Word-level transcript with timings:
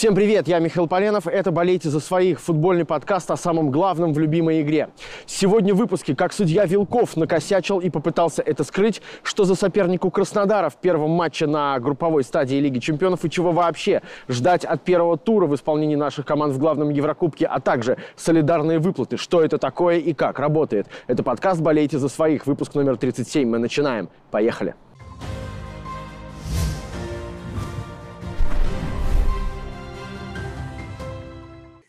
Всем 0.00 0.14
привет, 0.14 0.48
я 0.48 0.60
Михаил 0.60 0.86
Поленов. 0.86 1.26
Это 1.26 1.50
«Болейте 1.50 1.90
за 1.90 2.00
своих»– 2.00 2.40
футбольный 2.40 2.86
подкаст 2.86 3.30
о 3.30 3.36
самом 3.36 3.70
главном 3.70 4.14
в 4.14 4.18
любимой 4.18 4.62
игре. 4.62 4.88
Сегодня 5.26 5.74
в 5.74 5.76
выпуске, 5.76 6.16
как 6.16 6.32
судья 6.32 6.64
Вилков 6.64 7.18
накосячил 7.18 7.80
и 7.80 7.90
попытался 7.90 8.40
это 8.40 8.64
скрыть, 8.64 9.02
что 9.22 9.44
за 9.44 9.54
сопернику 9.54 10.10
Краснодара 10.10 10.70
в 10.70 10.76
первом 10.76 11.10
матче 11.10 11.46
на 11.46 11.78
групповой 11.80 12.24
стадии 12.24 12.56
Лиги 12.56 12.78
чемпионов 12.78 13.26
и 13.26 13.30
чего 13.30 13.52
вообще 13.52 14.00
ждать 14.26 14.64
от 14.64 14.80
первого 14.84 15.18
тура 15.18 15.46
в 15.46 15.54
исполнении 15.54 15.96
наших 15.96 16.24
команд 16.24 16.54
в 16.54 16.58
главном 16.58 16.88
Еврокубке, 16.88 17.44
а 17.44 17.60
также 17.60 17.98
солидарные 18.16 18.78
выплаты, 18.78 19.18
что 19.18 19.42
это 19.42 19.58
такое 19.58 19.98
и 19.98 20.14
как 20.14 20.38
работает. 20.38 20.86
Это 21.08 21.22
подкаст 21.22 21.60
«Болейте 21.60 21.98
за 21.98 22.08
своих», 22.08 22.46
выпуск 22.46 22.74
номер 22.74 22.96
37. 22.96 23.46
Мы 23.46 23.58
начинаем. 23.58 24.08
Поехали. 24.30 24.74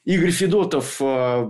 Игорь 0.03 0.31
Федотов, 0.31 0.99
э, 0.99 1.47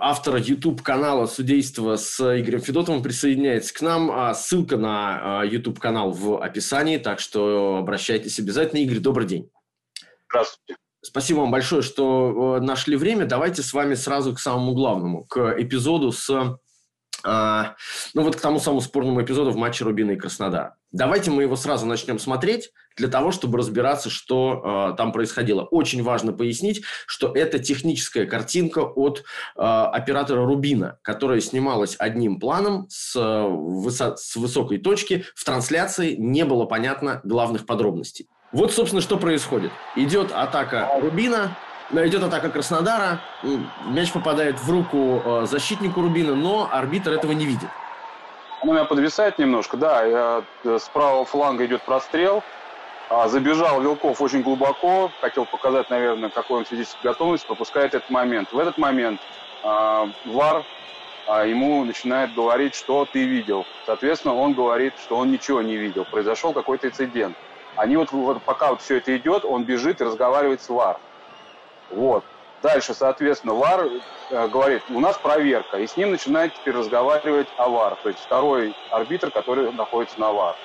автор 0.00 0.36
YouTube-канала 0.36 1.26
«Судейство 1.26 1.96
с 1.96 2.20
Игорем 2.20 2.60
Федотовым», 2.60 3.02
присоединяется 3.02 3.74
к 3.74 3.80
нам. 3.80 4.10
А 4.12 4.34
ссылка 4.34 4.76
на 4.76 5.42
э, 5.42 5.48
YouTube-канал 5.48 6.12
в 6.12 6.40
описании, 6.40 6.98
так 6.98 7.18
что 7.18 7.78
обращайтесь 7.78 8.38
обязательно. 8.38 8.78
Игорь, 8.80 9.00
добрый 9.00 9.26
день. 9.26 9.50
Здравствуйте. 10.28 10.76
Спасибо 11.02 11.40
вам 11.40 11.50
большое, 11.50 11.82
что 11.82 12.58
э, 12.58 12.60
нашли 12.60 12.96
время. 12.96 13.26
Давайте 13.26 13.62
с 13.62 13.72
вами 13.72 13.94
сразу 13.94 14.32
к 14.32 14.38
самому 14.38 14.74
главному, 14.74 15.24
к 15.24 15.56
эпизоду 15.58 16.12
с 16.12 16.58
а, 17.24 17.76
ну 18.14 18.22
вот 18.22 18.36
к 18.36 18.40
тому 18.40 18.58
самому 18.58 18.80
спорному 18.80 19.22
эпизоду 19.22 19.50
в 19.50 19.56
матче 19.56 19.84
Рубина 19.84 20.12
и 20.12 20.16
Краснодар. 20.16 20.74
Давайте 20.92 21.30
мы 21.30 21.42
его 21.42 21.56
сразу 21.56 21.86
начнем 21.86 22.18
смотреть 22.18 22.70
для 22.96 23.08
того, 23.08 23.30
чтобы 23.30 23.58
разбираться, 23.58 24.08
что 24.08 24.92
э, 24.92 24.96
там 24.96 25.12
происходило. 25.12 25.62
Очень 25.62 26.02
важно 26.02 26.32
пояснить, 26.32 26.82
что 27.06 27.32
это 27.34 27.58
техническая 27.58 28.26
картинка 28.26 28.80
от 28.80 29.18
э, 29.18 29.60
оператора 29.60 30.46
Рубина, 30.46 30.98
которая 31.02 31.40
снималась 31.40 31.96
одним 31.98 32.40
планом 32.40 32.86
с, 32.88 33.14
высо- 33.16 34.16
с 34.16 34.36
высокой 34.36 34.78
точки. 34.78 35.24
В 35.34 35.44
трансляции 35.44 36.14
не 36.16 36.44
было 36.44 36.64
понятно 36.64 37.20
главных 37.24 37.66
подробностей. 37.66 38.28
Вот, 38.52 38.72
собственно, 38.72 39.02
что 39.02 39.18
происходит. 39.18 39.72
Идет 39.96 40.30
атака 40.32 40.88
Рубина, 41.00 41.58
идет 41.92 42.22
атака 42.22 42.50
Краснодара, 42.50 43.20
мяч 43.86 44.12
попадает 44.12 44.58
в 44.60 44.70
руку 44.70 45.22
э, 45.24 45.46
защитнику 45.46 46.00
Рубина, 46.00 46.34
но 46.34 46.68
арбитр 46.70 47.12
этого 47.12 47.32
не 47.32 47.46
видит. 47.46 47.68
Он 48.62 48.70
у 48.70 48.72
меня 48.72 48.84
подвисает 48.84 49.38
немножко, 49.38 49.76
да, 49.76 50.04
я, 50.04 50.44
э, 50.64 50.78
с 50.80 50.88
правого 50.88 51.24
фланга 51.24 51.64
идет 51.66 51.82
прострел, 51.82 52.42
а, 53.08 53.28
забежал 53.28 53.80
Вилков 53.80 54.20
очень 54.20 54.42
глубоко, 54.42 55.12
хотел 55.20 55.44
показать, 55.44 55.90
наверное, 55.90 56.28
какой 56.28 56.58
он 56.58 56.64
физической 56.64 57.04
готовности, 57.04 57.46
пропускает 57.46 57.94
этот 57.94 58.10
момент. 58.10 58.52
В 58.52 58.58
этот 58.58 58.78
момент 58.78 59.20
а, 59.62 60.08
ВАР 60.24 60.64
а, 61.28 61.44
ему 61.46 61.84
начинает 61.84 62.34
говорить, 62.34 62.74
что 62.74 63.04
ты 63.04 63.24
видел. 63.24 63.64
Соответственно, 63.84 64.34
он 64.34 64.54
говорит, 64.54 64.94
что 64.98 65.16
он 65.16 65.30
ничего 65.30 65.62
не 65.62 65.76
видел, 65.76 66.04
произошел 66.04 66.52
какой-то 66.52 66.88
инцидент. 66.88 67.36
Они 67.76 67.96
вот, 67.96 68.10
вот 68.10 68.42
пока 68.42 68.70
вот 68.70 68.82
все 68.82 68.96
это 68.96 69.16
идет, 69.16 69.44
он 69.44 69.62
бежит 69.62 70.00
и 70.00 70.04
разговаривает 70.04 70.60
с 70.60 70.68
ВАР. 70.68 70.98
Вот. 71.90 72.24
Дальше, 72.62 72.94
соответственно, 72.94 73.54
ВАР 73.54 73.88
э, 74.30 74.48
говорит, 74.48 74.82
у 74.90 74.98
нас 74.98 75.16
проверка, 75.18 75.78
и 75.78 75.86
с 75.86 75.96
ним 75.96 76.10
начинает 76.10 76.54
теперь 76.54 76.74
разговаривать 76.74 77.48
АВАР, 77.58 77.98
то 78.02 78.08
есть 78.08 78.20
второй 78.20 78.74
арбитр, 78.90 79.30
который 79.30 79.70
находится 79.72 80.18
на 80.18 80.32
ВАР. 80.32 80.56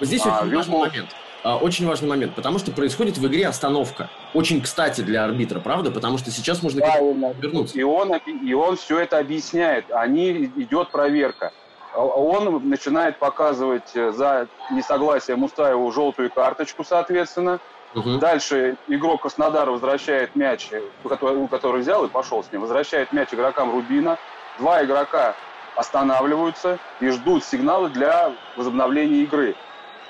Здесь 0.00 0.22
а, 0.26 0.40
очень 0.40 0.50
Вилков... 0.50 0.68
важный 0.68 0.78
момент. 0.78 1.16
А, 1.46 1.56
очень 1.58 1.86
важный 1.86 2.08
момент, 2.08 2.34
потому 2.34 2.58
что 2.58 2.72
происходит 2.72 3.18
в 3.18 3.26
игре 3.28 3.46
остановка. 3.46 4.10
Очень 4.34 4.60
кстати 4.60 5.00
для 5.02 5.24
арбитра, 5.24 5.60
правда? 5.60 5.90
Потому 5.90 6.18
что 6.18 6.30
сейчас 6.30 6.62
можно 6.62 6.80
Правильно. 6.80 7.32
вернуться. 7.40 7.78
И 7.78 7.82
он, 7.82 8.12
и 8.14 8.52
он 8.52 8.76
все 8.76 8.98
это 8.98 9.18
объясняет. 9.18 9.84
Они 9.92 10.50
идет 10.56 10.90
проверка. 10.90 11.52
А, 11.94 12.00
он 12.00 12.68
начинает 12.68 13.18
показывать 13.18 13.94
э, 13.94 14.10
за 14.10 14.48
несогласие 14.72 15.36
Мустаеву 15.36 15.90
желтую 15.92 16.30
карточку, 16.30 16.84
соответственно. 16.84 17.60
Угу. 17.94 18.18
Дальше 18.18 18.76
игрок 18.88 19.22
Краснодара 19.22 19.70
возвращает 19.70 20.36
мяч, 20.36 20.70
который, 21.08 21.48
который 21.48 21.80
взял 21.80 22.04
и 22.04 22.08
пошел 22.08 22.44
с 22.44 22.52
ним, 22.52 22.62
возвращает 22.62 23.12
мяч 23.12 23.32
игрокам 23.32 23.72
Рубина. 23.72 24.18
Два 24.58 24.84
игрока 24.84 25.34
останавливаются 25.76 26.78
и 27.00 27.08
ждут 27.08 27.44
сигналы 27.44 27.90
для 27.90 28.32
возобновления 28.56 29.22
игры. 29.22 29.54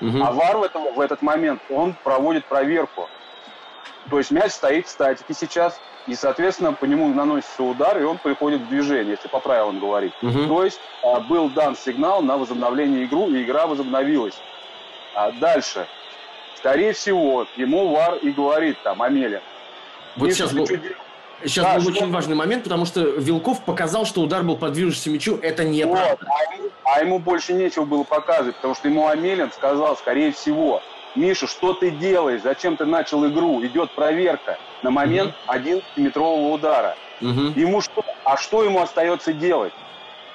Угу. 0.01 0.23
А 0.23 0.33
ВАР 0.33 0.57
в, 0.59 0.63
этом, 0.63 0.95
в 0.95 1.01
этот 1.01 1.23
момент, 1.23 1.61
он 1.71 1.95
проводит 2.05 2.45
проверку. 2.47 3.09
То 4.11 4.19
есть 4.19 4.31
мяч 4.31 4.53
стоит 4.53 4.87
в 4.87 4.91
статике 4.91 5.35
сейчас, 5.35 5.81
и, 6.07 6.15
соответственно, 6.15 6.73
по 6.73 6.85
нему 6.85 7.09
наносится 7.09 7.65
удар, 7.65 7.99
и 7.99 8.05
он 8.05 8.19
приходит 8.19 8.61
в 8.61 8.69
движение, 8.69 9.13
если 9.13 9.29
по 9.29 9.41
правилам 9.41 9.81
говорить. 9.81 10.13
Угу. 10.23 10.47
То 10.47 10.65
есть 10.65 10.81
а, 11.03 11.21
был 11.21 11.51
дан 11.51 11.77
сигнал 11.77 12.23
на 12.23 12.37
возобновление 12.37 13.05
игру, 13.05 13.29
и 13.29 13.43
игра 13.43 13.67
возобновилась. 13.67 14.39
А 15.15 15.33
дальше 15.33 15.87
Скорее 16.57 16.93
всего, 16.93 17.47
ему 17.57 17.95
ВАР 17.95 18.17
и 18.17 18.31
говорит 18.31 18.79
там 18.83 19.03
Амеля. 19.03 19.43
Вот 20.17 20.33
сейчас 20.33 20.53
был, 20.53 20.67
сейчас 21.45 21.65
да, 21.65 21.75
был 21.75 21.83
что... 21.83 21.91
очень 21.91 22.11
важный 22.11 22.35
момент, 22.35 22.65
потому 22.65 22.87
что 22.87 23.01
Вилков 23.01 23.65
показал, 23.65 24.07
что 24.07 24.23
удар 24.23 24.43
был 24.43 24.57
по 24.57 24.71
движущемуся 24.71 25.11
мячу. 25.11 25.39
Это 25.43 25.65
не 25.65 25.85
вот, 25.85 25.99
правда. 25.99 26.27
А 26.27 26.55
ему, 26.55 26.71
а 26.85 27.01
ему 27.01 27.19
больше 27.19 27.53
нечего 27.53 27.85
было 27.85 28.05
показывать, 28.05 28.57
потому 28.57 28.75
что 28.75 28.89
ему 28.89 29.07
Амелин 29.07 29.53
сказал, 29.53 29.97
скорее 29.97 30.33
всего, 30.33 30.83
Миша, 31.15 31.47
что 31.47 31.73
ты 31.73 31.91
делаешь? 31.91 32.43
Зачем 32.43 32.77
ты 32.77 32.85
начал 32.85 33.27
игру? 33.27 33.65
Идет 33.65 33.95
проверка 33.95 34.59
на 34.83 34.91
момент 34.91 35.35
угу. 35.47 35.55
11-метрового 35.55 36.53
удара. 36.53 36.97
Угу. 37.21 37.53
Ему 37.57 37.81
что? 37.81 38.05
А 38.25 38.37
что 38.37 38.63
ему 38.63 38.81
остается 38.81 39.33
делать? 39.33 39.73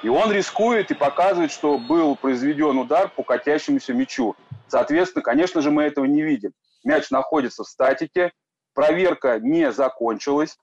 И 0.02 0.08
он 0.08 0.32
рискует 0.32 0.90
и 0.90 0.94
показывает, 0.94 1.52
что 1.52 1.78
был 1.78 2.16
произведен 2.16 2.76
удар 2.78 3.08
по 3.08 3.22
катящемуся 3.22 3.92
мячу. 3.92 4.34
Соответственно, 4.72 5.22
конечно 5.22 5.60
же, 5.60 5.70
мы 5.70 5.82
этого 5.82 6.06
не 6.06 6.22
видим. 6.22 6.52
Мяч 6.82 7.10
находится 7.10 7.62
в 7.62 7.68
статике, 7.68 8.32
проверка 8.72 9.38
не 9.38 9.70
закончилась 9.70 10.56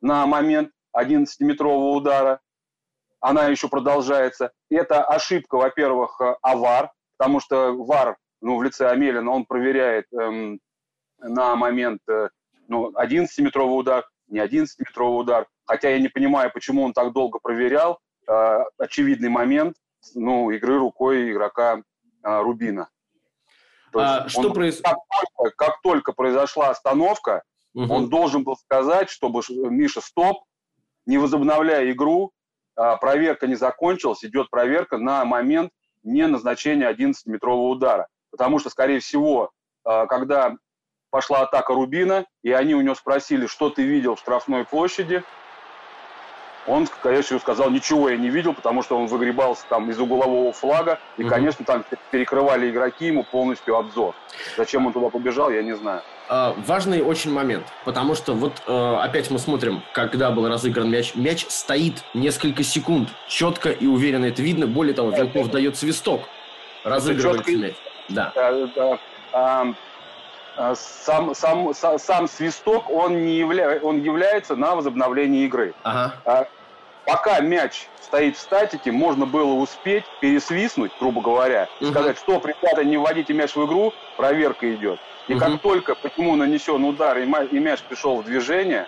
на 0.00 0.26
момент 0.26 0.72
11-метрового 0.96 1.92
удара, 1.92 2.40
она 3.20 3.46
еще 3.46 3.68
продолжается. 3.68 4.50
Это 4.68 5.04
ошибка, 5.04 5.58
во-первых, 5.58 6.20
АВАР, 6.42 6.90
потому 7.16 7.38
что 7.38 7.72
ВАР 7.76 8.16
ну, 8.40 8.56
в 8.56 8.64
лице 8.64 8.88
Амелина, 8.88 9.30
он 9.30 9.44
проверяет 9.44 10.06
эм, 10.12 10.58
на 11.20 11.54
момент 11.54 12.00
э, 12.10 12.30
ну, 12.66 12.90
11-метровый 12.90 13.78
удар, 13.78 14.04
не 14.26 14.40
11-метровый 14.40 15.20
удар. 15.20 15.46
Хотя 15.66 15.90
я 15.90 16.00
не 16.00 16.08
понимаю, 16.08 16.50
почему 16.52 16.82
он 16.82 16.92
так 16.92 17.12
долго 17.12 17.38
проверял. 17.40 18.00
Э, 18.28 18.64
очевидный 18.76 19.28
момент 19.28 19.76
ну, 20.16 20.50
игры 20.50 20.78
рукой 20.78 21.30
игрока 21.30 21.76
э, 22.24 22.40
Рубина. 22.40 22.88
А, 23.94 24.28
что 24.28 24.48
он, 24.48 24.52
проис... 24.54 24.80
как, 24.80 24.96
только, 25.36 25.56
как 25.56 25.82
только 25.82 26.12
произошла 26.12 26.70
остановка, 26.70 27.42
угу. 27.74 27.92
он 27.92 28.08
должен 28.08 28.44
был 28.44 28.56
сказать, 28.56 29.10
чтобы 29.10 29.42
Миша, 29.48 30.00
стоп, 30.00 30.44
не 31.06 31.18
возобновляя 31.18 31.90
игру, 31.90 32.32
а, 32.76 32.96
проверка 32.96 33.46
не 33.46 33.54
закончилась, 33.54 34.24
идет 34.24 34.50
проверка 34.50 34.98
на 34.98 35.24
момент 35.24 35.70
не 36.02 36.26
назначения 36.26 36.90
11-метрового 36.90 37.68
удара. 37.68 38.08
Потому 38.30 38.58
что, 38.58 38.70
скорее 38.70 39.00
всего, 39.00 39.50
а, 39.84 40.06
когда 40.06 40.56
пошла 41.10 41.42
атака 41.42 41.74
Рубина, 41.74 42.24
и 42.42 42.52
они 42.52 42.74
у 42.74 42.80
него 42.80 42.94
спросили, 42.94 43.46
что 43.46 43.68
ты 43.68 43.82
видел 43.82 44.14
в 44.14 44.20
штрафной 44.20 44.64
площади, 44.64 45.22
он, 46.66 46.86
конечно, 47.02 47.38
сказал, 47.38 47.70
ничего 47.70 48.08
я 48.10 48.16
не 48.16 48.30
видел, 48.30 48.54
потому 48.54 48.82
что 48.82 48.96
он 48.96 49.06
выгребался 49.06 49.64
там 49.68 49.90
из 49.90 49.98
углового 49.98 50.52
флага, 50.52 50.98
и, 51.16 51.22
угу. 51.22 51.30
конечно, 51.30 51.64
там 51.64 51.84
перекрывали 52.10 52.70
игроки 52.70 53.06
ему 53.06 53.24
полностью 53.24 53.76
обзор. 53.76 54.14
Зачем 54.56 54.86
он 54.86 54.92
туда 54.92 55.08
побежал, 55.08 55.50
я 55.50 55.62
не 55.62 55.74
знаю. 55.74 56.02
А, 56.28 56.54
важный 56.66 57.02
очень 57.02 57.32
момент, 57.32 57.64
потому 57.84 58.14
что 58.14 58.34
вот 58.34 58.62
э, 58.66 58.96
опять 59.00 59.30
мы 59.30 59.38
смотрим, 59.38 59.82
когда 59.92 60.30
был 60.30 60.48
разыгран 60.48 60.88
мяч. 60.88 61.14
Мяч 61.14 61.46
стоит 61.48 62.04
несколько 62.14 62.62
секунд, 62.62 63.08
четко 63.28 63.70
и 63.70 63.86
уверенно 63.86 64.26
это 64.26 64.40
видно. 64.40 64.66
Более 64.66 64.94
того, 64.94 65.10
Вилков 65.10 65.50
дает 65.50 65.76
свисток, 65.76 66.22
разыгрывается 66.84 67.56
мяч. 67.56 67.74
Да. 68.08 68.32
да, 68.34 68.98
да. 69.32 69.74
Сам, 70.74 71.34
сам, 71.34 71.74
сам, 71.74 71.98
сам 71.98 72.28
свисток, 72.28 72.90
он, 72.90 73.24
не 73.24 73.38
явля... 73.38 73.80
он 73.82 74.02
является 74.02 74.54
на 74.54 74.74
возобновление 74.74 75.46
игры. 75.46 75.74
Ага. 75.82 76.14
А, 76.26 76.46
пока 77.06 77.40
мяч 77.40 77.88
стоит 78.00 78.36
в 78.36 78.40
статике, 78.40 78.92
можно 78.92 79.24
было 79.24 79.54
успеть 79.54 80.04
пересвистнуть, 80.20 80.92
грубо 81.00 81.22
говоря, 81.22 81.68
и 81.80 81.84
угу. 81.84 81.92
сказать, 81.92 82.18
что, 82.18 82.40
ребята, 82.44 82.84
не 82.84 82.98
вводите 82.98 83.32
мяч 83.32 83.56
в 83.56 83.64
игру, 83.64 83.94
проверка 84.16 84.72
идет. 84.74 85.00
И 85.26 85.34
угу. 85.34 85.40
как 85.40 85.60
только 85.60 85.94
по 85.94 86.10
нему 86.18 86.36
нанесен 86.36 86.84
удар 86.84 87.16
и 87.18 87.24
мяч 87.58 87.80
пришел 87.80 88.20
в 88.20 88.24
движение, 88.24 88.86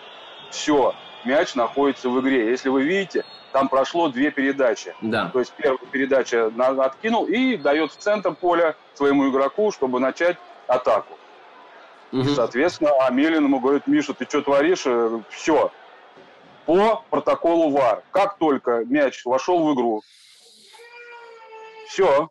все, 0.50 0.94
мяч 1.24 1.54
находится 1.54 2.10
в 2.10 2.20
игре. 2.20 2.50
Если 2.50 2.68
вы 2.68 2.82
видите, 2.82 3.24
там 3.52 3.68
прошло 3.68 4.08
две 4.08 4.30
передачи. 4.30 4.94
Да. 5.00 5.30
То 5.32 5.38
есть 5.38 5.52
первая 5.56 5.78
передача 5.90 6.50
откинул 6.78 7.24
и 7.24 7.56
дает 7.56 7.92
в 7.92 7.96
центр 7.96 8.34
поля 8.34 8.74
своему 8.94 9.30
игроку, 9.30 9.72
чтобы 9.72 10.00
начать 10.00 10.36
атаку. 10.66 11.16
Угу. 12.14 12.22
И, 12.22 12.34
соответственно, 12.34 12.92
Амелин 13.04 13.44
ему 13.44 13.58
говорит, 13.58 13.88
Миша, 13.88 14.14
ты 14.14 14.24
что 14.24 14.40
творишь? 14.40 14.84
Э, 14.86 15.20
Все. 15.30 15.72
По 16.64 17.04
протоколу 17.10 17.70
ВАР. 17.70 18.04
Как 18.12 18.38
только 18.38 18.84
мяч 18.84 19.24
вошел 19.24 19.66
в 19.66 19.74
игру, 19.74 20.00
все. 21.88 22.30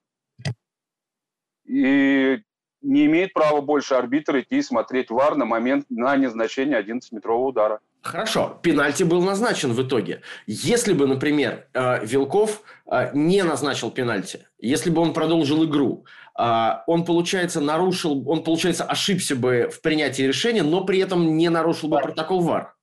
И 1.66 2.40
не 2.82 3.06
имеет 3.06 3.34
права 3.34 3.62
больше 3.62 3.96
арбитр 3.96 4.40
идти 4.40 4.58
и 4.58 4.62
смотреть 4.62 5.12
ВАР 5.12 5.36
на 5.36 5.46
момент 5.46 5.86
на 5.90 6.16
назначение 6.16 6.82
11-метрового 6.82 7.50
удара. 7.50 7.80
Хорошо, 8.04 8.60
пенальти 8.62 9.04
был 9.04 9.22
назначен 9.22 9.72
в 9.72 9.82
итоге. 9.82 10.22
Если 10.46 10.94
бы, 10.94 11.08
например, 11.08 11.68
э, 11.74 12.06
Вилков 12.06 12.62
э, 12.86 13.12
не 13.14 13.42
назначил 13.44 13.92
пенальти, 13.92 14.46
если 14.60 14.90
бы 14.90 15.02
он 15.02 15.14
продолжил 15.14 15.64
игру, 15.64 16.06
э, 16.38 16.44
он, 16.86 17.06
получается, 17.06 17.62
нарушил, 17.62 18.30
он, 18.30 18.44
получается, 18.44 18.84
ошибся 18.84 19.38
бы 19.38 19.70
в 19.74 19.82
принятии 19.82 20.24
решения, 20.24 20.64
но 20.64 20.84
при 20.84 21.00
этом 21.00 21.38
не 21.38 21.48
нарушил 21.48 21.88
бы 21.88 22.00
протокол 22.00 22.42
ВАР. 22.42 22.76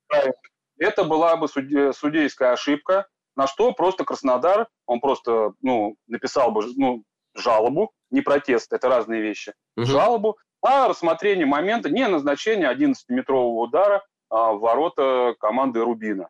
Это 0.79 1.05
была 1.05 1.37
бы 1.37 1.49
судейская 1.49 2.53
ошибка, 2.53 3.07
на 3.37 3.47
что 3.47 3.73
просто 3.73 4.05
Краснодар, 4.05 4.69
он 4.87 5.01
просто 5.01 5.53
ну, 5.61 5.97
написал 6.07 6.51
бы 6.51 6.63
ну, 6.77 7.05
жалобу, 7.35 7.93
не 8.11 8.23
протест, 8.23 8.73
это 8.73 8.89
разные 8.89 9.21
вещи, 9.21 9.53
угу. 9.77 9.85
жалобу 9.85 10.39
о 10.63 10.89
рассмотрении 10.89 11.45
момента 11.45 11.91
не 11.91 12.07
назначения 12.09 12.71
11-метрового 12.73 13.61
удара 13.61 13.97
а, 13.97 14.03
в 14.31 14.59
ворота 14.59 15.35
команды 15.39 15.81
Рубина. 15.81 16.29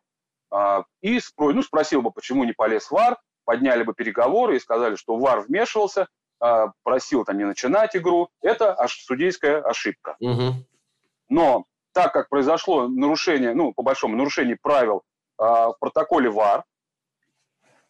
А, 0.51 0.83
и 1.01 1.19
ну, 1.37 1.63
спросил 1.63 2.01
бы, 2.01 2.11
почему 2.11 2.43
не 2.43 2.51
полез 2.51 2.91
ВАР, 2.91 3.17
подняли 3.45 3.83
бы 3.83 3.93
переговоры 3.93 4.57
и 4.57 4.59
сказали, 4.59 4.95
что 4.95 5.17
ВАР 5.17 5.41
вмешивался, 5.41 6.07
а, 6.39 6.71
просил 6.83 7.23
там 7.23 7.37
не 7.37 7.45
начинать 7.45 7.95
игру. 7.95 8.29
Это 8.41 8.77
аж 8.77 8.99
судейская 9.05 9.61
ошибка. 9.61 10.17
Угу. 10.19 10.53
Но 11.29 11.65
так 11.93 12.13
как 12.13 12.29
произошло 12.29 12.87
нарушение, 12.87 13.53
ну, 13.53 13.73
по 13.73 13.83
большому 13.83 14.15
нарушение 14.17 14.57
правил 14.61 15.03
в 15.37 15.75
протоколе 15.79 16.29
ВАР, 16.29 16.63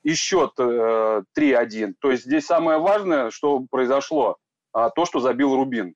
и 0.03 0.15
счет 0.15 0.53
э, 0.57 1.21
3-1, 1.37 1.93
то 1.99 2.09
есть 2.09 2.23
здесь 2.23 2.45
самое 2.45 2.79
важное, 2.79 3.29
что 3.29 3.63
произошло, 3.69 4.37
то, 4.71 5.05
что 5.05 5.19
забил 5.19 5.55
Рубин. 5.55 5.93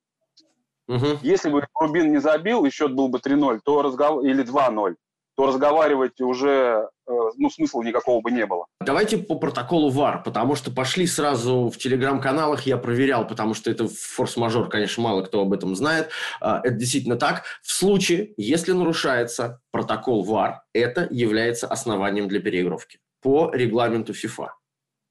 Угу. 0.87 1.19
Если 1.21 1.49
бы 1.49 1.65
Рубин 1.79 2.11
не 2.11 2.19
забил, 2.19 2.65
и 2.65 2.69
счет 2.69 2.93
был 2.93 3.07
бы 3.07 3.19
3-0, 3.19 3.59
то 3.63 3.81
разгов... 3.81 4.23
или 4.23 4.43
2-0, 4.43 4.95
то 5.35 5.47
разговаривать 5.47 6.21
уже 6.21 6.87
э, 7.07 7.11
ну, 7.37 7.49
смысла 7.49 7.81
никакого 7.81 8.21
бы 8.21 8.31
не 8.31 8.45
было. 8.45 8.67
Давайте 8.79 9.17
по 9.17 9.35
протоколу 9.35 9.89
ВАР, 9.89 10.23
потому 10.23 10.55
что 10.55 10.71
пошли 10.71 11.07
сразу 11.07 11.69
в 11.69 11.77
телеграм-каналах, 11.77 12.65
я 12.65 12.77
проверял, 12.77 13.27
потому 13.27 13.53
что 13.53 13.69
это 13.69 13.87
форс-мажор, 13.87 14.69
конечно, 14.69 15.03
мало 15.03 15.23
кто 15.23 15.41
об 15.41 15.51
этом 15.51 15.75
знает. 15.75 16.09
А, 16.39 16.61
это 16.63 16.75
действительно 16.75 17.17
так. 17.17 17.43
В 17.63 17.71
случае, 17.71 18.33
если 18.37 18.71
нарушается 18.71 19.59
протокол 19.71 20.23
ВАР, 20.23 20.61
это 20.73 21.07
является 21.11 21.67
основанием 21.67 22.27
для 22.27 22.39
переигровки 22.39 22.99
по 23.21 23.51
регламенту 23.51 24.13
ФИФА. 24.13 24.53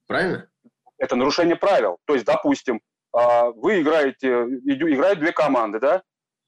Правильно? 0.07 0.49
Это 0.97 1.17
нарушение 1.17 1.57
правил. 1.57 1.99
То 2.07 2.15
есть, 2.15 2.25
допустим, 2.25 2.81
вы 3.15 3.81
играете, 3.81 4.29
играют 4.65 5.21
две 5.21 5.33
команды, 5.33 5.79
да, 5.79 6.03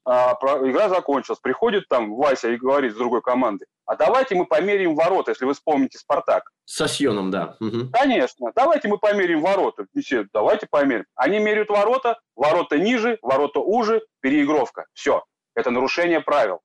а, 0.09 0.37
игра 0.63 0.87
закончилась, 0.87 1.39
приходит 1.39 1.89
там 1.89 2.15
Вася 2.15 2.49
и 2.49 2.55
говорит 2.55 2.93
с 2.93 2.95
другой 2.95 3.21
команды, 3.21 3.65
а 3.85 3.97
давайте 3.97 4.35
мы 4.35 4.45
померяем 4.45 4.95
ворота, 4.95 5.31
если 5.31 5.43
вы 5.43 5.53
вспомните 5.53 5.97
«Спартак». 5.97 6.49
Со 6.63 6.87
Сьоном, 6.87 7.29
да. 7.29 7.57
Угу. 7.59 7.89
Конечно, 7.91 8.51
давайте 8.55 8.87
мы 8.87 8.99
померяем 8.99 9.41
ворота. 9.41 9.85
Все, 9.99 10.25
давайте 10.33 10.65
померяем. 10.69 11.05
Они 11.15 11.39
меряют 11.39 11.69
ворота, 11.69 12.19
ворота 12.37 12.77
ниже, 12.77 13.17
ворота 13.21 13.59
уже, 13.59 14.01
переигровка. 14.21 14.85
Все, 14.93 15.25
это 15.55 15.71
нарушение 15.71 16.21
правил. 16.21 16.61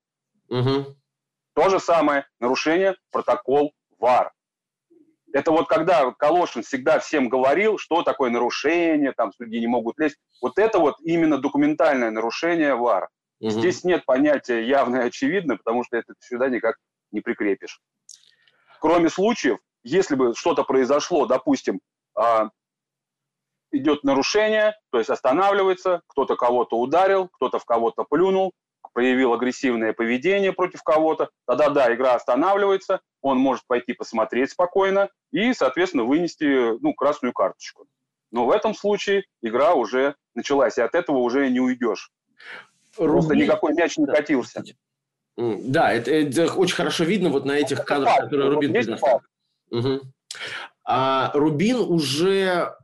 Угу. 0.48 0.96
То 1.54 1.68
же 1.68 1.80
самое, 1.80 2.26
нарушение 2.38 2.94
протокол 3.10 3.72
ВАР. 3.98 4.32
Это 5.32 5.50
вот 5.50 5.68
когда 5.68 6.10
Калошин 6.12 6.62
всегда 6.62 6.98
всем 6.98 7.28
говорил, 7.28 7.78
что 7.78 8.02
такое 8.02 8.30
нарушение, 8.30 9.12
там 9.12 9.32
судьи 9.32 9.60
не 9.60 9.66
могут 9.66 9.98
лезть. 9.98 10.16
Вот 10.40 10.58
это 10.58 10.78
вот 10.78 10.96
именно 11.00 11.38
документальное 11.38 12.10
нарушение 12.10 12.74
ВАР. 12.74 13.08
Угу. 13.40 13.50
Здесь 13.50 13.82
нет 13.82 14.04
понятия 14.04 14.62
явно 14.62 14.96
и 14.96 15.06
очевидно, 15.06 15.56
потому 15.56 15.84
что 15.84 15.96
это 15.96 16.14
сюда 16.20 16.48
никак 16.48 16.76
не 17.10 17.20
прикрепишь. 17.20 17.80
Кроме 18.80 19.08
случаев, 19.08 19.58
если 19.84 20.14
бы 20.14 20.34
что-то 20.34 20.64
произошло, 20.64 21.26
допустим, 21.26 21.80
а, 22.14 22.50
идет 23.72 24.04
нарушение, 24.04 24.74
то 24.90 24.98
есть 24.98 25.10
останавливается, 25.10 26.02
кто-то 26.08 26.36
кого-то 26.36 26.78
ударил, 26.78 27.28
кто-то 27.28 27.58
в 27.58 27.64
кого-то 27.64 28.04
плюнул, 28.04 28.52
проявил 28.92 29.32
агрессивное 29.32 29.92
поведение 29.92 30.52
против 30.52 30.82
кого-то, 30.82 31.30
тогда 31.46 31.70
да, 31.70 31.94
игра 31.94 32.14
останавливается, 32.14 33.00
он 33.20 33.38
может 33.38 33.66
пойти 33.66 33.92
посмотреть 33.92 34.50
спокойно 34.50 35.08
и, 35.30 35.52
соответственно, 35.54 36.04
вынести 36.04 36.78
ну, 36.80 36.94
красную 36.94 37.32
карточку. 37.32 37.86
Но 38.30 38.46
в 38.46 38.50
этом 38.50 38.74
случае 38.74 39.24
игра 39.42 39.74
уже 39.74 40.14
началась, 40.34 40.78
и 40.78 40.82
от 40.82 40.94
этого 40.94 41.18
уже 41.18 41.48
не 41.50 41.60
уйдешь. 41.60 42.10
Рубин... 42.96 43.12
Просто 43.12 43.34
никакой 43.36 43.74
мяч 43.74 43.96
не 43.96 44.06
катился. 44.06 44.62
Да, 45.36 45.92
это, 45.92 46.10
это 46.10 46.52
очень 46.54 46.74
хорошо 46.74 47.04
видно 47.04 47.30
вот 47.30 47.44
на 47.44 47.52
этих 47.52 47.84
кадрах, 47.84 48.16
которые 48.16 48.50
Рубин 48.50 48.72
предоставил. 48.72 49.20
Угу. 49.70 50.00
А 50.84 51.30
Рубин 51.34 51.76
уже 51.76 52.74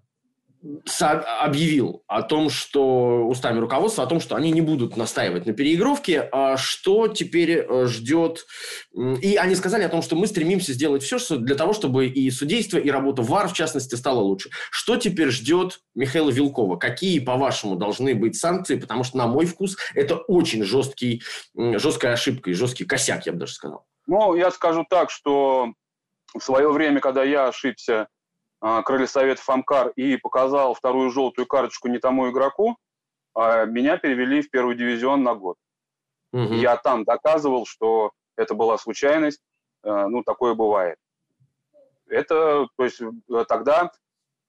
объявил 1.01 2.03
о 2.07 2.23
том, 2.23 2.51
что 2.51 3.27
устами 3.27 3.59
руководства, 3.59 4.05
о 4.05 4.07
том, 4.07 4.21
что 4.21 4.35
они 4.35 4.51
не 4.51 4.61
будут 4.61 4.97
настаивать 4.97 5.47
на 5.47 5.53
переигровке, 5.53 6.29
а 6.33 6.57
что 6.57 7.09
теперь 7.09 7.59
э, 7.59 7.87
ждет. 7.87 8.47
И 8.93 9.37
они 9.37 9.55
сказали 9.55 9.85
о 9.85 9.89
том, 9.89 10.03
что 10.03 10.17
мы 10.17 10.27
стремимся 10.27 10.73
сделать 10.73 11.03
все 11.03 11.19
для 11.37 11.55
того, 11.55 11.73
чтобы 11.73 12.07
и 12.07 12.31
судейство, 12.31 12.79
и 12.79 12.91
работа 12.91 13.23
ВАР, 13.23 13.49
в 13.49 13.53
частности, 13.53 13.95
стала 13.95 14.21
лучше. 14.21 14.51
Что 14.71 14.97
теперь 14.97 15.31
ждет 15.31 15.81
Михаила 15.95 16.31
Вилкова? 16.31 16.77
Какие, 16.77 17.21
по-вашему, 17.21 17.77
должны 17.77 18.15
быть 18.15 18.37
санкции? 18.37 18.79
Потому 18.79 19.05
что, 19.05 19.17
на 19.19 19.27
мой 19.27 19.47
вкус, 19.47 19.77
это 19.95 20.17
очень 20.17 20.65
жесткий, 20.65 21.23
жесткая 21.55 22.15
ошибка 22.15 22.51
и 22.51 22.55
жесткий 22.55 22.85
косяк, 22.85 23.27
я 23.27 23.33
бы 23.33 23.39
даже 23.39 23.53
сказал. 23.53 23.87
Ну, 24.07 24.35
я 24.35 24.51
скажу 24.51 24.85
так, 24.89 25.11
что 25.11 25.73
в 26.37 26.43
свое 26.43 26.71
время, 26.71 27.01
когда 27.01 27.23
я 27.23 27.49
ошибся 27.49 28.09
крылья 28.61 29.07
Советов 29.07 29.49
Амкар 29.49 29.89
и 29.97 30.17
показал 30.17 30.75
вторую 30.75 31.11
желтую 31.11 31.47
карточку 31.47 31.89
не 31.89 31.99
тому 31.99 32.31
игроку, 32.31 32.77
а 33.35 33.67
меня 33.67 33.99
перевели 33.99 34.43
в 34.43 34.51
первый 34.51 34.77
дивизион 34.77 35.23
на 35.23 35.35
год. 35.35 35.57
Угу. 36.33 36.55
Я 36.55 36.77
там 36.77 37.05
доказывал, 37.05 37.67
что 37.67 38.13
это 38.37 38.55
была 38.55 38.79
случайность, 38.79 39.41
э, 39.85 40.07
ну, 40.09 40.23
такое 40.23 40.55
бывает. 40.55 40.99
Это, 42.09 42.67
то 42.77 42.85
есть, 42.85 43.01
э, 43.01 43.45
тогда, 43.47 43.93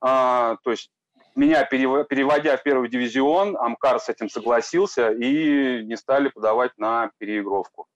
а, 0.01 0.57
то 0.63 0.71
есть, 0.71 0.89
меня 1.35 1.63
переводя 1.63 2.57
в 2.57 2.63
первый 2.63 2.89
дивизион, 2.89 3.55
Амкар 3.57 3.99
с 3.99 4.09
этим 4.09 4.29
согласился 4.29 5.11
и 5.11 5.83
не 5.85 5.95
стали 5.95 6.29
подавать 6.29 6.77
на 6.77 7.11
переигровку. 7.17 7.87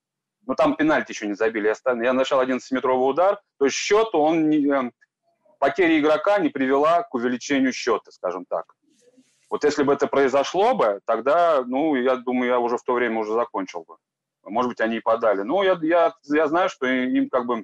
Но 0.46 0.56
там 0.56 0.76
пенальти 0.76 1.12
еще 1.12 1.28
не 1.28 1.34
забили. 1.34 1.68
Я, 1.68 2.04
я 2.04 2.14
начал 2.14 2.42
11-метровый 2.42 3.10
удар, 3.10 3.42
то 3.58 3.66
есть 3.66 3.76
счет 3.76 4.10
он 4.14 4.52
э, 4.52 4.92
потеря 5.64 5.98
игрока 5.98 6.40
не 6.40 6.50
привела 6.50 7.04
к 7.04 7.14
увеличению 7.14 7.72
счета, 7.72 8.12
скажем 8.12 8.44
так. 8.44 8.76
Вот 9.50 9.64
если 9.64 9.84
бы 9.84 9.94
это 9.94 10.08
произошло 10.08 10.76
бы, 10.76 11.00
тогда, 11.06 11.64
ну, 11.66 11.96
я 11.96 12.18
думаю, 12.18 12.50
я 12.50 12.60
уже 12.60 12.78
в 12.78 12.84
то 12.84 12.94
время 12.94 13.22
уже 13.22 13.32
закончил 13.32 13.86
бы. 13.88 13.96
Может 14.44 14.68
быть, 14.68 14.82
они 14.82 14.98
и 14.98 15.00
подали. 15.00 15.44
Но 15.44 15.64
я, 15.64 15.80
я, 15.82 16.14
я 16.26 16.48
знаю, 16.50 16.68
что 16.68 16.86
им 16.86 17.30
как 17.30 17.46
бы 17.46 17.64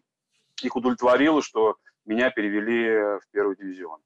их 0.62 0.78
удовлетворило, 0.78 1.42
что 1.42 1.76
меня 2.06 2.30
перевели 2.30 3.20
в 3.20 3.24
первый 3.32 3.58
дивизион. 3.58 4.00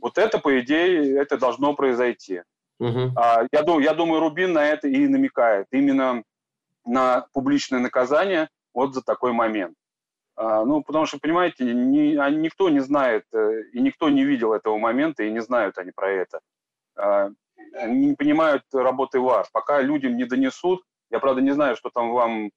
Вот 0.00 0.16
это, 0.16 0.38
по 0.38 0.60
идее, 0.60 1.18
это 1.18 1.38
должно 1.38 1.74
произойти. 1.74 2.42
Угу. 2.78 3.14
А, 3.16 3.46
я, 3.50 3.62
думаю, 3.62 3.82
я 3.82 3.94
думаю, 3.94 4.20
Рубин 4.20 4.52
на 4.52 4.64
это 4.64 4.86
и 4.86 5.08
намекает. 5.08 5.66
Именно 5.72 6.22
на 6.84 7.26
публичное 7.32 7.80
наказание 7.80 8.48
вот 8.72 8.94
за 8.94 9.02
такой 9.02 9.32
момент. 9.32 9.76
А, 10.36 10.64
ну, 10.64 10.82
потому 10.82 11.06
что, 11.06 11.18
понимаете, 11.18 11.64
ни, 11.64 12.36
никто 12.36 12.68
не 12.70 12.80
знает, 12.80 13.24
э, 13.32 13.62
и 13.72 13.80
никто 13.80 14.08
не 14.08 14.24
видел 14.24 14.52
этого 14.52 14.78
момента, 14.78 15.22
и 15.22 15.30
не 15.30 15.40
знают 15.40 15.78
они 15.78 15.90
про 15.90 16.10
это. 16.10 16.40
А, 16.96 17.30
они 17.74 18.06
не 18.08 18.14
понимают 18.14 18.62
работы 18.72 19.20
ВАР. 19.20 19.46
Пока 19.52 19.80
людям 19.82 20.16
не 20.16 20.24
донесут, 20.24 20.82
я, 21.10 21.18
правда, 21.18 21.40
не 21.42 21.50
знаю, 21.50 21.76
что 21.76 21.90
там 21.90 22.12
вам 22.12 22.50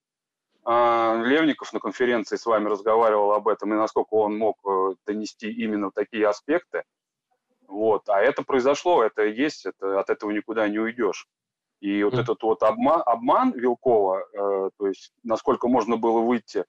а, 0.65 1.21
Левников 1.23 1.73
на 1.73 1.79
конференции 1.79 2.37
с 2.37 2.45
вами 2.45 2.69
разговаривал 2.69 3.33
об 3.33 3.47
этом, 3.47 3.73
и 3.73 3.77
насколько 3.77 4.13
он 4.13 4.37
мог 4.37 4.57
э, 4.65 4.95
донести 5.05 5.51
именно 5.51 5.91
такие 5.91 6.27
аспекты. 6.27 6.83
Вот. 7.67 8.07
А 8.07 8.21
это 8.21 8.43
произошло, 8.43 9.03
это 9.03 9.23
есть, 9.23 9.65
это, 9.65 9.99
от 9.99 10.09
этого 10.09 10.31
никуда 10.31 10.67
не 10.69 10.79
уйдешь. 10.79 11.27
И 11.81 12.01
вот 12.03 12.13
mm. 12.13 12.21
этот 12.21 12.41
вот 12.43 12.63
обман, 12.63 13.01
обман 13.05 13.51
Вилкова, 13.51 14.19
э, 14.19 14.69
то 14.77 14.87
есть 14.87 15.11
насколько 15.23 15.67
можно 15.67 15.97
было 15.97 16.21
выйти 16.21 16.63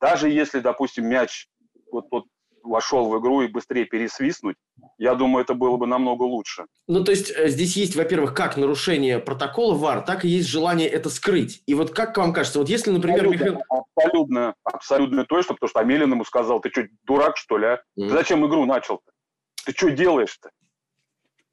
даже 0.00 0.28
если, 0.28 0.60
допустим, 0.60 1.06
мяч, 1.06 1.48
вот, 1.92 2.06
вот 2.10 2.24
вошел 2.62 3.08
в 3.08 3.18
игру 3.20 3.42
и 3.42 3.48
быстрее 3.48 3.84
пересвистнуть, 3.84 4.56
я 4.98 5.14
думаю, 5.14 5.44
это 5.44 5.54
было 5.54 5.76
бы 5.76 5.86
намного 5.86 6.24
лучше. 6.24 6.66
Ну, 6.88 7.04
то 7.04 7.10
есть, 7.10 7.30
э, 7.30 7.48
здесь 7.48 7.76
есть, 7.76 7.96
во-первых, 7.96 8.34
как 8.34 8.56
нарушение 8.56 9.18
протокола 9.18 9.74
ВАР, 9.74 10.02
так 10.02 10.24
и 10.24 10.28
есть 10.28 10.48
желание 10.48 10.88
это 10.88 11.10
скрыть. 11.10 11.62
И 11.66 11.74
вот 11.74 11.90
как 11.90 12.16
вам 12.16 12.32
кажется, 12.32 12.58
вот 12.58 12.68
если, 12.68 12.90
например, 12.90 13.26
абсолютно, 13.26 13.44
Михаил... 13.44 13.62
Абсолютно, 13.70 14.54
абсолютно 14.64 15.24
точно, 15.24 15.54
потому 15.54 15.70
что 15.70 15.80
Амелин 15.80 16.12
ему 16.12 16.24
сказал, 16.24 16.60
ты 16.60 16.70
что, 16.70 16.86
дурак, 17.04 17.36
что 17.36 17.58
ли, 17.58 17.66
а? 17.66 17.74
Mm. 17.98 18.08
Ты 18.08 18.10
зачем 18.10 18.46
игру 18.46 18.64
начал-то? 18.66 19.10
Ты 19.64 19.72
что 19.72 19.90
делаешь-то? 19.90 20.50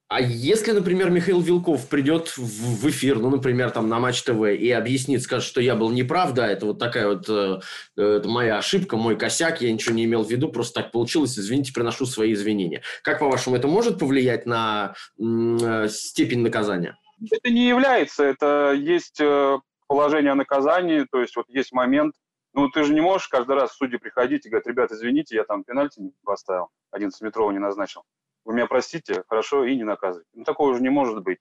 А 0.10 0.22
если, 0.22 0.72
например, 0.72 1.10
Михаил 1.10 1.42
Вилков 1.42 1.90
придет 1.90 2.38
в 2.38 2.90
эфир, 2.90 3.20
ну, 3.20 3.30
например, 3.30 3.72
там 3.72 3.90
на 3.90 4.00
Матч 4.00 4.24
ТВ 4.24 4.42
и 4.58 4.72
объяснит, 4.72 5.22
скажет, 5.22 5.46
что 5.46 5.60
я 5.60 5.76
был 5.76 5.92
неправ, 5.92 6.32
да, 6.32 6.48
это 6.48 6.68
вот 6.68 6.80
такая 6.80 7.10
вот 7.10 7.28
э, 7.28 7.60
это 7.98 8.30
моя 8.30 8.58
ошибка, 8.58 8.96
мой 8.96 9.18
косяк, 9.18 9.60
я 9.60 9.72
ничего 9.72 9.94
не 9.94 10.06
имел 10.06 10.24
в 10.24 10.32
виду, 10.32 10.48
просто 10.48 10.82
так 10.82 10.94
получилось, 10.94 11.38
извините, 11.38 11.74
приношу 11.74 12.06
свои 12.06 12.32
извинения. 12.32 12.84
Как, 13.04 13.20
по-вашему, 13.20 13.58
это 13.58 13.68
может 13.68 14.00
повлиять 14.00 14.46
на 14.46 14.96
э, 15.20 15.88
степень 15.90 16.40
наказания? 16.40 16.98
Это 17.30 17.50
не 17.50 17.68
является, 17.68 18.24
это 18.24 18.72
есть 18.78 19.20
э, 19.20 19.60
положение 19.88 20.32
о 20.32 20.36
наказании, 20.36 21.06
то 21.12 21.20
есть 21.20 21.36
вот 21.36 21.50
есть 21.50 21.74
момент, 21.74 22.16
ну, 22.54 22.70
ты 22.70 22.86
же 22.86 22.94
не 22.94 23.02
можешь 23.02 23.28
каждый 23.28 23.58
раз 23.58 23.72
в 23.72 23.76
суде 23.76 23.98
приходить 23.98 24.46
и 24.46 24.50
говорить, 24.50 24.68
ребят, 24.68 24.90
извините, 24.90 25.36
я 25.36 25.44
там 25.44 25.66
пенальти 25.66 26.00
не 26.00 26.14
поставил, 26.24 26.70
11-метрового 26.96 27.52
не 27.52 27.60
назначил 27.60 28.04
вы 28.48 28.54
меня 28.54 28.66
простите, 28.66 29.24
хорошо, 29.28 29.66
и 29.66 29.76
не 29.76 29.84
наказывайте. 29.84 30.30
Ну, 30.34 30.46
такого 30.46 30.70
уже 30.70 30.82
не 30.82 30.90
может 30.90 31.22
быть. 31.22 31.40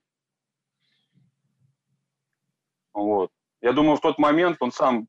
Вот. 2.93 3.31
Я 3.61 3.71
думаю, 3.71 3.95
в 3.95 4.01
тот 4.01 4.19
момент 4.19 4.57
он 4.59 4.73
сам, 4.73 5.07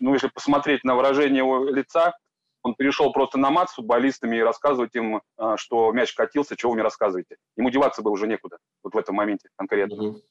ну, 0.00 0.14
если 0.14 0.28
посмотреть 0.28 0.84
на 0.84 0.96
выражение 0.96 1.38
его 1.38 1.62
лица, 1.68 2.16
он 2.62 2.74
перешел 2.74 3.12
просто 3.12 3.36
на 3.36 3.50
мат 3.50 3.68
с 3.68 3.74
футболистами 3.74 4.36
и 4.38 4.42
рассказывать 4.42 4.94
им, 4.94 5.20
а, 5.36 5.58
что 5.58 5.92
мяч 5.92 6.14
катился, 6.14 6.56
чего 6.56 6.70
вы 6.70 6.76
мне 6.76 6.82
рассказываете. 6.82 7.36
Ему 7.58 7.68
деваться 7.68 8.00
было 8.00 8.12
уже 8.12 8.26
некуда, 8.26 8.56
вот 8.82 8.94
в 8.94 8.96
этом 8.96 9.16
моменте 9.16 9.50
конкретно. 9.56 10.02
Угу. 10.02 10.22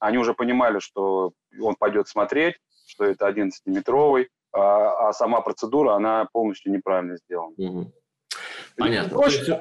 Они 0.00 0.18
уже 0.18 0.34
понимали, 0.34 0.80
что 0.80 1.34
он 1.60 1.76
пойдет 1.76 2.08
смотреть, 2.08 2.56
что 2.88 3.04
это 3.04 3.28
11-метровый, 3.28 4.28
а, 4.52 5.08
а 5.08 5.12
сама 5.12 5.40
процедура, 5.40 5.94
она 5.94 6.26
полностью 6.32 6.72
неправильно 6.72 7.16
сделана. 7.16 7.54
Угу. 7.56 7.92
Понятно. 8.76 9.18
Проще, 9.18 9.60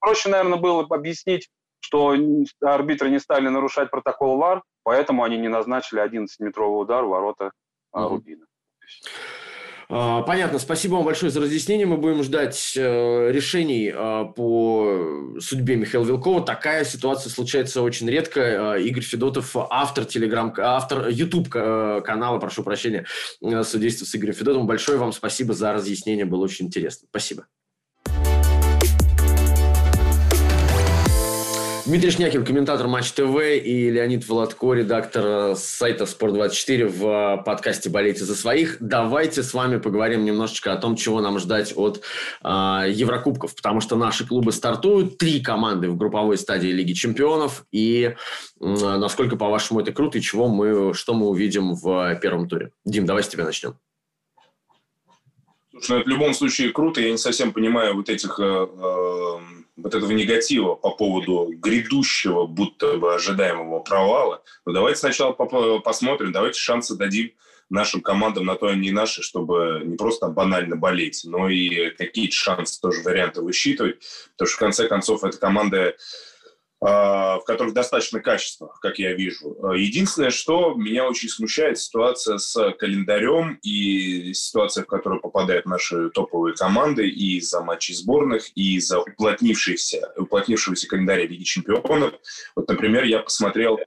проще, 0.00 0.28
наверное, 0.28 0.58
было 0.58 0.84
бы 0.84 0.94
объяснить, 0.94 1.48
что 1.80 2.14
арбитры 2.60 3.10
не 3.10 3.18
стали 3.18 3.48
нарушать 3.48 3.90
протокол 3.90 4.38
ВАР, 4.38 4.62
поэтому 4.82 5.22
они 5.22 5.36
не 5.36 5.48
назначили 5.48 6.02
11-метровый 6.02 6.82
удар 6.82 7.04
в 7.04 7.08
ворота 7.08 7.52
угу. 7.92 8.08
Рубина. 8.08 8.46
А, 9.88 10.22
понятно. 10.22 10.58
Спасибо 10.58 10.94
вам 10.94 11.04
большое 11.04 11.30
за 11.30 11.40
разъяснение. 11.40 11.86
Мы 11.86 11.96
будем 11.96 12.22
ждать 12.24 12.74
э, 12.76 13.30
решений 13.30 13.92
э, 13.94 14.24
по 14.34 15.36
судьбе 15.38 15.76
Михаила 15.76 16.04
Вилкова. 16.04 16.44
Такая 16.44 16.84
ситуация 16.84 17.30
случается 17.30 17.82
очень 17.82 18.08
редко. 18.10 18.40
Э, 18.76 18.82
Игорь 18.82 19.04
Федотов, 19.04 19.54
автор 19.54 20.04
телеграм, 20.04 20.52
автор 20.58 21.08
YouTube 21.08 21.48
канала, 21.48 22.38
прошу 22.38 22.64
прощения, 22.64 23.06
судейства 23.62 24.04
с 24.04 24.14
Игорем 24.16 24.34
Федотовым. 24.34 24.66
Большое 24.66 24.98
вам 24.98 25.12
спасибо 25.12 25.54
за 25.54 25.72
разъяснение. 25.72 26.24
Было 26.24 26.42
очень 26.42 26.66
интересно. 26.66 27.06
Спасибо. 27.08 27.46
Дмитрий 31.86 32.10
Шнякин, 32.10 32.44
комментатор 32.44 32.88
Матч 32.88 33.12
ТВ, 33.12 33.40
и 33.62 33.90
Леонид 33.90 34.26
Володко, 34.26 34.72
редактор 34.72 35.54
сайта 35.54 36.02
Спорт24 36.02 36.88
в 36.88 37.42
подкасте 37.44 37.90
«Болейте 37.90 38.24
за 38.24 38.34
своих». 38.34 38.78
Давайте 38.80 39.44
с 39.44 39.54
вами 39.54 39.76
поговорим 39.76 40.24
немножечко 40.24 40.72
о 40.72 40.78
том, 40.78 40.96
чего 40.96 41.20
нам 41.20 41.38
ждать 41.38 41.74
от 41.76 42.02
э, 42.42 42.48
Еврокубков, 42.88 43.54
потому 43.54 43.80
что 43.80 43.94
наши 43.94 44.26
клубы 44.26 44.50
стартуют, 44.50 45.16
три 45.16 45.40
команды 45.40 45.88
в 45.88 45.96
групповой 45.96 46.38
стадии 46.38 46.70
Лиги 46.72 46.92
Чемпионов, 46.92 47.64
и 47.70 48.16
э, 48.60 48.64
насколько, 48.66 49.36
по-вашему, 49.36 49.78
это 49.78 49.92
круто, 49.92 50.18
и 50.18 50.22
чего 50.22 50.48
мы, 50.48 50.92
что 50.92 51.14
мы 51.14 51.28
увидим 51.28 51.74
в 51.74 52.18
первом 52.20 52.48
туре? 52.48 52.72
Дим, 52.84 53.06
давай 53.06 53.22
с 53.22 53.28
тебя 53.28 53.44
начнем. 53.44 53.78
Слушай, 55.70 55.90
ну 55.90 55.96
это 55.98 56.04
в 56.04 56.08
любом 56.08 56.34
случае 56.34 56.72
круто, 56.72 57.00
я 57.00 57.12
не 57.12 57.18
совсем 57.18 57.52
понимаю 57.52 57.94
вот 57.94 58.08
этих... 58.08 58.40
Э, 58.40 58.66
э 58.66 59.55
вот 59.76 59.94
этого 59.94 60.10
негатива 60.12 60.74
по 60.74 60.90
поводу 60.90 61.52
грядущего, 61.54 62.46
будто 62.46 62.96
бы 62.96 63.14
ожидаемого 63.14 63.80
провала, 63.80 64.42
но 64.64 64.72
давайте 64.72 65.00
сначала 65.00 65.32
посмотрим, 65.32 66.32
давайте 66.32 66.58
шансы 66.58 66.96
дадим 66.96 67.32
нашим 67.68 68.00
командам 68.00 68.46
на 68.46 68.54
то 68.54 68.68
они 68.68 68.88
и 68.88 68.92
наши, 68.92 69.22
чтобы 69.22 69.82
не 69.84 69.96
просто 69.96 70.28
банально 70.28 70.76
болеть, 70.76 71.22
но 71.24 71.48
и 71.48 71.90
какие-то 71.90 72.34
шансы 72.34 72.80
тоже 72.80 73.02
варианты 73.02 73.42
высчитывать, 73.42 73.98
потому 74.32 74.48
что 74.48 74.56
в 74.56 74.60
конце 74.60 74.88
концов 74.88 75.24
эта 75.24 75.36
команда 75.36 75.96
в 76.80 77.42
которых 77.46 77.72
достаточно 77.72 78.20
качества, 78.20 78.74
как 78.82 78.98
я 78.98 79.14
вижу. 79.14 79.56
А, 79.62 79.74
единственное, 79.74 80.30
что 80.30 80.74
меня 80.74 81.08
очень 81.08 81.28
смущает, 81.28 81.78
ситуация 81.78 82.36
с 82.36 82.72
календарем 82.72 83.58
и 83.62 84.34
ситуация, 84.34 84.84
в 84.84 84.86
которую 84.86 85.22
попадают 85.22 85.64
наши 85.64 86.10
топовые 86.10 86.54
команды 86.54 87.08
и 87.08 87.38
из-за 87.38 87.62
матчей 87.62 87.94
сборных, 87.94 88.50
и 88.54 88.76
из-за 88.76 89.00
уплотнившихся, 89.00 90.12
уплотнившегося 90.16 90.86
календаря 90.86 91.26
Лиги 91.26 91.44
Чемпионов. 91.44 92.14
Вот, 92.54 92.68
например, 92.68 93.04
я 93.04 93.20
посмотрел 93.20 93.78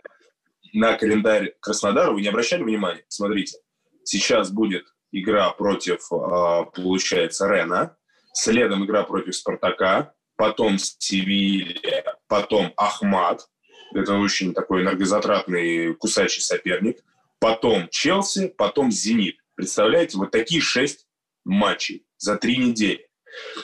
на 0.74 0.94
календарь 0.94 1.54
Краснодара, 1.60 2.12
вы 2.12 2.22
не 2.22 2.28
обращали 2.28 2.64
внимания? 2.64 3.06
Смотрите, 3.08 3.60
сейчас 4.04 4.52
будет 4.52 4.86
игра 5.12 5.52
против, 5.52 6.12
а, 6.12 6.64
получается, 6.64 7.48
Рена, 7.48 7.96
следом 8.34 8.86
игра 8.86 9.04
против 9.04 9.36
Спартака, 9.36 10.14
потом 10.36 10.78
Севилья, 10.80 12.19
потом 12.30 12.74
Ахмат, 12.78 13.50
это 13.94 14.14
очень 14.14 14.54
такой 14.54 14.84
энергозатратный 14.84 15.94
кусачий 15.96 16.42
соперник, 16.42 17.04
потом 17.40 17.90
Челси, 17.90 18.54
потом 18.56 18.92
Зенит. 18.92 19.38
Представляете, 19.56 20.18
вот 20.18 20.32
такие 20.32 20.62
шесть 20.62 21.08
матчей 21.44 22.06
за 22.18 22.38
три 22.38 22.58
недели. 22.58 23.10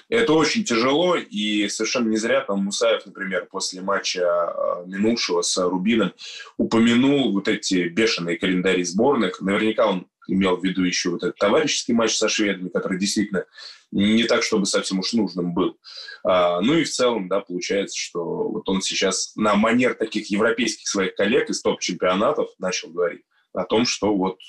Это 0.09 0.33
очень 0.33 0.63
тяжело, 0.63 1.15
и 1.15 1.67
совершенно 1.69 2.09
не 2.09 2.17
зря 2.17 2.41
там 2.41 2.65
Мусаев, 2.65 3.05
например, 3.05 3.47
после 3.49 3.81
матча 3.81 4.21
а, 4.23 4.83
минувшего 4.85 5.41
с 5.41 5.57
Рубином 5.57 6.13
упомянул 6.57 7.33
вот 7.33 7.47
эти 7.47 7.87
бешеные 7.87 8.37
календари 8.37 8.83
сборных. 8.83 9.41
Наверняка 9.41 9.87
он 9.87 10.07
имел 10.27 10.57
в 10.57 10.63
виду 10.63 10.83
еще 10.83 11.09
вот 11.09 11.23
этот 11.23 11.37
товарищеский 11.37 11.93
матч 11.93 12.15
со 12.15 12.29
шведами, 12.29 12.69
который 12.69 12.99
действительно 12.99 13.45
не 13.91 14.23
так, 14.25 14.43
чтобы 14.43 14.65
совсем 14.65 14.99
уж 14.99 15.13
нужным 15.13 15.53
был. 15.53 15.77
А, 16.23 16.59
ну 16.61 16.73
и 16.73 16.83
в 16.83 16.89
целом, 16.89 17.27
да, 17.27 17.39
получается, 17.39 17.97
что 17.97 18.23
вот 18.49 18.67
он 18.67 18.81
сейчас 18.81 19.35
на 19.35 19.55
манер 19.55 19.93
таких 19.93 20.29
европейских 20.29 20.87
своих 20.87 21.15
коллег 21.15 21.49
из 21.49 21.61
топ-чемпионатов 21.61 22.49
начал 22.59 22.89
говорить 22.89 23.21
о 23.53 23.63
том, 23.63 23.85
что 23.85 24.15
вот 24.15 24.39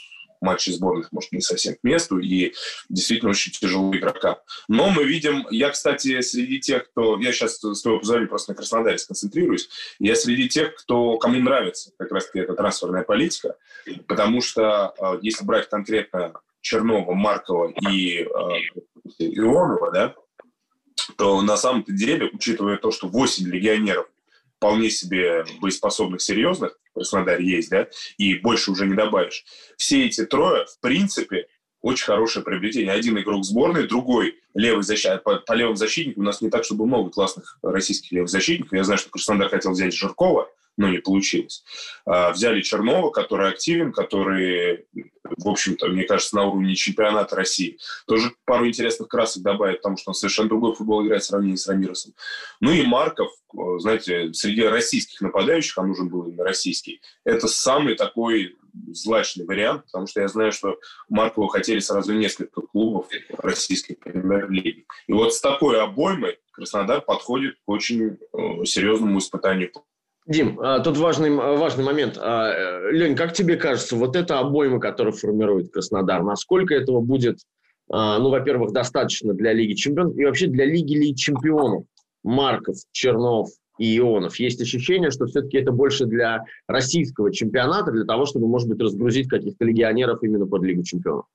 матчи 0.41 0.71
сборных, 0.71 1.13
может, 1.13 1.33
не 1.33 1.41
совсем 1.41 1.75
к 1.75 1.83
месту, 1.83 2.19
и 2.19 2.53
действительно 2.89 3.31
очень 3.31 3.53
тяжело 3.53 3.95
игрока. 3.95 4.41
Но 4.69 4.91
мы 4.91 5.05
видим, 5.05 5.47
я, 5.51 5.71
кстати, 5.71 6.21
среди 6.21 6.61
тех, 6.61 6.91
кто... 6.91 7.19
Я 7.19 7.33
сейчас, 7.33 7.59
с 7.59 7.83
твоего 7.83 8.01
позволения, 8.01 8.29
просто 8.29 8.53
на 8.53 8.57
Краснодаре 8.57 8.99
сконцентрируюсь. 8.99 9.69
Я 9.99 10.15
среди 10.15 10.49
тех, 10.49 10.75
кто, 10.75 11.19
кому 11.19 11.41
нравится 11.41 11.93
как 11.99 12.13
раз-таки 12.13 12.41
эта 12.41 12.55
трансферная 12.55 13.03
политика, 13.03 13.57
потому 14.07 14.41
что, 14.41 14.95
э, 14.99 15.19
если 15.23 15.45
брать 15.45 15.69
конкретно 15.69 16.33
Чернова, 16.61 17.15
Маркова 17.15 17.73
и 17.91 18.23
э, 18.23 18.27
Ионова, 19.19 19.93
да, 19.93 20.15
то 21.17 21.41
на 21.43 21.57
самом-то 21.57 21.93
деле, 21.93 22.31
учитывая 22.33 22.77
то, 22.77 22.91
что 22.91 23.09
8 23.09 23.47
легионеров 23.47 24.07
вполне 24.57 24.91
себе 24.91 25.45
боеспособных, 25.61 26.23
серьезных 26.23 26.79
в 26.91 26.95
Краснодаре 26.95 27.47
есть, 27.47 27.71
да, 27.71 27.89
и 28.19 28.35
больше 28.37 28.71
уже 28.71 28.87
не 28.87 28.95
добавишь. 28.95 29.45
Все 29.77 30.07
эти 30.07 30.25
трое, 30.25 30.67
в 30.67 30.81
принципе, 30.81 31.47
очень 31.83 32.07
хорошее 32.07 32.45
приобретение. 32.45 32.93
Один 32.93 33.19
игрок 33.19 33.45
сборной, 33.45 33.87
другой 33.87 34.41
левый 34.55 34.83
защитник. 34.83 35.23
По, 35.23 35.37
по 35.37 35.53
левым 35.53 35.77
защитникам 35.77 36.23
у 36.23 36.27
нас 36.27 36.41
не 36.41 36.51
так, 36.51 36.65
чтобы 36.65 36.87
много 36.87 37.11
классных 37.11 37.59
российских 37.63 38.13
левых 38.13 38.29
защитников. 38.29 38.73
Я 38.73 38.85
знаю, 38.85 38.99
что 38.99 39.11
Краснодар 39.11 39.49
хотел 39.49 39.73
взять 39.73 39.95
Жиркова, 39.95 40.49
но 40.77 40.89
не 40.89 40.99
получилось. 40.99 41.65
А, 42.05 42.33
взяли 42.33 42.61
Чернова, 42.61 43.11
который 43.11 43.49
активен, 43.49 43.93
который, 43.93 44.87
в 45.25 45.49
общем-то, 45.49 45.89
мне 45.89 46.05
кажется, 46.05 46.37
на 46.37 46.45
уровне 46.45 46.75
чемпионата 46.75 47.35
России. 47.35 47.79
Тоже 48.07 48.33
пару 48.45 48.69
интересных 48.69 49.09
красок 49.09 49.43
добавит, 49.43 49.79
потому 49.79 49.97
что 49.97 50.11
он 50.11 50.15
совершенно 50.15 50.49
другой 50.49 50.75
футбол 50.75 51.05
играет 51.05 51.23
в 51.23 51.27
сравнении 51.27 51.57
с 51.57 51.67
Рамиросом. 51.69 52.15
Ну 52.61 52.73
и 52.73 52.87
Марков, 52.87 53.31
знаете, 53.79 54.33
среди 54.33 54.63
российских 54.63 55.21
нападающих, 55.21 55.77
а 55.79 55.83
нужен 55.83 56.09
был 56.09 56.25
именно 56.27 56.45
российский, 56.45 57.01
это 57.25 57.49
самый 57.49 57.95
такой 57.95 58.57
злачный 58.89 59.47
вариант, 59.47 59.87
потому 59.87 60.07
что 60.07 60.21
я 60.21 60.29
знаю, 60.29 60.53
что 60.53 60.79
Маркова 61.09 61.49
хотели 61.49 61.79
сразу 61.79 62.13
несколько 62.13 62.61
клубов 62.61 63.09
российской 63.39 63.95
премьер-лиги. 63.95 64.87
И 65.07 65.13
вот 65.13 65.35
с 65.35 65.41
такой 65.41 65.81
обоймой 65.81 66.39
Краснодар 66.53 67.03
подходит 67.03 67.57
к 67.57 67.69
очень 67.69 68.19
э, 68.33 68.65
серьезному 68.65 69.19
испытанию 69.19 69.71
Дим, 70.27 70.59
а, 70.61 70.81
тут 70.81 70.97
важный, 70.97 71.31
важный 71.31 71.85
момент. 71.85 72.19
А, 72.21 72.51
э, 72.51 72.93
Лень, 72.93 73.15
как 73.15 73.33
тебе 73.33 73.57
кажется, 73.57 73.97
вот 73.97 74.17
эта 74.17 74.39
обойма, 74.39 74.81
которую 74.81 75.13
формирует 75.13 75.73
Краснодар, 75.73 76.23
насколько 76.23 76.75
этого 76.75 77.01
будет 77.01 77.39
ну, 77.89 78.31
во-первых, 78.31 78.73
достаточно 78.73 79.33
для 79.33 79.53
Лиги 79.53 79.75
Чемпионов 79.75 80.17
и 80.17 80.25
вообще 80.25 80.49
для 80.49 80.65
Лиги 80.65 80.95
Лиги 80.95 81.15
Чемпионов. 81.15 81.85
Марков, 82.27 82.77
Чернов 82.93 83.49
и 83.79 83.99
Ионов. 83.99 84.37
Есть 84.39 84.61
ощущение, 84.61 85.11
что 85.11 85.27
все-таки 85.27 85.59
это 85.59 85.71
больше 85.71 86.07
для 86.07 86.45
российского 86.67 87.33
чемпионата, 87.33 87.93
для 87.93 88.05
того, 88.05 88.27
чтобы, 88.27 88.49
может 88.49 88.69
быть, 88.69 88.81
разгрузить 88.81 89.29
каких-то 89.29 89.65
легионеров 89.65 90.23
именно 90.23 90.47
под 90.47 90.65
Лигу 90.65 90.83
Чемпионов. 90.83 91.27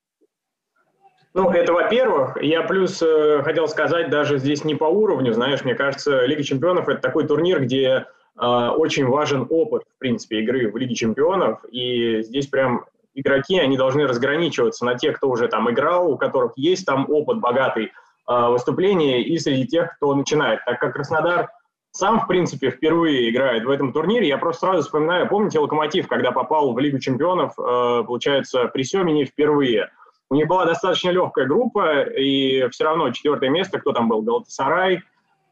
Ну, 1.33 1.49
это 1.49 1.71
во-первых. 1.71 2.41
Я 2.43 2.63
плюс 2.63 3.01
э, 3.01 3.41
хотел 3.43 3.69
сказать, 3.69 4.09
даже 4.09 4.37
здесь 4.37 4.65
не 4.65 4.75
по 4.75 4.83
уровню, 4.83 5.33
знаешь, 5.33 5.63
мне 5.63 5.75
кажется, 5.75 6.25
Лига 6.25 6.43
Чемпионов– 6.43 6.89
это 6.89 6.99
такой 6.99 7.25
турнир, 7.25 7.63
где 7.63 8.07
очень 8.37 9.05
важен 9.05 9.45
опыт, 9.49 9.83
в 9.95 9.99
принципе, 9.99 10.39
игры 10.39 10.71
в 10.71 10.77
Лиге 10.77 10.95
Чемпионов, 10.95 11.63
и 11.71 12.21
здесь 12.23 12.47
прям 12.47 12.85
игроки, 13.13 13.59
они 13.59 13.77
должны 13.77 14.07
разграничиваться 14.07 14.85
на 14.85 14.95
тех, 14.95 15.17
кто 15.17 15.29
уже 15.29 15.47
там 15.47 15.69
играл, 15.69 16.11
у 16.11 16.17
которых 16.17 16.53
есть 16.55 16.85
там 16.85 17.05
опыт 17.09 17.39
богатый 17.39 17.91
э, 18.29 18.47
выступления, 18.47 19.21
и 19.21 19.37
среди 19.37 19.67
тех, 19.67 19.95
кто 19.97 20.15
начинает. 20.15 20.63
Так 20.65 20.79
как 20.79 20.93
Краснодар 20.93 21.49
сам, 21.91 22.21
в 22.21 22.27
принципе, 22.27 22.71
впервые 22.71 23.29
играет 23.29 23.65
в 23.65 23.69
этом 23.69 23.91
турнире, 23.91 24.27
я 24.27 24.37
просто 24.37 24.67
сразу 24.67 24.83
вспоминаю, 24.83 25.27
помните, 25.27 25.59
Локомотив, 25.59 26.07
когда 26.07 26.31
попал 26.31 26.73
в 26.73 26.79
Лигу 26.79 26.99
Чемпионов, 26.99 27.51
э, 27.59 28.03
получается, 28.07 28.65
при 28.65 28.83
Семене 28.83 29.25
впервые– 29.25 29.89
у 30.31 30.35
них 30.35 30.47
была 30.47 30.65
достаточно 30.65 31.09
легкая 31.09 31.45
группа, 31.45 32.03
и 32.03 32.65
все 32.69 32.85
равно 32.85 33.11
четвертое 33.11 33.49
место, 33.49 33.79
кто 33.79 33.91
там 33.91 34.07
был, 34.07 34.21
Галатасарай, 34.21 35.01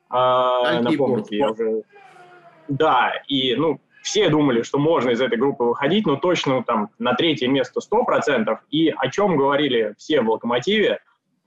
а, 0.09 0.79
напомните, 0.81 1.37
я 1.37 1.51
уже... 1.51 1.83
Да, 2.69 3.11
и, 3.27 3.55
ну, 3.55 3.81
все 4.03 4.29
думали, 4.29 4.61
что 4.61 4.77
можно 4.77 5.09
из 5.09 5.21
этой 5.21 5.37
группы 5.37 5.63
выходить, 5.63 6.05
но 6.05 6.15
точно 6.15 6.63
там 6.63 6.89
на 6.99 7.13
третье 7.13 7.47
место 7.47 7.79
100%. 7.79 8.57
И 8.69 8.89
о 8.89 9.09
чем 9.09 9.35
говорили 9.35 9.93
все 9.97 10.21
в 10.21 10.29
«Локомотиве», 10.29 10.99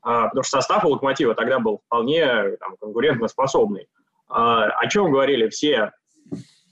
а, 0.03 0.29
потому 0.29 0.43
что 0.43 0.59
состав 0.59 0.85
«Локомотива» 0.85 1.35
тогда 1.35 1.59
был 1.59 1.81
вполне 1.87 2.57
там, 2.59 2.77
конкурентоспособный. 2.81 3.87
А, 4.29 4.67
о 4.67 4.87
чем 4.89 5.11
говорили 5.11 5.49
все 5.49 5.93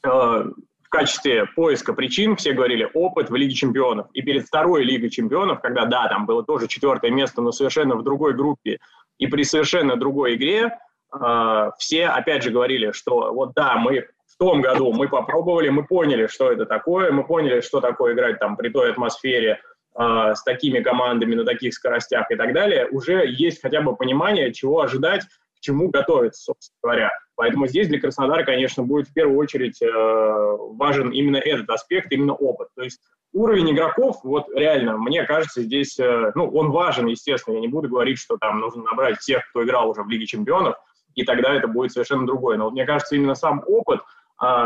а, 0.04 0.45
в 0.45 0.88
качестве 0.88 1.47
поиска 1.47 1.92
причин 1.92 2.35
все 2.35 2.52
говорили 2.52 2.90
опыт 2.92 3.30
в 3.30 3.35
Лиге 3.37 3.54
чемпионов. 3.54 4.09
И 4.12 4.23
перед 4.23 4.47
второй 4.47 4.83
Лигой 4.83 5.11
чемпионов, 5.11 5.61
когда, 5.61 5.87
да, 5.87 6.09
там 6.09 6.26
было 6.26 6.45
тоже 6.45 6.66
четвертое 6.66 7.12
место, 7.12 7.40
но 7.42 7.52
совершенно 7.52 7.95
в 7.95 8.02
другой 8.02 8.35
группе 8.35 8.80
и 9.19 9.28
при 9.28 9.45
совершенно 9.45 9.97
другой 9.97 10.35
игре, 10.35 10.76
э, 11.14 11.71
все 11.78 12.07
опять 12.07 12.42
же 12.42 12.50
говорили, 12.50 12.90
что 12.90 13.33
вот 13.33 13.52
да, 13.54 13.76
мы 13.76 14.09
том 14.40 14.62
году 14.62 14.92
мы 14.92 15.09
попробовали, 15.09 15.68
мы 15.68 15.85
поняли, 15.85 16.26
что 16.26 16.50
это 16.50 16.64
такое, 16.64 17.12
мы 17.12 17.25
поняли, 17.25 17.61
что 17.61 17.80
такое 17.80 18.14
играть 18.14 18.38
там 18.38 18.56
при 18.56 18.70
той 18.70 18.90
атмосфере, 18.90 19.61
э, 19.94 20.32
с 20.35 20.42
такими 20.42 20.80
командами 20.80 21.35
на 21.35 21.44
таких 21.44 21.75
скоростях 21.75 22.30
и 22.30 22.37
так 22.37 22.54
далее, 22.54 22.88
уже 22.90 23.26
есть 23.28 23.61
хотя 23.61 23.82
бы 23.82 23.94
понимание, 23.94 24.52
чего 24.54 24.80
ожидать, 24.80 25.25
к 25.25 25.61
чему 25.61 25.90
готовиться, 25.90 26.42
собственно 26.42 26.78
говоря. 26.82 27.11
Поэтому 27.37 27.66
здесь 27.66 27.88
для 27.88 28.00
Краснодара, 28.00 28.44
конечно, 28.44 28.82
будет 28.82 29.09
в 29.09 29.12
первую 29.12 29.38
очередь 29.38 29.80
э, 29.82 29.88
важен 29.90 31.11
именно 31.11 31.37
этот 31.37 31.68
аспект, 31.68 32.11
именно 32.11 32.32
опыт. 32.32 32.68
То 32.75 32.82
есть 32.82 32.99
уровень 33.35 33.70
игроков, 33.70 34.20
вот 34.25 34.47
реально, 34.54 34.97
мне 34.97 35.25
кажется, 35.25 35.61
здесь, 35.61 35.99
э, 35.99 36.32
ну, 36.35 36.49
он 36.49 36.70
важен, 36.70 37.06
естественно. 37.09 37.56
Я 37.56 37.61
не 37.61 37.68
буду 37.68 37.90
говорить, 37.90 38.18
что 38.18 38.38
там 38.38 38.61
нужно 38.61 38.85
набрать 38.85 39.18
всех, 39.18 39.42
кто 39.50 39.62
играл 39.62 39.90
уже 39.90 40.02
в 40.02 40.09
Лиге 40.09 40.25
Чемпионов, 40.25 40.76
и 41.14 41.25
тогда 41.25 41.54
это 41.54 41.68
будет 41.68 41.92
совершенно 41.92 42.26
другое. 42.26 42.56
Но 42.56 42.64
вот 42.64 42.73
мне 42.73 42.87
кажется, 42.87 43.16
именно 43.16 43.35
сам 43.35 43.62
опыт, 43.66 44.00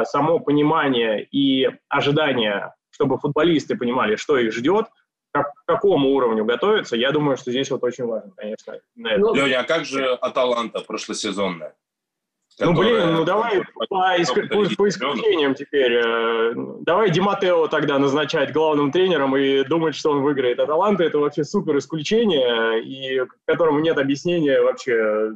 само 0.05 0.39
понимание 0.39 1.25
и 1.25 1.69
ожидание, 1.89 2.75
чтобы 2.91 3.19
футболисты 3.19 3.77
понимали, 3.77 4.17
что 4.17 4.39
их 4.39 4.53
ждет, 4.53 4.87
как, 5.33 5.53
к 5.53 5.65
какому 5.67 6.11
уровню 6.11 6.45
готовиться, 6.45 6.97
я 6.97 7.11
думаю, 7.11 7.37
что 7.37 7.51
здесь 7.51 7.71
вот 7.71 7.83
очень 7.83 8.05
важно, 8.05 8.31
конечно. 8.37 8.79
Ну, 8.95 9.35
Леня, 9.35 9.61
а 9.61 9.65
как 9.65 9.85
же 9.85 10.15
Аталанта 10.15 10.81
прошлосезонная? 10.81 11.75
Ну, 12.61 12.73
блин, 12.73 13.15
ну 13.15 13.25
давай 13.25 13.63
по, 13.89 14.17
иск... 14.17 14.35
по, 14.35 14.65
по 14.77 14.89
исключениям 14.89 15.57
теперь. 15.57 15.93
Э, 15.93 16.53
давай 16.83 17.11
Диматео 17.11 17.67
тогда 17.67 17.99
назначать 17.99 18.53
главным 18.53 18.93
тренером 18.93 19.37
и 19.37 19.65
думать, 19.65 19.97
что 19.97 20.13
он 20.13 20.23
выиграет. 20.23 20.61
Аталанта– 20.61 21.03
это 21.05 21.19
вообще 21.19 21.43
супер 21.43 21.79
исключение, 21.79 22.81
и 22.81 23.27
которому 23.45 23.81
нет 23.81 23.99
объяснения 23.99 24.61
вообще 24.61 25.33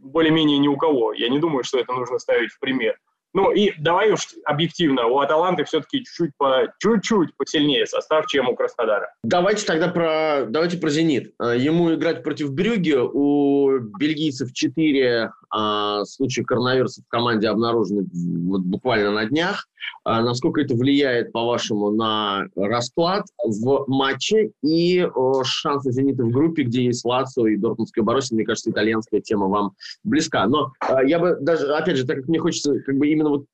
более-менее 0.00 0.58
ни 0.58 0.68
у 0.68 0.76
кого. 0.76 1.14
Я 1.14 1.30
не 1.30 1.38
думаю, 1.38 1.64
что 1.64 1.78
это 1.78 1.94
нужно 1.94 2.18
ставить 2.18 2.52
в 2.52 2.58
пример. 2.58 2.98
Ну 3.36 3.52
и 3.52 3.74
давай 3.78 4.10
уж 4.12 4.28
объективно, 4.46 5.08
у 5.08 5.18
Аталанты 5.18 5.64
все-таки 5.64 5.98
чуть-чуть, 5.98 6.30
по, 6.38 6.72
чуть-чуть 6.78 7.36
посильнее 7.36 7.84
состав, 7.84 8.24
чем 8.28 8.48
у 8.48 8.56
Краснодара. 8.56 9.12
Давайте 9.22 9.66
тогда 9.66 9.88
про, 9.88 10.46
давайте 10.48 10.78
про 10.78 10.88
«Зенит». 10.88 11.34
А, 11.38 11.54
ему 11.54 11.94
играть 11.94 12.22
против 12.22 12.54
Брюги, 12.54 12.94
у 12.96 13.78
бельгийцев 13.98 14.54
4 14.54 15.32
а, 15.50 16.04
случаи 16.06 16.40
коронавируса 16.40 17.02
в 17.02 17.08
команде 17.08 17.48
обнаружены 17.48 18.06
вот 18.48 18.62
буквально 18.62 19.10
на 19.10 19.26
днях. 19.26 19.68
А 20.04 20.22
насколько 20.22 20.60
это 20.60 20.74
влияет, 20.74 21.32
по-вашему, 21.32 21.90
на 21.90 22.46
расклад 22.56 23.24
в 23.44 23.84
матче 23.88 24.50
и 24.62 25.04
о, 25.04 25.42
шансы 25.44 25.92
«Зенита» 25.92 26.24
в 26.24 26.30
группе, 26.30 26.62
где 26.62 26.84
есть 26.84 27.04
Лацо 27.04 27.46
и 27.46 27.56
Дортмундская 27.56 28.04
Боруссия? 28.04 28.36
Мне 28.36 28.44
кажется, 28.44 28.70
итальянская 28.70 29.20
тема 29.20 29.46
вам 29.46 29.72
близка. 30.04 30.46
Но 30.46 30.72
а, 30.80 31.04
я 31.04 31.18
бы 31.18 31.36
даже, 31.40 31.72
опять 31.74 31.96
же, 31.96 32.06
так 32.06 32.18
как 32.18 32.28
мне 32.28 32.38
хочется 32.38 32.80
как 32.80 32.96
бы 32.96 33.08
именно 33.08 33.25
вот 33.28 33.46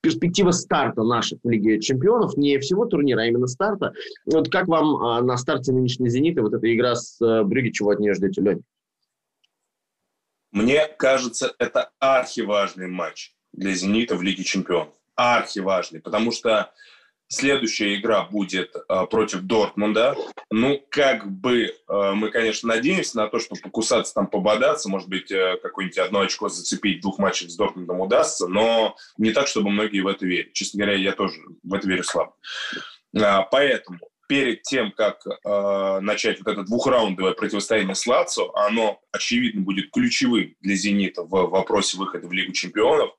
перспектива 0.00 0.52
старта 0.52 1.02
наших 1.02 1.40
в 1.42 1.48
Лиге 1.48 1.80
Чемпионов, 1.80 2.36
не 2.36 2.58
всего 2.58 2.86
турнира, 2.86 3.22
а 3.22 3.26
именно 3.26 3.46
старта. 3.46 3.92
Вот 4.26 4.50
как 4.50 4.68
вам 4.68 4.96
а, 4.96 5.22
на 5.22 5.36
старте 5.36 5.72
нынешней 5.72 6.08
«Зенита» 6.08 6.42
вот 6.42 6.54
эта 6.54 6.72
игра 6.72 6.94
с 6.94 7.20
а, 7.20 7.42
Брюги, 7.42 7.70
чего 7.70 7.90
от 7.90 7.98
нее 7.98 8.14
ждете, 8.14 8.40
Лень? 8.40 8.62
Мне 10.52 10.86
кажется, 10.86 11.54
это 11.58 11.90
архиважный 11.98 12.86
матч 12.86 13.34
для 13.52 13.74
«Зенита» 13.74 14.16
в 14.16 14.22
Лиге 14.22 14.44
Чемпионов 14.44 14.94
архиважный, 15.18 16.00
потому 16.00 16.30
что 16.30 16.72
следующая 17.28 17.94
игра 17.94 18.24
будет 18.24 18.74
э, 18.74 19.06
против 19.10 19.42
Дортмунда. 19.42 20.16
Ну, 20.50 20.82
как 20.90 21.30
бы 21.30 21.64
э, 21.64 22.12
мы, 22.14 22.30
конечно, 22.30 22.68
надеемся 22.68 23.18
на 23.18 23.28
то, 23.28 23.38
что 23.38 23.54
покусаться 23.56 24.14
там, 24.14 24.26
пободаться, 24.26 24.88
может 24.88 25.08
быть, 25.08 25.30
э, 25.30 25.58
какое-нибудь 25.62 25.98
одно 25.98 26.20
очко 26.20 26.48
зацепить 26.48 27.02
двух 27.02 27.18
матчах 27.18 27.50
с 27.50 27.56
Дортмундом 27.56 28.00
удастся, 28.00 28.48
но 28.48 28.96
не 29.18 29.32
так, 29.32 29.46
чтобы 29.46 29.70
многие 29.70 30.00
в 30.00 30.06
это 30.06 30.26
верят. 30.26 30.52
Честно 30.54 30.78
говоря, 30.78 30.98
я 30.98 31.12
тоже 31.12 31.40
в 31.62 31.74
это 31.74 31.86
верю 31.86 32.02
слабо. 32.02 32.34
А, 33.16 33.42
поэтому 33.42 33.98
перед 34.26 34.62
тем, 34.62 34.92
как 34.92 35.22
э, 35.26 36.00
начать 36.00 36.38
вот 36.40 36.52
это 36.52 36.62
двухраундовое 36.62 37.32
противостояние 37.32 37.94
с 37.94 38.06
Лацо, 38.06 38.50
оно, 38.54 39.00
очевидно, 39.10 39.62
будет 39.62 39.90
ключевым 39.90 40.54
для 40.60 40.76
«Зенита» 40.76 41.22
в 41.22 41.30
вопросе 41.30 41.96
выхода 41.96 42.28
в 42.28 42.32
Лигу 42.32 42.52
чемпионов 42.52 43.10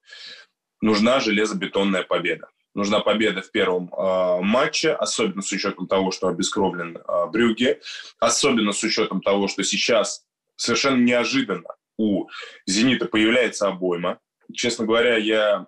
нужна 0.81 1.19
железобетонная 1.19 2.03
победа. 2.03 2.47
Нужна 2.75 2.99
победа 2.99 3.41
в 3.41 3.51
первом 3.51 3.91
э, 3.91 4.41
матче, 4.41 4.93
особенно 4.93 5.41
с 5.41 5.51
учетом 5.51 5.87
того, 5.87 6.11
что 6.11 6.27
обескровлен 6.27 6.97
э, 6.97 7.25
Брюге, 7.31 7.81
особенно 8.19 8.71
с 8.71 8.83
учетом 8.83 9.21
того, 9.21 9.47
что 9.47 9.63
сейчас 9.63 10.25
совершенно 10.55 11.01
неожиданно 11.01 11.75
у 11.97 12.27
«Зенита» 12.65 13.05
появляется 13.05 13.67
обойма. 13.67 14.19
Честно 14.53 14.85
говоря, 14.85 15.17
я 15.17 15.67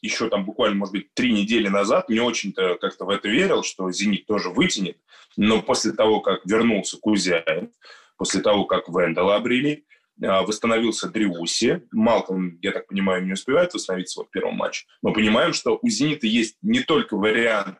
еще 0.00 0.28
там 0.28 0.44
буквально, 0.44 0.76
может 0.76 0.92
быть, 0.92 1.12
три 1.14 1.32
недели 1.32 1.68
назад 1.68 2.08
не 2.08 2.20
очень-то 2.20 2.76
как-то 2.76 3.04
в 3.04 3.10
это 3.10 3.28
верил, 3.28 3.62
что 3.62 3.90
«Зенит» 3.90 4.26
тоже 4.26 4.50
вытянет. 4.50 4.98
Но 5.36 5.60
после 5.60 5.92
того, 5.92 6.20
как 6.20 6.46
вернулся 6.46 6.98
Кузяев, 6.98 7.70
после 8.16 8.40
того, 8.40 8.64
как 8.64 8.88
Вендела 8.88 9.36
обрели, 9.36 9.84
восстановился 10.20 11.08
Дриуси. 11.08 11.82
Малком, 11.92 12.58
я 12.60 12.72
так 12.72 12.86
понимаю, 12.86 13.24
не 13.24 13.32
успевает 13.32 13.72
восстановиться 13.72 14.22
в 14.22 14.30
первом 14.30 14.56
матче. 14.56 14.86
Мы 15.02 15.12
понимаем, 15.12 15.52
что 15.52 15.78
у 15.80 15.88
«Зенита» 15.88 16.26
есть 16.26 16.56
не 16.62 16.80
только 16.80 17.16
варианты, 17.16 17.78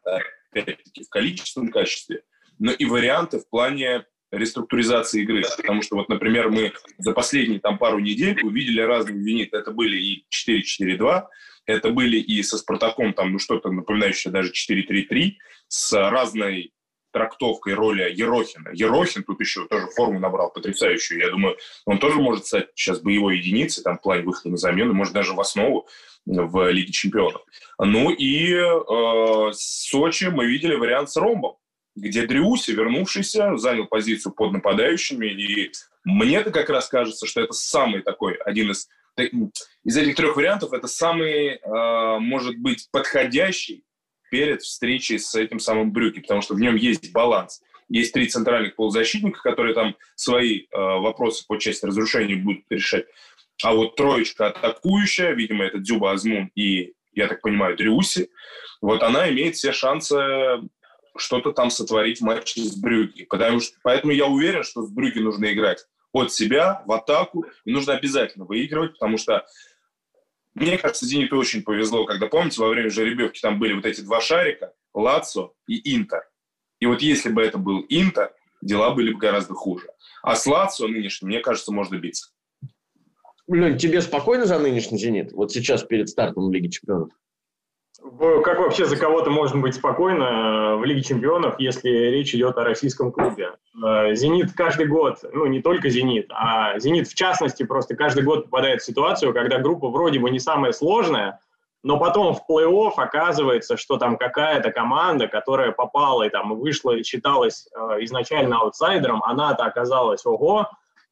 опять-таки, 0.52 1.04
в 1.04 1.08
количественном 1.08 1.70
качестве, 1.70 2.22
но 2.58 2.72
и 2.72 2.84
варианты 2.84 3.38
в 3.38 3.48
плане 3.48 4.04
реструктуризации 4.30 5.22
игры. 5.22 5.42
Потому 5.56 5.82
что, 5.82 5.96
вот, 5.96 6.08
например, 6.08 6.50
мы 6.50 6.72
за 6.98 7.12
последние 7.12 7.60
там 7.60 7.78
пару 7.78 7.98
недель 7.98 8.38
увидели 8.42 8.80
разные 8.80 9.22
«Зенит». 9.22 9.54
Это 9.54 9.70
были 9.70 9.96
и 9.96 10.26
4-4-2, 10.82 11.26
это 11.66 11.90
были 11.90 12.18
и 12.18 12.42
со 12.42 12.58
«Спартаком», 12.58 13.14
там, 13.14 13.32
ну, 13.32 13.38
что-то 13.38 13.70
напоминающее 13.70 14.32
даже 14.32 14.52
4-3-3, 14.52 15.32
с 15.68 16.10
разной 16.10 16.72
трактовкой 17.12 17.74
роли 17.74 18.02
Ерохина. 18.12 18.70
Ерохин 18.72 19.22
тут 19.24 19.40
еще 19.40 19.66
тоже 19.66 19.86
форму 19.88 20.18
набрал 20.20 20.52
потрясающую. 20.52 21.20
Я 21.20 21.30
думаю, 21.30 21.56
он 21.86 21.98
тоже 21.98 22.20
может 22.20 22.46
стать 22.46 22.68
сейчас 22.74 23.00
боевой 23.00 23.38
единицей, 23.38 23.82
там, 23.82 23.98
в 23.98 24.02
плане 24.02 24.22
выхода 24.22 24.50
на 24.50 24.56
замену, 24.56 24.94
может, 24.94 25.14
даже 25.14 25.32
в 25.32 25.40
основу 25.40 25.86
в 26.26 26.70
Лиге 26.70 26.92
чемпионов. 26.92 27.42
Ну 27.78 28.10
и 28.10 28.52
э, 28.52 29.52
Сочи 29.52 30.24
мы 30.24 30.46
видели 30.46 30.74
вариант 30.74 31.10
с 31.10 31.16
Ромбом, 31.16 31.56
где 31.96 32.26
Дриуси, 32.26 32.72
вернувшийся, 32.72 33.56
занял 33.56 33.86
позицию 33.86 34.32
под 34.34 34.52
нападающими. 34.52 35.26
И 35.26 35.72
мне-то 36.04 36.50
как 36.50 36.68
раз 36.68 36.88
кажется, 36.88 37.26
что 37.26 37.40
это 37.40 37.52
самый 37.52 38.02
такой, 38.02 38.34
один 38.34 38.70
из 38.70 38.88
из 39.84 39.96
этих 39.96 40.14
трех 40.14 40.36
вариантов 40.36 40.72
это 40.72 40.86
самый, 40.86 41.56
э, 41.56 42.18
может 42.20 42.56
быть, 42.58 42.88
подходящий 42.92 43.84
перед 44.30 44.62
встречей 44.62 45.18
с 45.18 45.34
этим 45.34 45.58
самым 45.58 45.92
Брюки, 45.92 46.20
потому 46.20 46.42
что 46.42 46.54
в 46.54 46.60
нем 46.60 46.76
есть 46.76 47.12
баланс 47.12 47.62
есть 47.88 48.12
три 48.12 48.28
центральных 48.28 48.76
полузащитника, 48.76 49.40
которые 49.42 49.74
там 49.74 49.96
свои 50.14 50.60
э, 50.60 50.66
вопросы 50.72 51.44
по 51.46 51.56
части 51.56 51.86
разрушения 51.86 52.36
будут 52.36 52.64
решать. 52.70 53.06
А 53.62 53.74
вот 53.74 53.96
троечка 53.96 54.48
атакующая, 54.48 55.32
видимо, 55.32 55.64
это 55.64 55.78
Дзюба 55.78 56.12
Азмун 56.12 56.50
и, 56.54 56.92
я 57.14 57.26
так 57.26 57.40
понимаю, 57.40 57.76
Дриуси, 57.76 58.30
вот 58.80 59.02
она 59.02 59.28
имеет 59.30 59.56
все 59.56 59.72
шансы 59.72 60.14
что-то 61.16 61.52
там 61.52 61.70
сотворить 61.70 62.20
в 62.20 62.24
матче 62.24 62.60
с 62.60 62.76
Брюги. 62.76 63.24
Потому 63.24 63.58
что, 63.60 63.76
поэтому 63.82 64.12
я 64.12 64.26
уверен, 64.26 64.62
что 64.62 64.82
с 64.82 64.90
Брюги 64.90 65.18
нужно 65.18 65.52
играть 65.52 65.84
от 66.12 66.32
себя 66.32 66.82
в 66.86 66.92
атаку, 66.92 67.46
и 67.64 67.72
нужно 67.72 67.94
обязательно 67.94 68.44
выигрывать, 68.44 68.92
потому 68.92 69.18
что 69.18 69.44
мне 70.58 70.78
кажется, 70.78 71.06
Зениту 71.06 71.36
очень 71.36 71.62
повезло, 71.62 72.04
когда, 72.04 72.26
помните, 72.26 72.60
во 72.60 72.68
время 72.68 72.90
жеребьевки 72.90 73.40
там 73.40 73.58
были 73.58 73.74
вот 73.74 73.86
эти 73.86 74.00
два 74.00 74.20
шарика, 74.20 74.72
Лацо 74.94 75.52
и 75.66 75.96
Интер. 75.96 76.22
И 76.80 76.86
вот 76.86 77.02
если 77.02 77.30
бы 77.30 77.42
это 77.42 77.58
был 77.58 77.84
Интер, 77.88 78.32
дела 78.62 78.90
были 78.94 79.12
бы 79.12 79.18
гораздо 79.18 79.54
хуже. 79.54 79.86
А 80.22 80.34
с 80.36 80.46
Лацо 80.46 80.86
нынешним, 80.86 81.28
мне 81.28 81.40
кажется, 81.40 81.72
можно 81.72 81.96
биться. 81.96 82.30
Лень, 83.48 83.78
тебе 83.78 84.02
спокойно 84.02 84.44
за 84.44 84.58
нынешний 84.58 84.98
«Зенит»? 84.98 85.32
Вот 85.32 85.52
сейчас 85.52 85.82
перед 85.82 86.08
стартом 86.08 86.52
Лиги 86.52 86.68
Чемпионов? 86.68 87.10
Как 88.00 88.60
вообще 88.60 88.84
за 88.84 88.96
кого-то 88.96 89.30
можно 89.30 89.60
быть 89.60 89.74
спокойно 89.74 90.22
э, 90.22 90.76
в 90.76 90.84
Лиге 90.84 91.02
Чемпионов, 91.02 91.58
если 91.58 91.88
речь 91.88 92.32
идет 92.32 92.56
о 92.56 92.64
российском 92.64 93.10
клубе? 93.10 93.54
Э, 93.84 94.14
«Зенит» 94.14 94.52
каждый 94.54 94.86
год, 94.86 95.18
ну 95.32 95.46
не 95.46 95.60
только 95.60 95.88
«Зенит», 95.88 96.30
а 96.30 96.78
«Зенит» 96.78 97.08
в 97.08 97.14
частности 97.14 97.64
просто 97.64 97.96
каждый 97.96 98.22
год 98.22 98.44
попадает 98.44 98.82
в 98.82 98.84
ситуацию, 98.84 99.34
когда 99.34 99.58
группа 99.58 99.88
вроде 99.88 100.20
бы 100.20 100.30
не 100.30 100.38
самая 100.38 100.72
сложная, 100.72 101.40
но 101.82 101.98
потом 101.98 102.34
в 102.34 102.42
плей-офф 102.48 102.92
оказывается, 102.96 103.76
что 103.76 103.96
там 103.96 104.16
какая-то 104.16 104.70
команда, 104.70 105.26
которая 105.26 105.72
попала 105.72 106.22
и 106.22 106.30
там 106.30 106.56
вышла, 106.56 107.02
считалась 107.02 107.68
э, 107.74 108.04
изначально 108.04 108.60
аутсайдером, 108.60 109.24
она-то 109.24 109.64
оказалась 109.64 110.24
ого, 110.24 110.68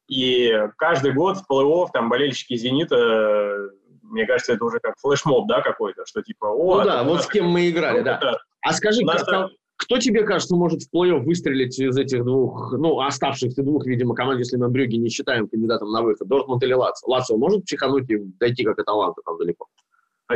и 0.07 0.69
каждый 0.77 1.13
год 1.13 1.39
в 1.39 1.51
плей-офф 1.51 1.89
там 1.93 2.09
болельщики 2.09 2.57
«Зенита» 2.57 3.71
мне 4.11 4.27
кажется, 4.27 4.53
это 4.53 4.65
уже 4.65 4.79
как 4.81 4.97
флешмоб, 4.99 5.47
да, 5.49 5.61
какой-то, 5.61 6.05
что 6.07 6.23
типа... 6.23 6.47
О, 6.47 6.79
ну 6.79 6.85
да, 6.85 7.05
вот 7.05 7.23
с 7.23 7.27
кем 7.27 7.47
мы 7.47 7.69
играли, 7.69 8.03
да. 8.03 8.17
Это... 8.17 8.39
А 8.63 8.73
скажи, 8.73 9.03
нас... 9.05 9.23
кто, 9.23 9.51
кто 9.77 9.99
тебе 9.99 10.25
кажется 10.25 10.55
может 10.57 10.83
в 10.83 10.95
плей-офф 10.95 11.21
выстрелить 11.21 11.79
из 11.79 11.97
этих 11.97 12.25
двух, 12.25 12.73
ну, 12.73 13.01
оставшихся 13.01 13.63
двух, 13.63 13.87
видимо, 13.87 14.15
команд, 14.15 14.39
если 14.39 14.57
мы 14.57 14.69
Брюги 14.69 14.97
не 14.97 15.09
считаем 15.09 15.49
кандидатом 15.49 15.91
на 15.91 16.03
выход, 16.03 16.29
Дортмунд 16.29 16.63
или 16.63 16.73
Лацо? 16.73 17.07
Лацо 17.07 17.37
может 17.37 17.65
психануть 17.65 18.11
и 18.11 18.17
дойти 18.17 18.65
как 18.65 18.79
Аталанта 18.79 19.23
там 19.25 19.39
далеко? 19.39 19.67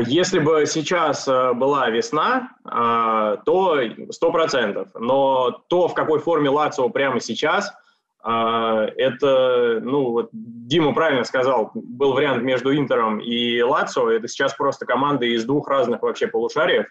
Если 0.06 0.38
бы 0.38 0.66
сейчас 0.66 1.26
э, 1.26 1.52
была 1.52 1.90
весна, 1.90 2.50
э, 2.64 3.38
то 3.44 3.80
сто 4.10 4.30
процентов. 4.30 4.88
Но 4.94 5.62
то, 5.68 5.88
в 5.88 5.94
какой 5.94 6.20
форме 6.20 6.48
Лацио 6.48 6.88
прямо 6.90 7.20
сейчас– 7.20 7.72
а, 7.79 7.79
это, 8.22 9.80
ну, 9.82 10.10
вот 10.10 10.28
Дима 10.32 10.92
правильно 10.92 11.24
сказал, 11.24 11.70
был 11.74 12.12
вариант 12.12 12.42
между 12.42 12.76
Интером 12.76 13.18
и 13.18 13.62
Лацио. 13.62 14.10
Это 14.10 14.28
сейчас 14.28 14.54
просто 14.54 14.84
команды 14.84 15.32
из 15.32 15.44
двух 15.44 15.68
разных 15.68 16.02
вообще 16.02 16.26
полушариев. 16.26 16.86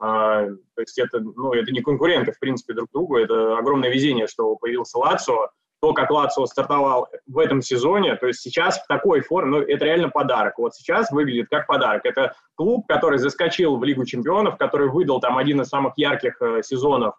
А, 0.00 0.46
то 0.46 0.80
есть 0.80 0.98
это, 0.98 1.20
ну, 1.20 1.52
это 1.52 1.70
не 1.70 1.80
конкуренты, 1.80 2.32
в 2.32 2.38
принципе, 2.40 2.74
друг 2.74 2.88
другу. 2.92 3.18
Это 3.18 3.56
огромное 3.56 3.88
везение, 3.88 4.26
что 4.26 4.56
появился 4.56 4.98
Лацио. 4.98 5.50
То, 5.80 5.92
как 5.92 6.10
Лацио 6.10 6.46
стартовал 6.46 7.08
в 7.26 7.38
этом 7.38 7.60
сезоне, 7.60 8.16
то 8.16 8.26
есть 8.26 8.40
сейчас 8.40 8.80
в 8.80 8.86
такой 8.86 9.20
форме, 9.20 9.50
ну, 9.50 9.58
это 9.58 9.84
реально 9.84 10.08
подарок. 10.08 10.58
Вот 10.58 10.74
сейчас 10.74 11.10
выглядит 11.12 11.48
как 11.50 11.66
подарок. 11.66 12.04
Это 12.04 12.34
клуб, 12.56 12.86
который 12.88 13.18
заскочил 13.18 13.76
в 13.76 13.84
Лигу 13.84 14.04
чемпионов, 14.04 14.56
который 14.56 14.88
выдал 14.88 15.20
там 15.20 15.38
один 15.38 15.60
из 15.60 15.68
самых 15.68 15.94
ярких 15.96 16.40
э, 16.40 16.62
сезонов 16.62 17.14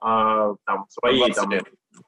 э, 0.00 0.54
там, 0.64 0.86
своей 0.90 1.32
там, 1.32 1.50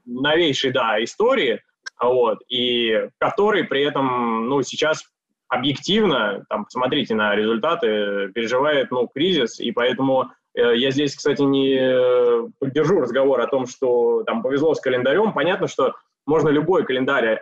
новейшей, 0.04 0.72
да, 0.72 1.02
истории, 1.02 1.62
вот, 2.00 2.38
и 2.48 3.08
который 3.18 3.64
при 3.64 3.82
этом, 3.82 4.48
ну, 4.48 4.62
сейчас 4.62 5.04
объективно, 5.48 6.44
там, 6.48 6.64
посмотрите 6.64 7.14
на 7.14 7.34
результаты, 7.34 8.30
переживает, 8.34 8.90
ну, 8.90 9.08
кризис, 9.08 9.58
и 9.60 9.72
поэтому 9.72 10.30
э, 10.54 10.76
я 10.76 10.90
здесь, 10.92 11.14
кстати, 11.16 11.42
не 11.42 12.48
поддержу 12.58 13.00
разговор 13.00 13.40
о 13.40 13.48
том, 13.48 13.66
что 13.66 14.22
там 14.22 14.42
повезло 14.42 14.74
с 14.74 14.80
календарем. 14.80 15.32
Понятно, 15.32 15.66
что 15.66 15.94
можно 16.24 16.48
любой 16.50 16.84
календарь 16.84 17.40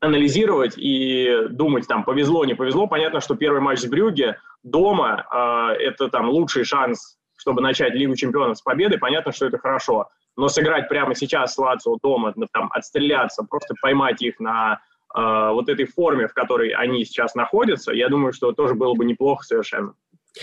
анализировать 0.00 0.74
и 0.76 1.46
думать, 1.50 1.86
там, 1.86 2.04
повезло, 2.04 2.44
не 2.44 2.54
повезло. 2.54 2.86
Понятно, 2.86 3.20
что 3.20 3.36
первый 3.36 3.60
матч 3.60 3.78
с 3.78 3.86
Брюге 3.86 4.36
дома 4.62 5.26
э,– 5.32 5.76
это 5.80 6.08
там 6.08 6.28
лучший 6.28 6.64
шанс, 6.64 7.16
чтобы 7.36 7.62
начать 7.62 7.94
Лигу 7.94 8.14
чемпионов 8.14 8.58
с 8.58 8.62
победы. 8.62 8.98
Понятно, 8.98 9.32
что 9.32 9.46
это 9.46 9.58
хорошо. 9.58 10.08
Но 10.36 10.48
сыграть 10.48 10.88
прямо 10.88 11.14
сейчас 11.14 11.54
с 11.54 11.58
Лацио 11.58 11.98
дома, 12.02 12.32
ну, 12.36 12.46
там, 12.52 12.70
отстреляться, 12.72 13.44
просто 13.48 13.74
поймать 13.80 14.22
их 14.22 14.40
на 14.40 14.80
э, 15.14 15.50
вот 15.52 15.68
этой 15.68 15.84
форме, 15.84 16.26
в 16.26 16.32
которой 16.32 16.70
они 16.70 17.04
сейчас 17.04 17.34
находятся, 17.34 17.92
я 17.92 18.08
думаю, 18.08 18.32
что 18.32 18.52
тоже 18.52 18.74
было 18.74 18.94
бы 18.94 19.04
неплохо 19.04 19.44
совершенно. 19.44 19.94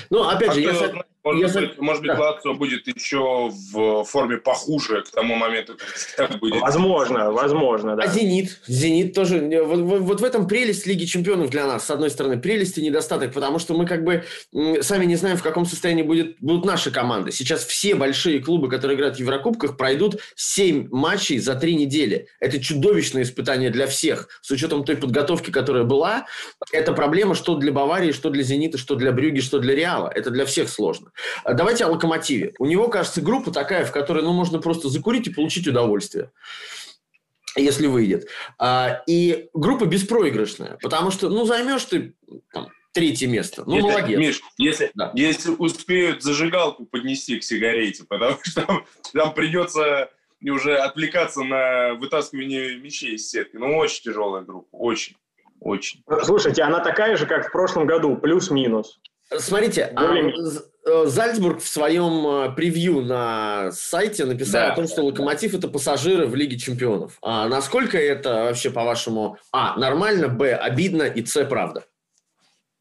Ну, 0.09 0.27
опять 0.27 0.49
а 0.49 0.53
же, 0.53 0.61
если... 0.61 1.03
Может, 1.23 1.55
я... 1.55 1.61
быть, 1.61 1.79
может 1.79 2.01
быть, 2.01 2.11
да. 2.11 2.19
Лацио 2.19 2.53
будет 2.53 2.87
еще 2.87 3.49
в 3.49 4.03
форме 4.05 4.37
похуже 4.37 5.01
к 5.01 5.09
тому 5.09 5.35
моменту, 5.35 5.77
как 6.15 6.39
будет. 6.39 6.61
Возможно, 6.61 7.31
возможно, 7.31 7.95
да. 7.95 8.03
А 8.03 8.07
«Зенит»? 8.07 8.61
«Зенит» 8.67 9.13
тоже... 9.13 9.63
Вот, 9.63 9.79
вот, 9.79 10.01
вот 10.01 10.21
в 10.21 10.23
этом 10.23 10.47
прелесть 10.47 10.87
Лиги 10.87 11.05
Чемпионов 11.05 11.49
для 11.49 11.67
нас, 11.67 11.85
с 11.85 11.91
одной 11.91 12.09
стороны, 12.09 12.39
прелесть 12.39 12.77
и 12.77 12.81
недостаток, 12.81 13.33
потому 13.33 13.59
что 13.59 13.73
мы 13.73 13.85
как 13.85 14.03
бы 14.03 14.23
сами 14.81 15.05
не 15.05 15.15
знаем, 15.17 15.37
в 15.37 15.43
каком 15.43 15.65
состоянии 15.65 16.03
будет, 16.03 16.37
будут 16.39 16.65
наши 16.65 16.89
команды. 16.89 17.31
Сейчас 17.31 17.65
все 17.65 17.95
большие 17.95 18.39
клубы, 18.39 18.69
которые 18.69 18.95
играют 18.95 19.17
в 19.17 19.19
Еврокубках, 19.19 19.77
пройдут 19.77 20.21
7 20.35 20.87
матчей 20.89 21.39
за 21.39 21.55
3 21.55 21.75
недели. 21.75 22.27
Это 22.39 22.61
чудовищное 22.61 23.23
испытание 23.23 23.69
для 23.69 23.87
всех. 23.87 24.29
С 24.41 24.51
учетом 24.51 24.85
той 24.85 24.95
подготовки, 24.95 25.51
которая 25.51 25.83
была, 25.83 26.25
это 26.71 26.93
проблема 26.93 27.35
что 27.35 27.55
для 27.55 27.71
Баварии, 27.71 28.13
что 28.13 28.29
для 28.29 28.43
«Зенита», 28.43 28.77
что 28.77 28.95
для 28.95 29.11
Брюги, 29.11 29.41
что 29.41 29.59
для 29.59 29.75
Реала. 29.75 30.09
Это 30.13 30.29
для 30.29 30.45
всех 30.45 30.69
сложно. 30.69 31.08
А 31.43 31.53
давайте 31.53 31.85
о 31.85 31.89
«Локомотиве». 31.89 32.53
У 32.59 32.65
него, 32.65 32.87
кажется, 32.87 33.21
группа 33.21 33.51
такая, 33.51 33.85
в 33.85 33.91
которой 33.91 34.23
ну, 34.23 34.33
можно 34.33 34.59
просто 34.59 34.89
закурить 34.89 35.27
и 35.27 35.33
получить 35.33 35.67
удовольствие 35.67 36.31
если 37.55 37.87
выйдет. 37.87 38.27
А, 38.57 39.01
и 39.07 39.49
группа 39.53 39.85
беспроигрышная, 39.85 40.77
потому 40.81 41.11
что, 41.11 41.29
ну, 41.29 41.45
займешь 41.45 41.83
ты 41.85 42.13
там, 42.53 42.69
третье 42.93 43.27
место. 43.27 43.63
Ну, 43.65 43.75
если, 43.75 43.89
молодец. 43.89 44.19
Миш, 44.19 44.41
если, 44.57 44.91
да. 44.93 45.11
если 45.15 45.51
успеют 45.51 46.23
зажигалку 46.23 46.85
поднести 46.85 47.39
к 47.39 47.43
сигарете, 47.43 48.03
потому 48.07 48.37
что 48.43 48.65
там, 48.65 48.85
там 49.13 49.33
придется 49.33 50.09
уже 50.41 50.77
отвлекаться 50.77 51.43
на 51.43 51.95
вытаскивание 51.95 52.77
мячей 52.77 53.15
из 53.15 53.29
сетки. 53.29 53.57
Ну, 53.57 53.77
очень 53.77 54.03
тяжелая 54.03 54.43
группа, 54.43 54.75
очень. 54.75 55.15
Очень. 55.59 56.03
Слушайте, 56.23 56.63
она 56.63 56.79
такая 56.79 57.17
же, 57.17 57.25
как 57.25 57.49
в 57.49 57.51
прошлом 57.51 57.85
году, 57.85 58.15
плюс-минус. 58.15 59.01
Смотрите, 59.37 59.91
а, 59.93 60.15
э, 60.15 60.31
Зальцбург 61.05 61.61
в 61.61 61.67
своем 61.67 62.27
э, 62.27 62.55
превью 62.55 63.01
на 63.01 63.71
сайте 63.71 64.25
написал 64.25 64.67
да. 64.67 64.73
о 64.73 64.75
том, 64.75 64.87
что 64.87 65.03
Локомотив 65.03 65.53
это 65.53 65.67
пассажиры 65.67 66.27
в 66.27 66.35
Лиге 66.35 66.57
Чемпионов. 66.57 67.17
А 67.21 67.47
насколько 67.47 67.97
это 67.97 68.45
вообще, 68.45 68.69
по-вашему, 68.69 69.37
а, 69.51 69.77
нормально, 69.77 70.27
б, 70.27 70.53
обидно 70.53 71.03
и 71.03 71.25
с, 71.25 71.45
правда? 71.45 71.85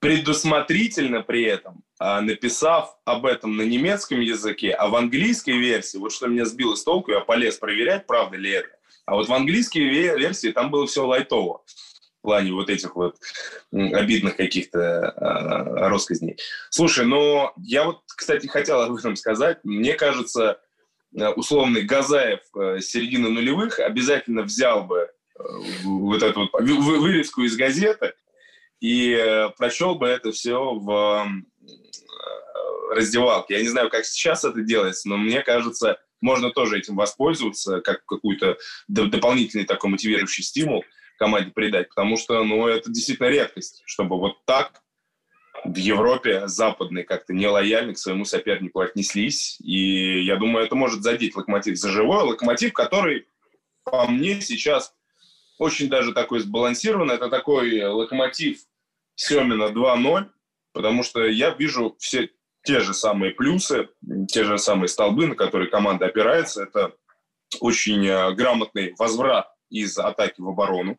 Предусмотрительно 0.01 1.23
при 1.23 1.44
этом, 1.44 1.83
а, 1.99 2.21
написав 2.21 2.97
об 3.05 3.27
этом 3.27 3.57
на 3.57 3.62
немецком 3.62 4.21
языке, 4.21 4.73
а 4.73 4.88
в 4.88 4.97
английской 4.97 5.59
версии, 5.59 5.99
вот 5.99 6.12
что 6.12 6.29
меня 6.29 6.44
сбило 6.44 6.75
с 6.75 6.85
толку, 6.85 7.11
я 7.11 7.21
полез 7.21 7.57
проверять, 7.57 8.07
правда 8.07 8.37
ли 8.37 8.51
это, 8.53 8.71
а 9.07 9.14
вот 9.14 9.29
в 9.29 9.33
английской 9.33 9.81
версии 9.81 10.53
там 10.53 10.71
было 10.71 10.87
все 10.87 11.07
лайтово 11.07 11.62
плане 12.20 12.52
вот 12.52 12.70
этих 12.70 12.96
вот 12.96 13.16
обидных 13.72 14.37
каких-то 14.37 14.78
э, 14.78 15.88
россказней. 15.88 16.37
Слушай, 16.70 17.07
ну, 17.07 17.50
я 17.57 17.85
вот, 17.85 18.00
кстати, 18.07 18.46
хотел 18.46 18.81
об 18.81 18.94
этом 18.94 19.16
сказать. 19.16 19.59
Мне 19.64 19.94
кажется, 19.94 20.61
а, 21.16 21.31
условный 21.33 21.83
Газаев 21.83 22.40
э, 22.54 22.81
середины 22.81 23.31
нулевых 23.31 23.78
обязательно 23.78 24.42
взял 24.42 24.85
бы 24.85 24.98
э, 24.98 25.42
вот 25.85 26.22
эту 26.22 26.40
вот 26.40 26.61
вырезку 26.61 27.42
из 27.42 27.57
газеты 27.57 28.14
и 28.81 29.12
э, 29.12 29.48
прочел 29.57 29.94
бы 29.94 30.07
это 30.07 30.33
все 30.33 30.74
в 30.74 31.28
раздевалке. 32.90 33.54
Я 33.54 33.62
не 33.62 33.68
знаю, 33.68 33.90
как 33.90 34.04
сейчас 34.04 34.44
это 34.44 34.62
делается, 34.62 35.09
но 35.09 35.16
мне 35.16 35.42
кажется, 35.42 36.00
можно 36.20 36.50
тоже 36.50 36.78
этим 36.78 36.96
воспользоваться, 36.96 37.81
как 37.81 38.04
какой-то 38.07 38.57
дополнительный 38.88 39.66
такой 39.66 39.90
мотивирующий 39.90 40.44
стимул– 40.44 40.85
команде 41.18 41.50
придать, 41.50 41.88
потому 41.88 42.16
что, 42.16 42.42
ну, 42.44 42.66
это 42.66 42.90
действительно 42.90 43.28
редкость, 43.28 43.83
чтобы 43.85 44.18
вот 44.18 44.44
так 44.44 44.83
в 45.64 45.76
Европе 45.76 46.46
западные 46.46 47.04
как-то 47.04 47.35
нелояльно 47.35 47.94
к 47.94 47.98
своему 47.98 48.24
сопернику 48.24 48.81
отнеслись. 48.81 49.59
И 49.61 50.22
я 50.22 50.37
думаю, 50.37 50.64
это 50.64 50.74
может 50.74 51.02
задеть 51.02 51.37
Локомотив 51.37 51.76
за 51.76 51.90
живое. 51.90 52.24
Локомотив, 52.24 52.72
который, 52.72 53.26
по 53.85 54.07
мне, 54.07 54.40
сейчас 54.40 54.94
очень 55.59 55.88
даже 55.88 56.12
такой 56.12 56.40
сбалансированный. 56.40 57.16
Это 57.16 57.28
такой 57.28 57.83
Локомотив 57.85 58.61
Семина 59.16 59.64
2-0, 59.64 60.28
потому 60.72 61.02
что 61.02 61.24
я 61.24 61.50
вижу 61.50 61.96
все 61.98 62.31
те 62.62 62.81
же 62.81 62.94
самые 62.94 63.33
плюсы, 63.33 63.88
те 64.28 64.44
же 64.44 64.59
самые 64.59 64.88
столбы, 64.88 65.26
на 65.26 65.35
которые 65.35 65.70
команда 65.70 66.07
опирается. 66.07 66.62
Это 66.62 66.92
очень 67.61 68.07
э, 68.07 68.33
грамотный 68.35 68.94
возврат 68.98 69.48
из 69.70 69.98
атаки 69.98 70.40
в 70.40 70.48
оборону, 70.48 70.98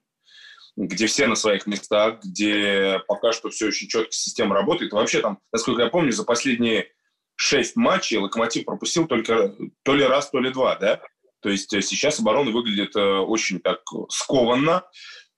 где 0.86 1.08
все 1.08 1.28
на 1.28 1.36
своих 1.36 1.68
местах, 1.68 2.20
где 2.24 3.02
пока 3.08 3.34
что 3.34 3.50
все 3.50 3.68
очень 3.68 3.89
четко 3.89 4.12
система 4.12 4.56
работает. 4.56 4.94
вообще 4.94 5.20
там, 5.20 5.39
насколько 5.52 5.82
я 5.82 5.89
помню, 5.89 6.13
за 6.13 6.24
последние 6.24 6.88
шесть 7.36 7.76
матчей 7.76 8.18
Локомотив 8.18 8.63
пропустил 8.63 9.06
только 9.06 9.56
то 9.84 9.94
ли 9.94 10.06
раз, 10.06 10.30
то 10.30 10.39
ли 10.39 10.52
два, 10.52 10.76
да? 10.76 11.02
То 11.42 11.50
есть 11.50 11.74
э, 11.74 11.82
сейчас 11.82 12.20
оборона 12.20 12.52
выглядит 12.52 12.96
э, 12.96 13.02
очень 13.02 13.60
так 13.60 13.82
скованно, 14.10 14.84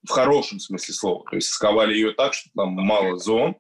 в 0.07 0.11
хорошем 0.11 0.59
смысле 0.59 0.93
слова. 0.93 1.25
То 1.29 1.35
есть 1.35 1.49
сковали 1.49 1.93
ее 1.95 2.11
так, 2.11 2.35
что 2.35 2.49
там 2.55 2.73
мало 2.73 3.17
зон. 3.17 3.55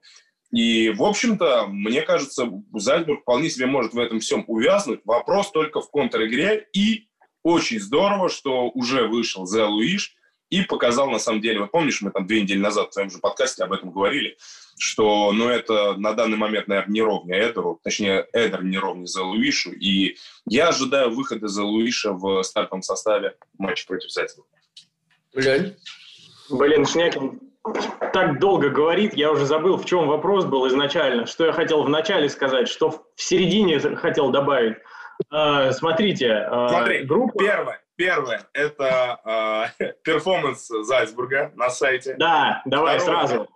И, 0.51 0.89
в 0.89 1.03
общем-то, 1.03 1.67
мне 1.67 2.01
кажется, 2.01 2.47
Зальцбург 2.73 3.21
вполне 3.21 3.49
себе 3.49 3.65
может 3.65 3.93
в 3.93 3.99
этом 3.99 4.19
всем 4.19 4.43
увязнуть. 4.47 5.01
Вопрос 5.05 5.51
только 5.51 5.81
в 5.81 5.89
контр-игре. 5.89 6.67
И 6.73 7.07
очень 7.43 7.79
здорово, 7.79 8.29
что 8.29 8.69
уже 8.69 9.07
вышел 9.07 9.45
Зе 9.45 9.63
Луиш 9.63 10.15
и 10.51 10.61
показал, 10.61 11.09
на 11.09 11.17
самом 11.17 11.41
деле, 11.41 11.61
вот 11.61 11.71
помнишь, 11.71 12.01
мы 12.01 12.11
там 12.11 12.27
две 12.27 12.41
недели 12.41 12.59
назад 12.59 12.89
в 12.89 12.91
твоем 12.91 13.09
же 13.09 13.17
подкасте 13.17 13.63
об 13.63 13.71
этом 13.71 13.89
говорили, 13.89 14.37
что, 14.77 15.31
ну, 15.31 15.47
это 15.47 15.95
на 15.95 16.13
данный 16.13 16.37
момент, 16.37 16.67
наверное, 16.67 16.91
не 16.91 17.01
ровня 17.01 17.39
Эдеру, 17.39 17.79
точнее, 17.83 18.27
Эдер 18.33 18.63
не 18.63 18.77
ровня 18.77 19.05
за 19.05 19.23
Луишу, 19.23 19.71
и 19.71 20.17
я 20.45 20.67
ожидаю 20.67 21.11
выхода 21.11 21.47
за 21.47 21.63
Луиша 21.63 22.11
в 22.11 22.43
стартовом 22.43 22.81
составе 22.83 23.35
матча 23.57 23.87
против 23.87 24.11
Зальцбурга. 24.11 24.49
Блин. 25.33 25.75
Блин, 26.49 26.85
Шнякин 26.85 27.39
так 28.11 28.39
долго 28.39 28.69
говорит, 28.69 29.13
я 29.13 29.31
уже 29.31 29.45
забыл, 29.45 29.77
в 29.77 29.85
чем 29.85 30.07
вопрос 30.07 30.45
был 30.45 30.67
изначально, 30.67 31.27
что 31.27 31.45
я 31.45 31.53
хотел 31.53 31.83
вначале 31.83 32.27
сказать, 32.27 32.67
что 32.67 32.89
в 32.89 33.21
середине 33.21 33.79
хотел 33.79 34.31
добавить. 34.31 34.77
А, 35.29 35.71
смотрите, 35.71 36.33
а, 36.33 36.69
Смотри, 36.69 37.03
группа... 37.03 37.37
первое, 37.37 37.81
первое, 38.01 38.47
это 38.53 39.69
э, 39.79 39.93
перформанс 40.03 40.67
Зальцбурга 40.67 41.51
на 41.55 41.69
сайте. 41.69 42.15
Да, 42.17 42.63
давай 42.65 42.97
Второе, 42.97 43.27
сразу. 43.27 43.47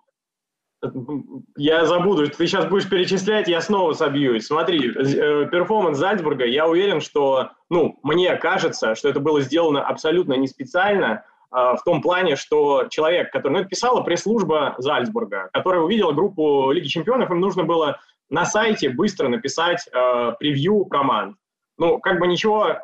Я 1.58 1.86
забуду, 1.86 2.30
ты 2.30 2.46
сейчас 2.46 2.68
будешь 2.68 2.88
перечислять, 2.88 3.48
я 3.48 3.60
снова 3.60 3.94
собьюсь. 3.94 4.46
Смотри, 4.46 4.92
э, 4.92 5.50
перформанс 5.50 5.98
Зальцбурга, 5.98 6.46
я 6.46 6.68
уверен, 6.68 7.02
что, 7.02 7.50
ну, 7.72 7.98
мне 8.04 8.36
кажется, 8.36 8.94
что 8.94 9.10
это 9.10 9.20
было 9.20 9.42
сделано 9.42 9.84
абсолютно 9.84 10.34
не 10.34 10.48
специально, 10.48 11.26
а, 11.50 11.76
в 11.76 11.84
том 11.84 12.04
плане, 12.04 12.36
что 12.36 12.86
человек, 12.90 13.32
который, 13.32 13.54
ну, 13.54 13.60
это 13.60 13.70
писала 13.70 14.02
пресс-служба 14.02 14.76
Зальцбурга, 14.78 15.50
которая 15.54 15.82
увидела 15.82 16.12
группу 16.12 16.70
Лиги 16.72 16.88
Чемпионов, 16.88 17.32
им 17.32 17.40
нужно 17.40 17.64
было 17.64 18.00
на 18.30 18.46
сайте 18.46 18.90
быстро 18.90 19.28
написать 19.28 19.88
э, 19.92 20.34
превью 20.38 20.86
команд. 20.86 21.38
Ну, 21.78 22.00
как 22.00 22.20
бы 22.20 22.28
ничего 22.28 22.80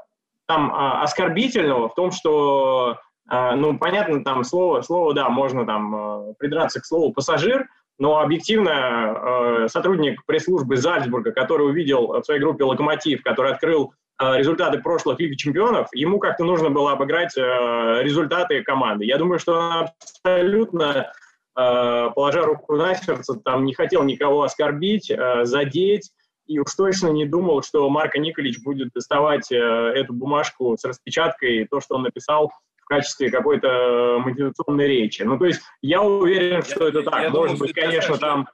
там 0.52 0.70
э, 0.70 1.04
оскорбительного 1.04 1.88
в 1.88 1.96
том, 1.96 2.12
что, 2.12 2.98
э, 3.32 3.56
ну, 3.56 3.78
понятно, 3.78 4.22
там 4.24 4.44
слово, 4.44 4.82
слово, 4.82 5.14
да, 5.14 5.30
можно 5.30 5.66
там 5.66 5.96
э, 5.96 6.34
придраться 6.40 6.82
к 6.82 6.86
слову 6.86 7.14
пассажир, 7.14 7.68
но 7.98 8.20
объективно 8.20 9.68
сотрудник 9.68 10.26
пресс-службы 10.26 10.76
Зальцбурга, 10.76 11.32
который 11.32 11.68
увидел 11.68 12.08
в 12.08 12.24
своей 12.24 12.40
группе 12.40 12.64
«Локомотив», 12.64 13.22
который 13.22 13.52
открыл 13.52 13.94
результаты 14.20 14.80
прошлых 14.80 15.20
Лиги 15.20 15.36
Чемпионов, 15.36 15.88
ему 15.94 16.18
как-то 16.18 16.44
нужно 16.44 16.72
было 16.72 16.94
обыграть 16.94 17.38
результаты 17.38 18.64
команды. 18.64 19.06
Я 19.06 19.18
думаю, 19.20 19.38
что 19.38 19.54
он 19.54 19.88
абсолютно, 20.26 21.12
положа 21.54 22.42
руку 22.42 22.76
на 22.76 22.96
сердце, 22.96 23.36
там 23.36 23.66
не 23.66 23.76
хотел 23.76 24.02
никого 24.02 24.42
оскорбить, 24.42 25.12
задеть, 25.44 26.10
и 26.52 26.60
уж 26.60 26.74
точно 26.76 27.10
не 27.10 27.26
думал, 27.26 27.64
что 27.64 27.90
Марко 27.90 28.20
Николич 28.20 28.62
будет 28.64 28.90
доставать 28.94 29.52
э, 29.52 29.56
эту 29.56 30.14
бумажку 30.14 30.76
с 30.78 30.84
распечаткой, 30.84 31.68
то, 31.70 31.80
что 31.80 31.96
он 31.96 32.04
написал 32.04 32.52
качестве 32.92 33.32
какой-то 33.32 34.20
мотивационной 34.20 34.86
речи. 34.86 35.22
Ну, 35.24 35.40
то 35.40 35.46
есть 35.46 35.62
я 35.82 36.02
уверен, 36.02 36.62
что 36.62 36.84
я, 36.84 36.90
это 36.90 37.04
так. 37.04 37.14
Может 37.14 37.32
думал, 37.32 37.58
быть, 37.58 37.74
конечно, 37.74 38.18
там... 38.18 38.50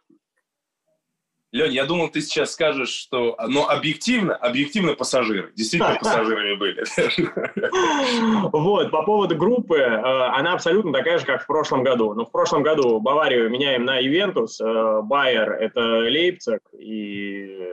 Лень, 1.54 1.74
я 1.74 1.86
думал, 1.86 2.10
ты 2.10 2.22
сейчас 2.22 2.52
скажешь, 2.52 2.90
что... 2.90 3.38
Но 3.48 3.70
объективно, 3.70 4.36
объективно 4.36 4.96
пассажиры. 4.96 5.54
Действительно 5.56 5.96
пассажирами 6.00 6.56
были. 6.56 6.84
Вот, 8.52 8.92
по 8.92 9.04
поводу 9.04 9.36
группы, 9.38 9.78
э, 9.78 9.96
она 9.96 10.54
абсолютно 10.54 10.92
такая 10.92 11.20
же, 11.20 11.26
как 11.26 11.44
в 11.44 11.48
прошлом 11.48 11.84
году. 11.84 12.14
Но 12.14 12.26
в 12.26 12.32
прошлом 12.32 12.64
году 12.64 13.00
Баварию 13.00 13.50
меняем 13.50 13.86
на 13.86 14.02
Ивентус, 14.06 14.60
э, 14.60 15.02
Байер– 15.04 15.52
это 15.60 15.80
Лейпциг, 15.80 16.62
и 16.78 17.66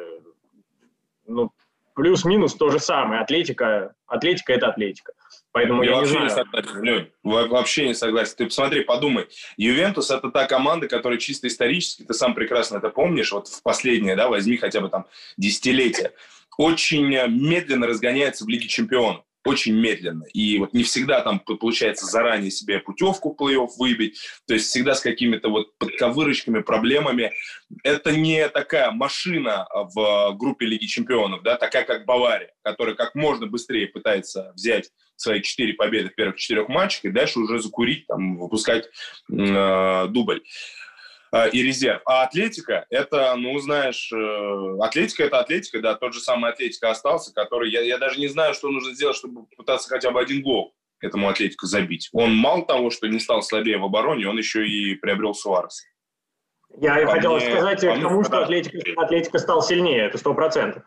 ну, 1.27 1.51
плюс-минус 1.95 2.55
то 2.55 2.71
же 2.71 2.79
самое. 2.79 3.23
Атлетика, 3.23 3.95
Атлетика– 4.07 4.53
это 4.55 4.69
Атлетика. 4.69 5.15
Поэтому 5.55 5.85
я, 5.85 5.93
я 5.93 5.97
вообще 5.99 6.19
не, 6.19 6.25
не 6.25 6.31
согласен, 6.31 6.83
Лень, 6.83 7.11
вообще 7.23 7.87
не 7.87 7.95
согласен. 7.95 8.35
Ты 8.37 8.47
посмотри, 8.47 8.81
подумай. 8.83 9.29
Ювентус– 9.57 10.11
это 10.11 10.33
та 10.33 10.47
команда, 10.47 10.89
которая 10.89 11.17
чисто 11.21 11.47
исторически, 11.47 12.03
ты 12.03 12.13
сам 12.13 12.35
прекрасно 12.35 12.79
это 12.79 12.89
помнишь, 12.89 13.31
вот 13.31 13.47
в 13.47 13.63
последнее, 13.63 14.17
да, 14.17 14.29
возьми 14.29 14.57
хотя 14.57 14.81
бы 14.81 14.89
там 14.89 15.07
десятилетие, 15.37 16.11
очень 16.59 17.07
медленно 17.07 17.87
разгоняется 17.87 18.45
в 18.45 18.49
Лиге 18.49 18.67
чемпионов 18.67 19.25
очень 19.45 19.75
медленно. 19.75 20.25
И 20.33 20.59
вот 20.59 20.73
не 20.73 20.83
всегда 20.83 21.21
там 21.21 21.39
получается 21.41 22.07
заранее 22.07 22.51
себе 22.51 22.79
путевку 22.81 23.35
в 23.35 23.41
плей-офф 23.41 23.69
выбить, 23.79 24.19
то 24.47 24.55
есть 24.55 24.67
всегда 24.67 24.95
с 24.95 25.01
какими-то 25.01 25.49
вот 25.49 25.77
подковырочками, 25.79 26.61
проблемами. 26.61 27.33
Это 27.83 28.13
не 28.13 28.49
такая 28.49 28.91
машина 28.91 29.67
в 29.73 30.35
группе 30.37 30.67
Лиги 30.67 30.87
Чемпионов, 30.87 31.43
да, 31.43 31.57
такая 31.57 31.85
как 31.85 32.07
Бавария, 32.07 32.53
которая 32.63 32.95
как 32.95 33.15
можно 33.15 33.47
быстрее 33.47 33.87
пытается 33.87 34.53
взять 34.55 34.91
свои 35.17 35.43
четыре 35.43 35.75
победы 35.75 36.11
в 36.11 36.15
первых 36.15 36.37
четырех 36.37 36.69
матчах 36.69 37.05
и 37.05 37.11
дальше 37.11 37.39
уже 37.39 37.61
закурить, 37.61 38.07
там, 38.07 38.37
выпускать 38.39 38.89
э, 39.31 40.07
дубль. 40.09 40.43
Э, 41.35 41.51
и 41.51 41.63
резерв. 41.63 42.01
А 42.07 42.23
Атлетика, 42.23 42.87
это, 42.91 43.35
ну, 43.35 43.59
знаешь, 43.59 44.13
э, 44.13 44.77
Атлетика 44.81 45.25
это 45.25 45.41
Атлетика, 45.41 45.81
да, 45.81 45.97
тот 45.97 46.15
же 46.15 46.21
самый 46.21 46.53
Атлетика 46.53 46.91
остался, 46.91 47.35
который, 47.35 47.73
я, 47.73 47.81
я 47.81 47.99
даже 47.99 48.21
не 48.21 48.29
знаю, 48.29 48.55
что 48.55 48.71
нужно 48.71 48.95
сделать, 48.95 49.17
чтобы 49.17 49.47
пытаться 49.57 49.89
хотя 49.89 50.13
бы 50.13 50.21
один 50.21 50.43
гол 50.43 50.75
этому 51.01 51.29
Атлетику 51.29 51.67
забить. 51.67 52.09
Он 52.13 52.37
мало 52.37 52.65
того, 52.65 52.91
что 52.91 53.09
не 53.09 53.19
стал 53.19 53.43
слабее 53.43 53.79
в 53.79 53.85
обороне, 53.85 54.29
он 54.29 54.39
еще 54.39 54.65
и 54.65 54.95
приобрел 54.95 55.35
Суареса. 55.35 55.83
Я 56.81 57.05
по 57.05 57.13
хотел 57.13 57.35
мне, 57.35 57.51
сказать 57.51 57.81
к 57.81 58.01
тому, 58.01 58.23
что 58.23 58.45
Атлетика, 58.45 58.79
Атлетика 58.97 59.39
стал 59.41 59.61
сильнее, 59.61 60.07
это 60.07 60.19
сто 60.19 60.35
процентов. 60.35 60.85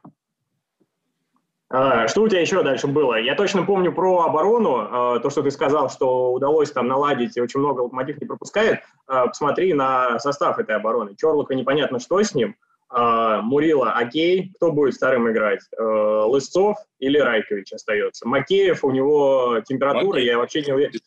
А, 1.70 2.08
что 2.08 2.22
у 2.22 2.28
тебя 2.30 2.40
еще 2.40 2.64
дальше 2.64 2.88
было? 2.88 3.20
Я 3.20 3.36
точно 3.36 3.64
помню 3.64 3.92
про 3.94 4.22
оборону, 4.22 4.78
а, 4.78 5.20
то, 5.20 5.30
что 5.30 5.42
ты 5.42 5.52
сказал, 5.52 5.90
что 5.90 6.32
удалось 6.32 6.72
там 6.72 6.88
наладить, 6.88 7.36
и 7.36 7.42
очень 7.42 7.60
много 7.60 7.82
локомотив 7.82 8.22
не 8.22 8.28
пропускает. 8.28 8.80
А, 9.06 9.28
посмотри 9.28 9.74
на 9.74 10.18
состав 10.20 10.60
этой 10.60 10.76
обороны. 10.76 11.16
Чорлока 11.18 11.56
непонятно, 11.56 12.00
что 12.00 12.22
с 12.22 12.34
ним. 12.34 12.56
Мурила 12.90 13.92
окей, 13.92 14.54
кто 14.56 14.72
будет 14.72 14.94
вторым 14.94 15.30
играть? 15.30 15.60
Лысцов 15.78 16.78
или 17.00 17.18
Райкович 17.18 17.74
остается? 17.74 18.26
Макеев, 18.26 18.82
у 18.86 18.92
него 18.92 19.60
температура, 19.66 20.06
Макеев. 20.06 20.26
я 20.26 20.38
вообще 20.38 20.62
не 20.62 20.72
уверен. 20.72 21.02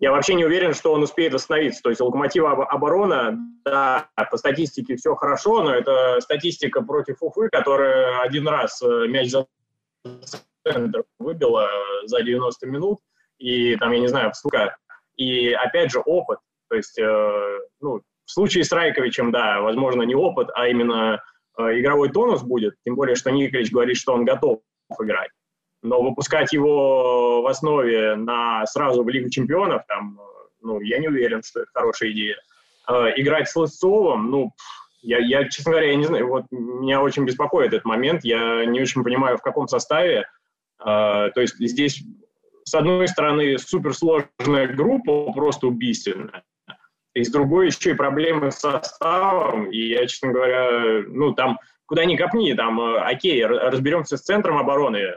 Я 0.00 0.12
вообще 0.12 0.32
не 0.34 0.46
уверен, 0.46 0.72
что 0.72 0.94
он 0.94 1.02
успеет 1.02 1.34
остановиться. 1.34 1.82
То 1.82 1.90
есть 1.90 2.00
локомотива 2.00 2.52
оборона, 2.64 3.38
да, 3.66 4.08
по 4.30 4.38
статистике 4.38 4.96
все 4.96 5.14
хорошо, 5.14 5.62
но 5.62 5.74
это 5.74 6.20
статистика 6.20 6.80
против 6.80 7.18
Уфы, 7.20 7.50
которая 7.50 8.22
один 8.22 8.48
раз 8.48 8.80
э, 8.80 9.06
мяч 9.08 9.28
за 9.28 9.46
центр 10.64 11.04
выбила 11.18 11.68
за 12.06 12.22
90 12.22 12.66
минут, 12.66 12.98
и 13.38 13.76
там, 13.76 13.92
я 13.92 14.00
не 14.00 14.08
знаю, 14.08 14.32
сука, 14.34 14.74
и 15.16 15.52
опять 15.52 15.92
же 15.92 16.00
опыт. 16.00 16.38
То 16.70 16.76
есть, 16.76 16.98
э, 16.98 17.58
ну, 17.82 18.00
в 18.24 18.30
случае 18.30 18.64
с 18.64 18.72
Райковичем, 18.72 19.30
да, 19.30 19.60
возможно, 19.60 20.02
не 20.02 20.14
опыт, 20.14 20.48
а 20.54 20.68
именно 20.68 21.22
э, 21.58 21.78
игровой 21.78 22.10
тонус 22.10 22.42
будет, 22.42 22.74
тем 22.86 22.94
более, 22.94 23.16
что 23.16 23.30
Николич 23.30 23.70
говорит, 23.70 23.98
что 23.98 24.14
он 24.14 24.24
готов 24.24 24.60
играть 24.98 25.29
выпускать 26.02 26.52
его 26.52 27.42
в 27.42 27.46
основе 27.46 28.14
на 28.16 28.66
сразу 28.66 29.02
в 29.02 29.08
Лигу 29.08 29.30
чемпионов, 29.30 29.82
там, 29.88 30.18
ну, 30.62 30.80
я 30.80 30.98
не 30.98 31.08
уверен, 31.08 31.42
что 31.42 31.60
это 31.60 31.70
хорошая 31.72 32.10
идея. 32.10 32.36
Э, 32.88 33.12
играть 33.16 33.48
с 33.48 33.56
Лысцовым, 33.56 34.30
ну, 34.30 34.52
я, 35.02 35.18
я, 35.18 35.48
честно 35.48 35.72
говоря, 35.72 35.88
я 35.88 35.96
не 35.96 36.04
знаю, 36.04 36.28
вот 36.28 36.44
меня 36.50 37.02
очень 37.02 37.24
беспокоит 37.24 37.72
этот 37.72 37.84
момент, 37.84 38.24
я 38.24 38.64
не 38.64 38.80
очень 38.80 39.02
понимаю, 39.02 39.38
в 39.38 39.42
каком 39.42 39.68
составе. 39.68 40.26
Э, 40.80 41.30
то 41.34 41.40
есть 41.40 41.56
здесь, 41.58 42.02
с 42.64 42.74
одной 42.74 43.08
стороны, 43.08 43.58
суперсложная 43.58 44.68
группа, 44.68 45.32
просто 45.32 45.68
убийственная, 45.68 46.42
и 47.14 47.24
с 47.24 47.30
другой 47.30 47.66
еще 47.66 47.90
и 47.90 47.94
проблемы 47.94 48.50
с 48.50 48.58
составом, 48.58 49.70
и 49.70 49.78
я, 49.88 50.06
честно 50.06 50.32
говоря, 50.32 51.02
ну, 51.08 51.32
там, 51.32 51.58
куда 51.86 52.04
ни 52.04 52.16
копни, 52.16 52.52
там, 52.54 52.80
э, 52.80 52.98
окей, 52.98 53.44
разберемся 53.44 54.16
с 54.16 54.22
центром 54.22 54.58
обороны, 54.58 55.14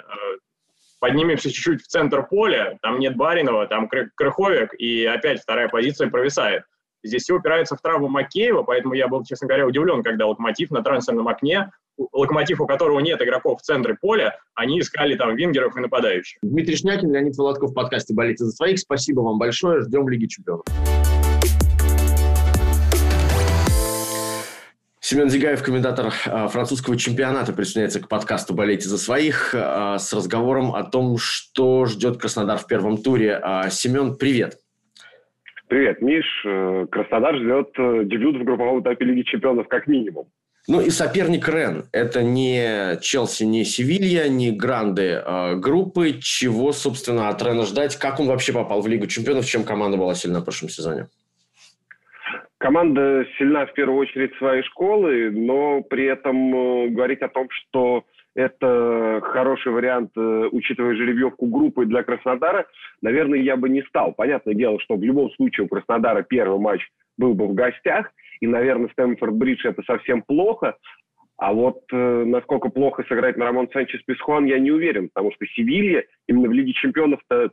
поднимемся 1.04 1.52
чуть-чуть 1.52 1.82
в 1.82 1.88
центр 1.88 2.26
поля, 2.26 2.78
там 2.82 2.98
нет 2.98 3.18
Баринова, 3.18 3.68
там 3.68 3.90
Крыховик, 3.90 4.74
и 4.80 5.04
опять 5.04 5.42
вторая 5.42 5.68
позиция 5.68 6.10
провисает. 6.10 6.64
Здесь 7.04 7.24
все 7.24 7.36
упирается 7.36 7.76
в 7.76 7.82
травму 7.82 8.08
Макеева, 8.08 8.64
поэтому 8.64 8.94
я 8.94 9.10
был, 9.10 9.22
честно 9.26 9.50
говоря, 9.50 9.68
удивлен, 9.68 10.02
когда 10.02 10.28
Локомотив 10.28 10.72
на 10.72 10.82
трансферном 10.82 11.28
окне, 11.28 11.70
Локомотив, 12.14 12.62
у 12.62 12.68
которого 12.68 13.02
нет 13.02 13.22
игроков 13.22 13.60
в 13.60 13.64
центре 13.64 13.98
поля, 14.00 14.40
они 14.56 14.80
искали 14.80 15.16
там 15.16 15.36
вингеров 15.36 15.76
и 15.76 15.82
нападающих. 15.82 16.40
Дмитрий 16.42 16.78
Шнякин, 16.78 17.12
Леонид 17.12 17.36
Володков 17.36 17.72
в 17.72 17.74
подкасте 17.74 18.14
«Болейте 18.14 18.46
за 18.46 18.52
своих». 18.52 18.80
Спасибо 18.80 19.20
вам 19.20 19.38
большое. 19.38 19.82
Ждем 19.82 20.08
Лиги 20.08 20.28
чемпионов. 20.28 20.64
Семен 25.14 25.30
Зигаев, 25.30 25.62
комментатор 25.62 26.12
а, 26.26 26.48
французского 26.48 26.98
чемпионата, 26.98 27.54
присоединяется 27.54 28.02
к 28.02 28.08
подкасту 28.08 28.56
«Болейте 28.56 28.90
за 28.90 28.98
своих» 28.98 29.54
а, 29.54 30.00
с 30.00 30.12
разговором 30.12 30.74
о 30.74 30.82
том, 30.82 31.20
что 31.20 31.86
ждет 31.86 32.18
Краснодар 32.18 32.58
в 32.58 32.66
первом 32.66 32.98
туре. 32.98 33.40
А, 33.40 33.70
Семен, 33.70 34.16
привет. 34.16 34.58
Привет, 35.68 36.02
Миш. 36.02 36.26
Э, 36.48 36.88
Краснодар 36.90 37.36
ждет 37.36 37.70
э, 37.78 38.06
дебют 38.06 38.38
в 38.38 38.44
групповом 38.44 38.82
этапе 38.82 39.06
Лиги 39.06 39.22
чемпионов 39.22 39.68
как 39.68 39.86
минимум. 39.86 40.30
Ну 40.68 40.82
и 40.82 40.90
соперник 40.90 41.48
Рен. 41.48 41.86
Это 41.92 42.24
не 42.24 42.98
Челси, 43.00 43.44
не 43.44 43.66
Севилья, 43.66 44.28
не 44.30 44.50
гранды 44.52 45.22
э, 45.24 45.56
группы. 45.58 46.18
Чего, 46.22 46.72
собственно, 46.72 47.30
от 47.30 47.40
Рена 47.44 47.68
ждать? 47.68 47.98
Как 47.98 48.20
он 48.20 48.26
вообще 48.26 48.52
попал 48.52 48.82
в 48.82 48.88
Лигу 48.88 49.06
чемпионов? 49.06 49.46
Чем 49.46 49.64
команда 49.64 49.96
была 49.96 50.16
сильна 50.16 50.40
в 50.40 50.44
прошлом 50.44 50.70
сезоне? 50.70 51.08
Команда 52.64 53.28
сильна 53.38 53.66
в 53.66 53.74
первую 53.74 54.00
очередь 54.00 54.34
своей 54.38 54.64
школы, 54.64 55.32
но 55.32 55.82
при 55.82 56.06
этом 56.06 56.56
э, 56.56 56.88
говорить 56.92 57.22
о 57.22 57.28
том, 57.28 57.50
что 57.50 58.06
это 58.36 59.20
хороший 59.22 59.74
вариант, 59.74 60.12
э, 60.16 60.48
учитывая 60.50 60.96
жеребьевку 60.96 61.48
группы 61.48 61.86
для 61.86 62.04
Краснодара, 62.04 62.66
наверное, 63.02 63.40
я 63.40 63.58
бы 63.58 63.68
не 63.68 63.82
стал. 63.82 64.14
Понятное 64.14 64.54
дело, 64.54 64.80
что 64.80 64.96
в 64.96 65.04
любом 65.04 65.30
случае 65.32 65.66
у 65.66 65.68
Краснодара 65.68 66.24
первый 66.24 66.58
матч 66.58 66.88
был 67.18 67.34
бы 67.34 67.48
в 67.48 67.54
гостях, 67.54 68.10
и, 68.40 68.48
наверное, 68.48 68.90
Стэнфорд-Бридж 68.98 69.66
это 69.68 69.84
совсем 69.86 70.22
плохо, 70.22 70.78
а 71.36 71.52
вот 71.52 71.82
э, 71.92 72.24
насколько 72.26 72.70
плохо 72.70 73.04
сыграть 73.10 73.36
на 73.36 73.44
Рамон 73.44 73.68
Санчес 73.74 74.02
Писхон, 74.04 74.46
я 74.46 74.58
не 74.58 74.72
уверен, 74.72 75.10
потому 75.14 75.34
что 75.34 75.46
Севилья 75.48 76.04
именно 76.30 76.48
в 76.48 76.54
Лиге 76.54 76.72
чемпионов-то 76.72 77.52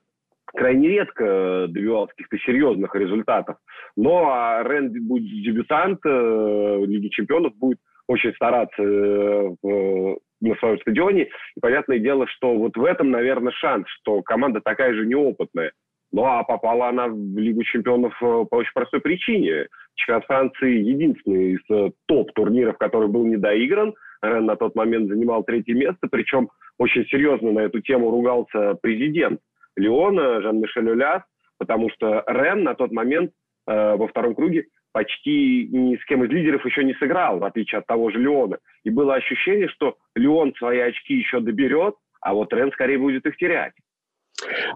крайне 0.57 0.89
редко 0.89 1.67
добивался 1.69 2.13
каких-то 2.15 2.39
серьезных 2.39 2.95
результатов. 2.95 3.57
Но 3.97 4.31
а 4.31 4.63
Рен 4.63 4.93
будет 5.07 5.25
дебютант 5.43 6.01
э, 6.05 6.85
Лиги 6.87 7.09
Чемпионов, 7.09 7.57
будет 7.57 7.79
очень 8.09 8.35
стараться 8.35 8.83
э, 8.83 9.55
в, 9.63 10.19
на 10.41 10.55
своем 10.57 10.81
стадионе. 10.81 11.25
И 11.57 11.61
понятное 11.61 11.99
дело, 11.99 12.27
что 12.27 12.57
вот 12.57 12.77
в 12.77 12.85
этом, 12.85 13.11
наверное, 13.11 13.53
шанс, 13.53 13.87
что 14.01 14.23
команда 14.23 14.61
такая 14.61 14.95
же 14.95 15.07
неопытная. 15.07 15.73
Ну, 16.13 16.25
а 16.25 16.43
попала 16.43 16.89
она 16.89 17.07
в 17.07 17.39
Лигу 17.39 17.63
чемпионов 17.63 18.13
э, 18.21 18.45
по 18.51 18.57
очень 18.57 18.73
простой 18.75 19.01
причине. 19.01 19.69
Чемпионат 19.95 20.25
Франции 20.27 20.79
единственный 20.79 21.53
из 21.53 21.61
э, 21.71 21.91
топ-турниров, 22.07 22.79
который 22.79 23.09
был 23.09 23.25
не 23.27 23.37
доигран. 23.37 23.95
Рен 24.23 24.47
на 24.47 24.57
тот 24.57 24.75
момент 24.75 25.09
занимал 25.09 25.45
третье 25.45 25.75
место, 25.75 26.09
причем 26.11 26.51
очень 26.79 27.07
серьезно 27.07 27.53
на 27.53 27.61
эту 27.61 27.81
тему 27.81 28.11
ругался 28.11 28.75
президент 28.83 29.41
Леона, 29.76 30.40
Жан-Мишель 30.42 30.90
Оляс, 30.90 31.22
потому 31.59 31.90
что 31.90 32.24
Рен 32.26 32.64
на 32.64 32.74
тот 32.74 32.92
момент 32.92 33.33
э, 33.66 33.96
во 33.96 34.09
втором 34.09 34.35
круге 34.35 34.66
почти 34.92 35.68
ни 35.68 35.96
с 35.96 36.04
кем 36.06 36.24
из 36.24 36.30
лидеров 36.30 36.64
еще 36.64 36.85
не 36.85 36.94
сыграл, 36.94 37.38
в 37.38 37.44
отличие 37.44 37.78
от 37.78 37.87
того 37.87 38.11
же 38.11 38.18
Леона. 38.18 38.59
И 38.85 38.90
было 38.90 39.14
ощущение, 39.14 39.68
что 39.68 39.96
Леон 40.14 40.54
свои 40.54 40.78
очки 40.80 41.14
еще 41.14 41.40
доберет, 41.40 41.94
а 42.20 42.35
вот 42.35 42.52
Рен 42.52 42.72
скорее 42.72 42.98
будет 42.98 43.26
их 43.26 43.37
терять. 43.37 43.74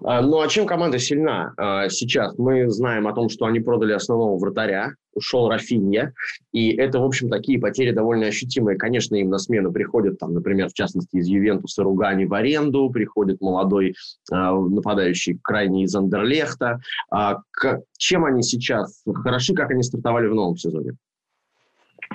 А, 0.02 0.20
ну, 0.22 0.40
а 0.40 0.48
чем 0.48 0.66
команда 0.66 0.98
сильна 0.98 1.52
а, 1.56 1.88
сейчас? 1.88 2.36
Мы 2.38 2.68
знаем 2.68 3.06
о 3.06 3.12
том, 3.12 3.28
что 3.28 3.46
они 3.46 3.60
продали 3.60 3.92
основного 3.92 4.38
вратаря, 4.38 4.94
ушел 5.14 5.48
Рафинья, 5.48 6.12
и 6.52 6.74
это, 6.74 6.98
в 6.98 7.04
общем, 7.04 7.28
такие 7.28 7.58
потери 7.58 7.92
довольно 7.92 8.26
ощутимые. 8.26 8.76
Конечно, 8.76 9.14
им 9.16 9.30
на 9.30 9.38
смену 9.38 9.72
приходят, 9.72 10.18
там, 10.18 10.34
например, 10.34 10.68
в 10.68 10.74
частности, 10.74 11.16
из 11.16 11.28
Ювентуса 11.28 11.82
Ругани 11.82 12.24
в 12.24 12.34
аренду, 12.34 12.90
приходит 12.90 13.40
молодой 13.40 13.90
э, 13.90 14.34
нападающий 14.34 15.38
крайне 15.42 15.84
из 15.84 15.94
Андерлехта. 15.94 16.80
А, 17.10 17.38
чем 17.96 18.24
они 18.24 18.42
сейчас 18.42 19.04
хороши, 19.22 19.54
как 19.54 19.70
они 19.70 19.82
стартовали 19.82 20.26
в 20.26 20.34
новом 20.34 20.56
сезоне? 20.56 20.92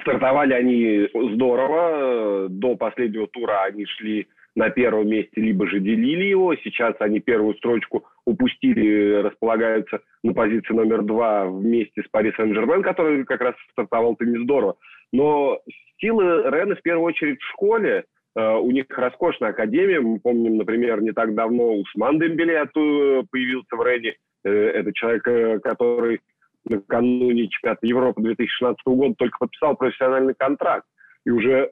Стартовали 0.01 0.53
они 0.53 1.33
здорово. 1.33 2.47
До 2.49 2.75
последнего 2.75 3.27
тура 3.27 3.63
они 3.63 3.85
шли 3.85 4.27
на 4.55 4.69
первом 4.69 5.07
месте, 5.07 5.41
либо 5.41 5.67
же 5.67 5.79
делили 5.79 6.25
его. 6.25 6.55
Сейчас 6.55 6.95
они 6.99 7.19
первую 7.19 7.55
строчку 7.55 8.05
упустили, 8.25 9.21
располагаются 9.21 10.01
на 10.23 10.33
позиции 10.33 10.73
номер 10.73 11.03
два 11.03 11.45
вместе 11.45 12.01
с 12.03 12.07
Пари 12.09 12.33
Сен-Жермен, 12.35 12.83
который 12.83 13.25
как 13.25 13.41
раз 13.41 13.55
стартовал-то 13.71 14.25
не 14.25 14.43
здорово. 14.43 14.75
Но 15.11 15.59
силы 15.99 16.43
Рена 16.49 16.75
в 16.75 16.81
первую 16.81 17.05
очередь 17.05 17.39
в 17.39 17.49
школе. 17.53 18.05
Uh, 18.37 18.59
у 18.59 18.69
них 18.69 18.85
роскошная 18.89 19.49
академия. 19.49 19.99
Мы 19.99 20.19
помним, 20.19 20.57
например, 20.57 21.01
не 21.01 21.11
так 21.11 21.33
давно 21.33 21.73
Усман 21.73 22.19
Дембеле 22.19 22.63
появился 22.71 23.75
в 23.75 23.83
Рене. 23.83 24.15
Uh, 24.45 24.51
это 24.51 24.93
человек, 24.93 25.27
э, 25.27 25.59
который 25.59 26.21
накануне 26.63 27.47
чемпионата 27.47 27.87
Европы 27.87 28.21
2016 28.21 28.79
года 28.85 29.15
только 29.17 29.37
подписал 29.39 29.75
профессиональный 29.75 30.35
контракт 30.37 30.85
и 31.29 31.31
уже 31.31 31.71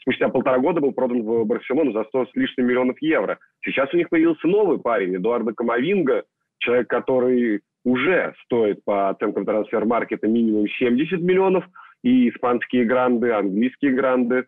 спустя 0.00 0.28
полтора 0.28 0.60
года 0.60 0.80
был 0.80 0.92
продан 0.92 1.22
в 1.22 1.44
Барселону 1.44 1.92
за 1.92 2.04
100 2.04 2.26
с 2.26 2.34
лишним 2.34 2.66
миллионов 2.66 3.02
евро. 3.02 3.36
Сейчас 3.64 3.92
у 3.92 3.96
них 3.96 4.08
появился 4.08 4.46
новый 4.46 4.78
парень, 4.78 5.16
Эдуардо 5.16 5.52
Камовинга, 5.52 6.22
человек, 6.58 6.88
который 6.88 7.62
уже 7.84 8.32
стоит 8.44 8.84
по 8.84 9.08
оценкам 9.08 9.44
трансфер-маркета 9.44 10.28
минимум 10.28 10.68
70 10.68 11.20
миллионов, 11.20 11.64
и 12.04 12.28
испанские 12.28 12.84
гранды, 12.84 13.32
английские 13.32 13.90
гранды 13.92 14.44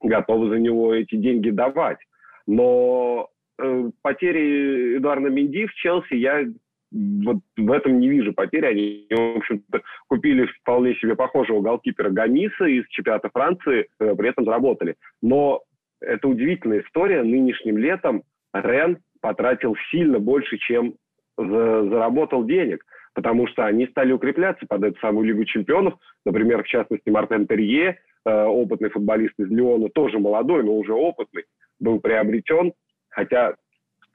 готовы 0.00 0.50
за 0.50 0.60
него 0.60 0.94
эти 0.94 1.16
деньги 1.16 1.50
давать. 1.50 1.98
Но 2.46 3.30
э, 3.60 3.90
потери 4.02 4.98
Эдуарда 4.98 5.28
Менди 5.28 5.66
в 5.66 5.74
Челси 5.74 6.14
я 6.14 6.44
вот 6.90 7.38
в 7.56 7.70
этом 7.70 8.00
не 8.00 8.08
вижу 8.08 8.32
потери. 8.32 8.66
Они, 8.66 9.06
в 9.10 9.38
общем-то, 9.38 9.82
купили 10.08 10.46
вполне 10.60 10.94
себе 10.94 11.16
похожего 11.16 11.60
голкипера 11.60 12.10
Гамиса 12.10 12.64
из 12.64 12.86
чемпионата 12.88 13.28
Франции, 13.32 13.88
э, 14.00 14.14
при 14.14 14.30
этом 14.30 14.44
заработали. 14.44 14.96
Но 15.20 15.62
это 16.00 16.28
удивительная 16.28 16.80
история. 16.80 17.22
Нынешним 17.22 17.78
летом 17.78 18.22
Рен 18.54 18.98
потратил 19.20 19.76
сильно 19.90 20.18
больше, 20.18 20.56
чем 20.58 20.94
за, 21.36 21.84
заработал 21.88 22.44
денег, 22.44 22.84
потому 23.14 23.46
что 23.48 23.66
они 23.66 23.86
стали 23.88 24.12
укрепляться 24.12 24.66
под 24.66 24.84
эту 24.84 24.98
самую 25.00 25.26
Лигу 25.26 25.44
чемпионов. 25.44 25.94
Например, 26.24 26.62
в 26.62 26.68
частности, 26.68 27.10
Мартен 27.10 27.46
Терье, 27.46 27.98
э, 28.24 28.44
опытный 28.44 28.90
футболист 28.90 29.34
из 29.38 29.50
Лиона, 29.50 29.88
тоже 29.90 30.18
молодой, 30.18 30.62
но 30.64 30.76
уже 30.76 30.92
опытный, 30.92 31.44
был 31.80 32.00
приобретен. 32.00 32.72
Хотя 33.10 33.56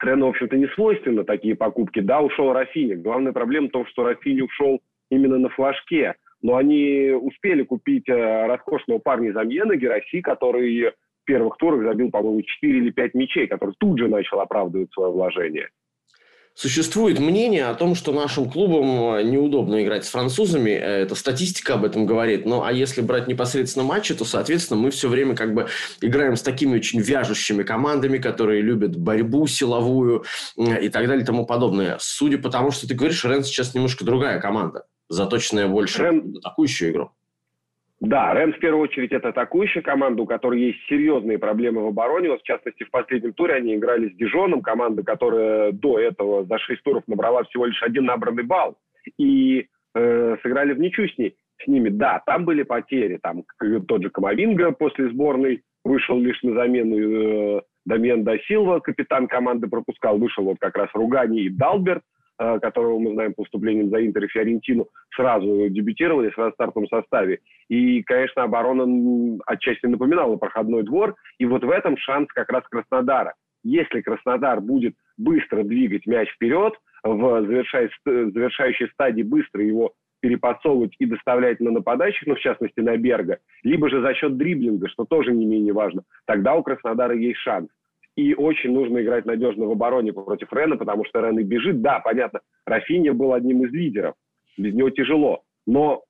Рену, 0.04 0.26
в 0.26 0.30
общем-то, 0.30 0.56
не 0.56 0.66
свойственно 0.68 1.24
такие 1.24 1.54
покупки. 1.54 2.00
Да, 2.00 2.20
ушел 2.20 2.52
Рафини. 2.52 2.94
Главная 2.94 3.32
проблема 3.32 3.68
в 3.68 3.72
том, 3.72 3.86
что 3.86 4.04
Рафини 4.04 4.42
ушел 4.42 4.80
именно 5.10 5.38
на 5.38 5.48
флажке. 5.48 6.14
Но 6.42 6.56
они 6.56 7.10
успели 7.10 7.62
купить 7.62 8.08
э, 8.08 8.46
роскошного 8.46 8.98
парня 8.98 9.30
из 9.30 9.36
Амьена, 9.36 9.76
Гераси, 9.76 10.20
который 10.20 10.90
в 10.90 11.24
первых 11.24 11.56
турах 11.56 11.84
забил, 11.84 12.10
по-моему, 12.10 12.42
4 12.42 12.78
или 12.78 12.90
5 12.90 13.14
мячей, 13.14 13.46
который 13.46 13.74
тут 13.78 13.98
же 13.98 14.08
начал 14.08 14.40
оправдывать 14.40 14.92
свое 14.92 15.10
вложение. 15.10 15.70
Существует 16.56 17.18
мнение 17.18 17.66
о 17.66 17.74
том, 17.74 17.96
что 17.96 18.12
нашим 18.12 18.48
клубам 18.48 19.16
э, 19.16 19.24
неудобно 19.24 19.82
играть 19.82 20.04
с 20.04 20.08
французами. 20.08 20.70
Э, 20.70 21.02
это 21.02 21.16
статистика 21.16 21.74
об 21.74 21.84
этом 21.84 22.06
говорит. 22.06 22.46
Ну, 22.46 22.62
а 22.62 22.72
если 22.72 23.00
брать 23.00 23.26
непосредственно 23.26 23.84
матчи, 23.84 24.14
то, 24.14 24.24
соответственно, 24.24 24.78
мы 24.80 24.90
все 24.92 25.08
время 25.08 25.34
как 25.34 25.52
бы 25.52 25.66
играем 26.00 26.36
с 26.36 26.42
такими 26.42 26.76
очень 26.76 27.00
вяжущими 27.00 27.64
командами, 27.64 28.18
которые 28.18 28.62
любят 28.62 28.96
борьбу 28.96 29.48
силовую 29.48 30.24
и 30.56 30.88
так 30.90 31.08
далее 31.08 31.24
и 31.24 31.26
тому 31.26 31.44
подобное. 31.44 31.96
Судя 32.00 32.38
по 32.38 32.50
тому, 32.50 32.70
что 32.70 32.86
ты 32.86 32.94
говоришь, 32.94 33.24
Рен 33.24 33.42
сейчас 33.42 33.74
немножко 33.74 34.04
другая 34.04 34.40
команда, 34.40 34.84
заточенная 35.08 35.66
больше 35.66 36.04
Рен... 36.04 36.36
атакующую 36.38 36.92
игру. 36.92 37.10
Да, 38.00 38.34
Рен 38.34 38.52
в 38.52 38.58
первую 38.58 38.82
очередь 38.82 39.12
это 39.12 39.28
атакующая 39.28 39.82
команда, 39.82 40.22
у 40.22 40.26
которой 40.26 40.60
есть 40.60 40.78
серьезные 40.88 41.38
проблемы 41.38 41.84
в 41.84 41.88
обороне. 41.88 42.30
Вот, 42.30 42.40
в 42.40 42.44
частности, 42.44 42.84
в 42.84 42.90
последнем 42.90 43.32
туре 43.32 43.54
они 43.54 43.74
играли 43.74 44.08
с 44.08 44.16
Дижоном, 44.16 44.62
команда, 44.62 45.02
которая 45.02 45.72
до 45.72 45.98
этого 45.98 46.44
за 46.44 46.58
шесть 46.58 46.82
туров 46.82 47.04
набрала 47.06 47.44
всего 47.44 47.66
лишь 47.66 47.82
один 47.82 48.04
набранный 48.04 48.42
балл. 48.42 48.76
И 49.18 49.68
э, 49.94 50.36
сыграли 50.42 50.72
в 50.72 50.80
ничью 50.80 51.08
с, 51.08 51.16
ней, 51.16 51.36
с 51.62 51.66
ними. 51.66 51.88
Да, 51.88 52.22
там 52.26 52.44
были 52.44 52.62
потери. 52.62 53.18
Там 53.22 53.44
тот 53.86 54.02
же 54.02 54.10
Камовинга 54.10 54.72
после 54.72 55.08
сборной 55.10 55.62
вышел 55.84 56.18
лишь 56.18 56.42
на 56.42 56.54
замену. 56.54 57.58
Э, 57.58 57.60
Дамиен 57.86 58.24
Дасилва, 58.24 58.80
капитан 58.80 59.28
команды, 59.28 59.68
пропускал. 59.68 60.18
Вышел 60.18 60.44
вот 60.44 60.56
как 60.58 60.76
раз 60.76 60.88
Ругани 60.94 61.42
и 61.42 61.50
Далберт. 61.50 62.02
Э, 62.36 62.58
которого 62.58 62.98
мы 62.98 63.12
знаем 63.12 63.32
по 63.32 63.42
выступлениям 63.42 63.90
за 63.90 64.04
Интер 64.04 64.24
и 64.24 64.28
Фиорентину, 64.28 64.88
сразу 65.14 65.68
дебютировали 65.68 66.32
сразу 66.32 66.50
в 66.50 66.54
стартовом 66.54 66.88
составе. 66.88 67.38
И, 67.68 68.02
конечно, 68.02 68.42
оборона 68.42 69.38
отчасти 69.46 69.86
напоминала 69.86 70.34
проходной 70.34 70.82
двор. 70.82 71.14
И 71.38 71.46
вот 71.46 71.62
в 71.62 71.70
этом 71.70 71.96
шанс 71.96 72.26
как 72.32 72.50
раз 72.50 72.64
Краснодара. 72.68 73.34
Если 73.62 74.00
Краснодар 74.00 74.60
будет 74.60 74.96
быстро 75.16 75.62
двигать 75.62 76.06
мяч 76.06 76.28
вперед, 76.32 76.74
в 77.04 77.46
завершающей 77.46 78.88
стадии 78.88 79.22
быстро 79.22 79.62
его 79.62 79.92
перепасовывать 80.18 80.96
и 80.98 81.06
доставлять 81.06 81.60
на 81.60 81.70
нападающих, 81.70 82.26
ну, 82.26 82.34
в 82.34 82.40
частности, 82.40 82.80
на 82.80 82.96
Берга, 82.96 83.38
либо 83.62 83.88
же 83.88 84.00
за 84.00 84.12
счет 84.14 84.36
дриблинга, 84.36 84.88
что 84.88 85.04
тоже 85.04 85.32
не 85.32 85.46
менее 85.46 85.72
важно. 85.72 86.02
Тогда 86.26 86.54
у 86.54 86.64
Краснодара 86.64 87.14
есть 87.14 87.38
шанс. 87.38 87.68
И 88.16 88.34
очень 88.34 88.72
нужно 88.72 89.02
играть 89.02 89.24
надежно 89.24 89.66
в 89.66 89.72
обороне 89.72 90.12
против 90.12 90.52
Рена, 90.52 90.76
потому 90.76 91.04
что 91.04 91.20
Рен 91.20 91.38
и 91.38 91.42
бежит. 91.42 91.82
Да, 91.82 92.00
понятно, 92.00 92.40
Рафинья 92.64 93.12
был 93.12 93.32
одним 93.32 93.64
из 93.64 93.72
лидеров. 93.72 94.14
Без 94.56 94.72
него 94.72 94.90
тяжело. 94.90 95.42
Но 95.66 96.04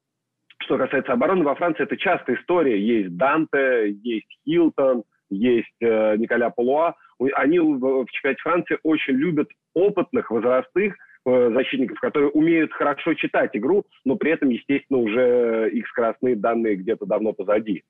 что 0.58 0.78
касается 0.78 1.12
обороны, 1.12 1.44
во 1.44 1.54
Франции 1.54 1.84
это 1.84 1.96
частая 1.96 2.36
история. 2.36 2.78
Есть 2.78 3.16
Данте, 3.16 3.90
есть 4.02 4.26
Хилтон, 4.44 5.04
есть 5.30 5.76
э, 5.80 6.16
Николя 6.16 6.50
Полуа. 6.50 6.94
Они 7.34 7.58
в, 7.58 7.78
в 7.78 8.06
чемпионате 8.10 8.42
Франции 8.42 8.78
очень 8.82 9.14
любят 9.14 9.48
опытных, 9.74 10.30
возрастных 10.30 10.94
э, 11.26 11.50
защитников, 11.52 11.98
которые 12.00 12.30
умеют 12.30 12.72
хорошо 12.72 13.14
читать 13.14 13.50
игру, 13.54 13.84
но 14.04 14.16
при 14.16 14.32
этом, 14.32 14.50
естественно, 14.50 14.98
уже 14.98 15.70
их 15.72 15.86
скоростные 15.88 16.36
данные 16.36 16.76
где-то 16.76 17.06
давно 17.06 17.32
позади. 17.32 17.82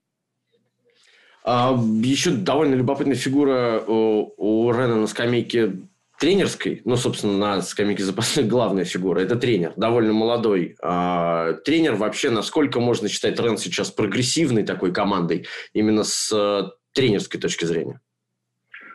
А, 1.47 1.77
еще 2.01 2.31
довольно 2.31 2.73
любопытная 2.73 3.15
фигура 3.15 3.79
у, 3.85 4.33
у 4.35 4.71
Рена 4.71 4.95
на 4.95 5.05
скамейке 5.05 5.73
тренерской, 6.19 6.81
ну, 6.85 6.95
собственно, 6.95 7.37
на 7.37 7.61
скамейке 7.61 8.01
запасных 8.01 8.47
главная 8.49 8.83
фигура, 8.83 9.19
это 9.19 9.35
тренер, 9.35 9.73
довольно 9.77 10.11
молодой. 10.11 10.75
А, 10.81 11.53
тренер 11.63 11.95
вообще, 11.95 12.31
насколько 12.31 12.79
можно 12.79 13.07
считать 13.09 13.39
Рен 13.39 13.57
сейчас 13.57 13.91
прогрессивной 13.91 14.63
такой 14.63 14.91
командой, 14.91 15.45
именно 15.73 16.03
с 16.03 16.33
а, 16.33 16.71
тренерской 16.93 17.39
точки 17.39 17.65
зрения? 17.65 18.01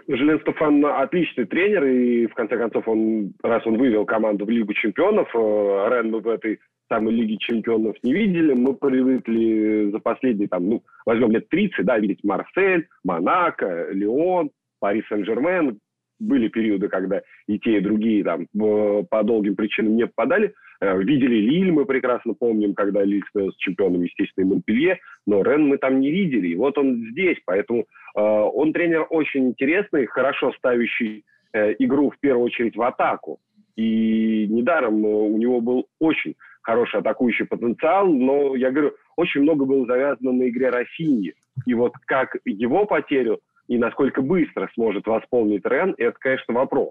Желен 0.09 0.40
Стефан 0.40 0.84
отличный 0.84 1.44
тренер, 1.44 1.84
и 1.84 2.26
в 2.26 2.34
конце 2.34 2.59
концов, 2.59 2.88
он, 2.88 3.32
раз 3.44 3.64
он 3.64 3.78
вывел 3.78 4.05
команду 4.05 4.44
в 4.44 4.51
Лигу 4.51 4.74
чемпионов, 4.74 5.28
э, 5.32 5.38
Рен 5.38 6.20
в 6.20 6.26
этой 6.26 6.59
самой 6.91 7.14
Лиги 7.14 7.36
чемпионов 7.36 7.97
не 8.03 8.12
видели. 8.12 8.53
Мы 8.53 8.74
привыкли 8.74 9.91
за 9.91 9.99
последние, 10.01 10.49
там, 10.49 10.68
ну, 10.68 10.82
возьмем 11.07 11.30
лет 11.30 11.49
30, 11.49 11.84
да, 11.84 11.99
видеть 11.99 12.24
Марсель, 12.24 12.88
Монако, 13.05 13.88
Леон, 13.93 14.51
Пари 14.80 15.03
Сен-Жермен. 15.09 15.78
Были 16.18 16.49
периоды, 16.49 16.88
когда 16.88 17.22
и 17.47 17.59
те, 17.59 17.78
и 17.78 17.80
другие 17.80 18.22
там 18.22 18.47
по 18.53 19.22
долгим 19.22 19.57
причинам 19.57 19.97
не 19.97 20.07
попадали. 20.07 20.53
Э, 20.82 20.99
видели 20.99 21.36
Лиль, 21.36 21.72
мы 21.72 21.86
прекрасно 21.86 22.34
помним, 22.34 22.74
когда 22.74 23.03
Лиль 23.03 23.24
с 23.34 23.57
чемпионом, 23.57 24.03
естественно, 24.03 24.45
и 24.45 24.49
Монпелье, 24.49 24.99
но 25.26 25.43
Рен 25.43 25.66
мы 25.66 25.78
там 25.78 26.01
не 26.01 26.11
видели. 26.11 26.49
И 26.49 26.57
вот 26.57 26.76
он 26.76 27.07
здесь, 27.11 27.38
поэтому 27.47 27.80
э, 27.80 28.20
он 28.20 28.72
тренер 28.72 29.07
очень 29.09 29.49
интересный, 29.49 30.07
хорошо 30.07 30.53
ставящий 30.59 31.24
э, 31.53 31.74
игру 31.78 32.11
в 32.11 32.18
первую 32.18 32.47
очередь 32.47 32.76
в 32.76 32.82
атаку. 32.82 33.38
И 33.76 34.47
недаром 34.51 35.05
у 35.05 35.38
него 35.38 35.61
был 35.61 35.86
очень 36.01 36.34
хороший 36.63 37.01
атакующий 37.01 37.47
потенциал, 37.47 38.07
но, 38.07 38.55
я 38.57 38.71
говорю, 38.71 38.93
очень 39.17 39.43
много 39.43 39.65
было 39.65 39.87
завязано 39.87 40.33
на 40.33 40.49
игре 40.49 40.71
Рафини. 40.71 41.35
И 41.67 41.75
вот 41.75 41.93
как 42.07 42.37
его 42.45 42.87
потерю 42.87 43.41
и 43.69 43.79
насколько 43.79 44.23
быстро 44.23 44.69
сможет 44.75 45.07
восполнить 45.07 45.65
Рен, 45.65 45.95
это, 45.97 46.17
конечно, 46.19 46.55
вопрос. 46.55 46.91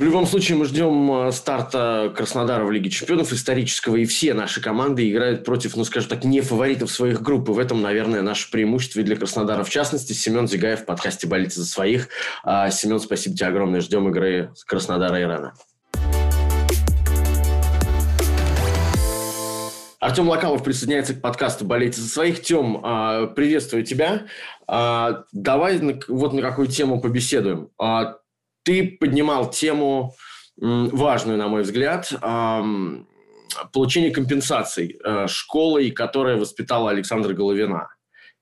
В 0.00 0.02
любом 0.02 0.24
случае, 0.24 0.56
мы 0.56 0.64
ждем 0.64 1.12
э, 1.12 1.32
старта 1.32 2.12
Краснодара 2.16 2.64
в 2.64 2.70
Лиге 2.70 2.88
чемпионов 2.88 3.32
исторического, 3.32 3.96
и 3.96 4.06
все 4.06 4.32
наши 4.32 4.62
команды 4.62 5.10
играют 5.10 5.44
против, 5.44 5.76
ну, 5.76 5.84
скажем 5.84 6.08
так, 6.08 6.24
не 6.24 6.40
фаворитов 6.40 6.90
своих 6.90 7.20
групп. 7.20 7.48
И 7.48 7.52
в 7.52 7.58
этом, 7.58 7.82
наверное, 7.82 8.22
наше 8.22 8.50
преимущество 8.50 9.00
и 9.00 9.02
для 9.02 9.16
Краснодара. 9.16 9.62
В 9.62 9.68
частности, 9.68 10.12
Семен 10.12 10.48
Зигаев 10.48 10.80
в 10.80 10.86
подкасте 10.86 11.26
«Болите 11.26 11.56
за 11.56 11.66
своих». 11.66 12.08
А, 12.44 12.70
Семен, 12.70 12.98
спасибо 12.98 13.36
тебе 13.36 13.48
огромное. 13.48 13.80
Ждем 13.80 14.08
игры 14.08 14.52
Краснодара 14.66 15.18
и 15.18 15.22
Рена. 15.22 15.52
Артем 20.00 20.30
Локалов 20.30 20.64
присоединяется 20.64 21.14
к 21.14 21.20
подкасту 21.20 21.66
«Болейте 21.66 22.00
за 22.00 22.08
своих». 22.08 22.40
Тем, 22.40 22.80
а, 22.82 23.26
приветствую 23.26 23.84
тебя. 23.84 24.28
А, 24.66 25.24
давай 25.30 25.78
вот 26.08 26.32
на 26.32 26.40
какую 26.40 26.68
тему 26.68 27.02
побеседуем. 27.02 27.68
А, 27.78 28.16
ты 28.62 28.96
поднимал 28.98 29.50
тему 29.50 30.14
важную, 30.56 31.36
на 31.38 31.48
мой 31.48 31.62
взгляд, 31.62 32.12
получение 33.72 34.10
компенсаций 34.10 35.00
школой, 35.26 35.90
которая 35.90 36.36
воспитала 36.36 36.90
Александра 36.90 37.32
Головина. 37.32 37.88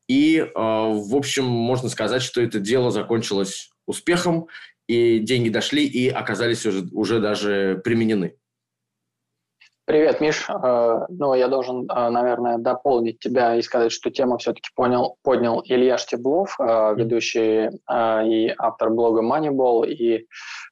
И, 0.09 0.45
в 0.55 1.17
общем, 1.17 1.45
можно 1.45 1.89
сказать, 1.89 2.23
что 2.23 2.41
это 2.41 2.59
дело 2.59 2.91
закончилось 2.91 3.71
успехом, 3.87 4.49
и 4.89 5.21
деньги 5.21 5.49
дошли 5.49 5.87
и 5.87 6.09
оказались 6.09 6.67
уже, 6.67 6.89
уже 6.91 7.21
даже 7.21 7.81
применены. 7.85 8.35
Привет, 9.89 10.21
Миш. 10.21 10.47
Э, 10.51 11.07
ну, 11.09 11.33
я 11.33 11.49
должен, 11.49 11.91
э, 11.91 12.11
наверное, 12.11 12.59
дополнить 12.59 13.21
тебя 13.21 13.55
и 13.57 13.63
сказать, 13.63 13.91
что 13.91 14.11
тему 14.11 14.37
все-таки 14.37 14.69
понял, 14.75 15.17
поднял 15.23 15.63
Илья 15.65 15.97
Штеблов, 15.97 16.55
э, 16.61 16.95
ведущий 16.95 17.71
и 17.71 18.55
автор 18.59 18.91
блога 18.91 19.23
Moneyball, 19.23 19.87
и, 19.87 20.27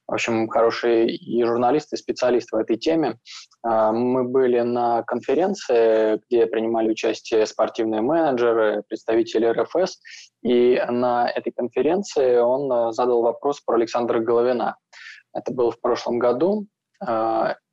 в 0.05 0.13
общем, 0.13 0.47
хороший 0.47 1.07
и 1.07 1.43
журналист, 1.43 1.93
и 1.93 1.97
специалист 1.97 2.51
в 2.51 2.57
этой 2.57 2.77
теме. 2.77 3.17
Мы 3.63 4.23
были 4.23 4.59
на 4.59 5.01
конференции, 5.01 6.21
где 6.29 6.45
принимали 6.45 6.91
участие 6.91 7.47
спортивные 7.47 8.01
менеджеры, 8.01 8.83
представители 8.87 9.47
РФС, 9.47 9.97
и 10.43 10.79
на 10.89 11.27
этой 11.27 11.51
конференции 11.51 12.37
он 12.37 12.93
задал 12.93 13.23
вопрос 13.23 13.61
про 13.61 13.77
Александра 13.77 14.19
Головина. 14.19 14.77
Это 15.33 15.51
было 15.51 15.71
в 15.71 15.81
прошлом 15.81 16.19
году, 16.19 16.67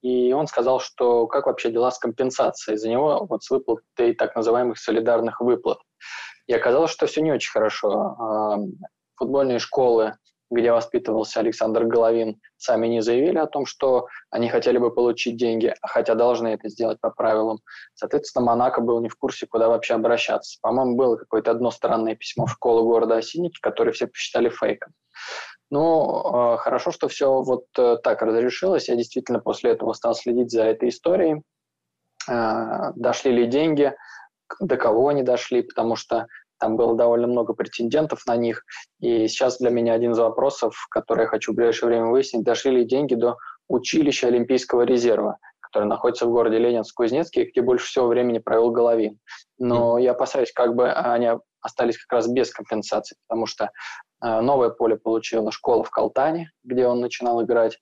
и 0.02 0.32
он 0.32 0.46
сказал, 0.46 0.80
что 0.80 1.26
как 1.26 1.46
вообще 1.46 1.70
дела 1.70 1.90
с 1.90 1.98
компенсацией 1.98 2.76
за 2.76 2.90
него, 2.90 3.26
вот 3.28 3.42
с 3.42 3.50
выплатой 3.50 4.14
так 4.14 4.36
называемых 4.36 4.78
солидарных 4.78 5.40
выплат. 5.40 5.78
И 6.46 6.52
оказалось, 6.52 6.90
что 6.90 7.06
все 7.06 7.22
не 7.22 7.32
очень 7.32 7.50
хорошо. 7.50 7.90
А, 7.90 8.58
футбольные 9.16 9.58
школы, 9.58 10.16
где 10.50 10.72
воспитывался 10.72 11.40
Александр 11.40 11.84
Головин, 11.84 12.40
сами 12.56 12.86
не 12.86 13.02
заявили 13.02 13.38
о 13.38 13.46
том, 13.46 13.66
что 13.66 14.06
они 14.30 14.48
хотели 14.48 14.78
бы 14.78 14.92
получить 14.94 15.36
деньги, 15.36 15.74
хотя 15.82 16.14
должны 16.14 16.48
это 16.48 16.68
сделать 16.68 17.00
по 17.00 17.10
правилам. 17.10 17.58
Соответственно, 17.94 18.46
Монако 18.46 18.80
был 18.80 19.00
не 19.00 19.08
в 19.08 19.16
курсе, 19.16 19.46
куда 19.46 19.68
вообще 19.68 19.94
обращаться. 19.94 20.58
По-моему, 20.62 20.96
было 20.96 21.16
какое-то 21.16 21.50
одно 21.50 21.70
странное 21.70 22.14
письмо 22.14 22.46
в 22.46 22.52
школу 22.52 22.84
города 22.84 23.16
Осинники, 23.16 23.58
которое 23.60 23.92
все 23.92 24.06
посчитали 24.06 24.48
фейком. 24.48 24.92
Ну, 25.70 26.56
хорошо, 26.58 26.92
что 26.92 27.08
все 27.08 27.42
вот 27.42 27.64
э, 27.78 27.96
так 28.02 28.22
разрешилось. 28.22 28.88
Я 28.88 28.96
действительно 28.96 29.40
после 29.40 29.72
этого 29.72 29.92
стал 29.94 30.14
следить 30.14 30.50
за 30.50 30.64
этой 30.64 30.90
историей. 30.90 31.42
Э, 32.28 32.92
дошли 32.94 33.32
ли 33.32 33.46
деньги, 33.46 33.92
до 34.60 34.76
кого 34.76 35.08
они 35.08 35.22
дошли, 35.22 35.62
потому 35.62 35.96
что 35.96 36.26
там 36.64 36.76
было 36.76 36.96
довольно 36.96 37.26
много 37.26 37.52
претендентов 37.52 38.24
на 38.26 38.36
них. 38.36 38.64
И 38.98 39.28
сейчас 39.28 39.58
для 39.58 39.68
меня 39.68 39.92
один 39.92 40.12
из 40.12 40.18
вопросов, 40.18 40.74
который 40.88 41.24
я 41.24 41.26
хочу 41.26 41.52
в 41.52 41.56
ближайшее 41.56 41.88
время 41.88 42.06
выяснить, 42.06 42.42
дошли 42.42 42.70
ли 42.70 42.84
деньги 42.86 43.14
до 43.14 43.36
училища 43.68 44.28
Олимпийского 44.28 44.80
резерва, 44.82 45.36
которое 45.60 45.84
находится 45.84 46.24
в 46.24 46.30
городе 46.30 46.56
Ленинск-Кузнецкий, 46.56 47.50
где 47.50 47.60
больше 47.60 47.84
всего 47.84 48.06
времени 48.06 48.38
провел 48.38 48.70
Головин. 48.70 49.18
Но 49.58 49.98
я 49.98 50.12
опасаюсь, 50.12 50.52
как 50.52 50.74
бы 50.74 50.90
они 50.90 51.32
остались 51.60 51.98
как 51.98 52.16
раз 52.16 52.28
без 52.28 52.50
компенсации, 52.50 53.16
потому 53.28 53.44
что 53.44 53.64
э, 54.22 54.40
новое 54.40 54.70
поле 54.70 54.96
получила 54.96 55.52
школа 55.52 55.84
в 55.84 55.90
Калтане, 55.90 56.50
где 56.62 56.86
он 56.86 57.00
начинал 57.00 57.42
играть. 57.42 57.78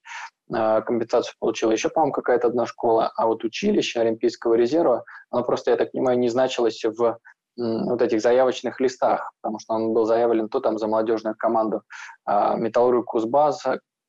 Э, 0.53 0.83
компенсацию 0.83 1.35
получила 1.39 1.71
еще, 1.71 1.89
по-моему, 1.89 2.13
какая-то 2.13 2.49
одна 2.49 2.67
школа, 2.67 3.13
а 3.17 3.29
вот 3.29 3.45
училище 3.45 4.01
Олимпийского 4.01 4.55
резерва, 4.55 5.05
оно 5.31 5.45
просто, 5.45 5.71
я 5.71 5.77
так 5.77 5.93
понимаю, 5.93 6.19
не 6.19 6.29
значилось 6.29 6.83
в 6.85 7.19
вот 7.57 8.01
этих 8.03 8.21
заявочных 8.21 8.81
листах, 8.81 9.33
потому 9.41 9.59
что 9.59 9.75
он 9.75 9.93
был 9.93 10.05
заявлен 10.05 10.49
то 10.49 10.61
там 10.61 10.79
за 10.79 10.87
молодежную 10.87 11.37
команду 11.37 11.83
э, 12.29 12.57
Металлург 12.57 13.07
Кузбасс, 13.07 13.65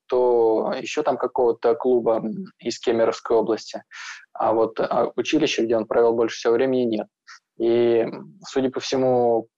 то 0.06 0.72
еще 0.78 1.02
там 1.02 1.16
какого-то 1.16 1.74
клуба 1.74 2.22
из 2.58 2.78
Кемеровской 2.78 3.36
области. 3.36 3.82
А 4.32 4.52
вот 4.52 4.78
а 4.80 5.10
училище, 5.16 5.64
где 5.64 5.76
он 5.76 5.86
провел 5.86 6.14
больше 6.14 6.36
всего 6.36 6.54
времени, 6.54 6.84
нет. 6.84 7.06
И, 7.58 8.06
судя 8.46 8.70
по 8.70 8.80
всему, 8.80 9.48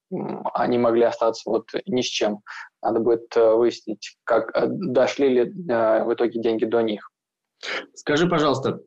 они 0.55 0.79
могли 0.79 1.03
остаться 1.03 1.49
вот 1.51 1.69
ни 1.87 2.03
с 2.03 2.07
чем. 2.07 2.41
Надо 2.83 3.01
будет 3.01 3.37
э, 3.37 3.55
выяснить, 3.55 4.17
как 4.25 4.55
э, 4.55 4.67
дошли 4.69 5.29
ли 5.29 5.41
э, 5.41 6.05
в 6.05 6.15
итоге 6.15 6.41
деньги 6.41 6.65
до 6.65 6.83
них. 6.83 7.11
Скажи, 7.95 8.29
пожалуйста, 8.29 8.81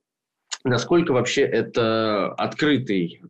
насколько 0.64 1.12
вообще 1.12 1.42
это 1.42 2.34
открытый, 2.34 3.22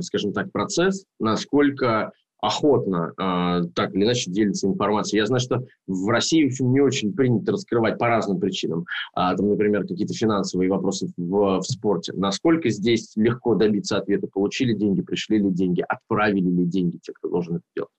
скажем 0.00 0.32
так, 0.32 0.52
процесс, 0.52 1.04
насколько 1.18 2.12
охотно 2.40 3.12
э, 3.18 3.68
так 3.74 3.94
или 3.94 4.04
иначе 4.04 4.30
делится 4.30 4.66
информацией. 4.66 5.20
Я 5.20 5.26
знаю, 5.26 5.40
что 5.40 5.64
в 5.86 6.08
России 6.08 6.44
в 6.44 6.48
общем, 6.48 6.72
не 6.72 6.80
очень 6.80 7.12
принято 7.12 7.52
раскрывать 7.52 7.98
по 7.98 8.08
разным 8.08 8.38
причинам. 8.38 8.84
А, 9.14 9.34
там, 9.34 9.48
например, 9.48 9.82
какие-то 9.82 10.14
финансовые 10.14 10.70
вопросы 10.70 11.08
в, 11.16 11.60
в 11.60 11.62
спорте. 11.62 12.12
Насколько 12.14 12.70
здесь 12.70 13.12
легко 13.16 13.54
добиться 13.54 13.96
ответа? 13.96 14.28
Получили 14.32 14.74
деньги, 14.74 15.02
пришли 15.02 15.38
ли 15.38 15.50
деньги, 15.50 15.84
отправили 15.86 16.48
ли 16.48 16.64
деньги 16.64 16.98
те, 17.02 17.12
кто 17.12 17.28
должен 17.28 17.56
это 17.56 17.64
делать? 17.74 17.90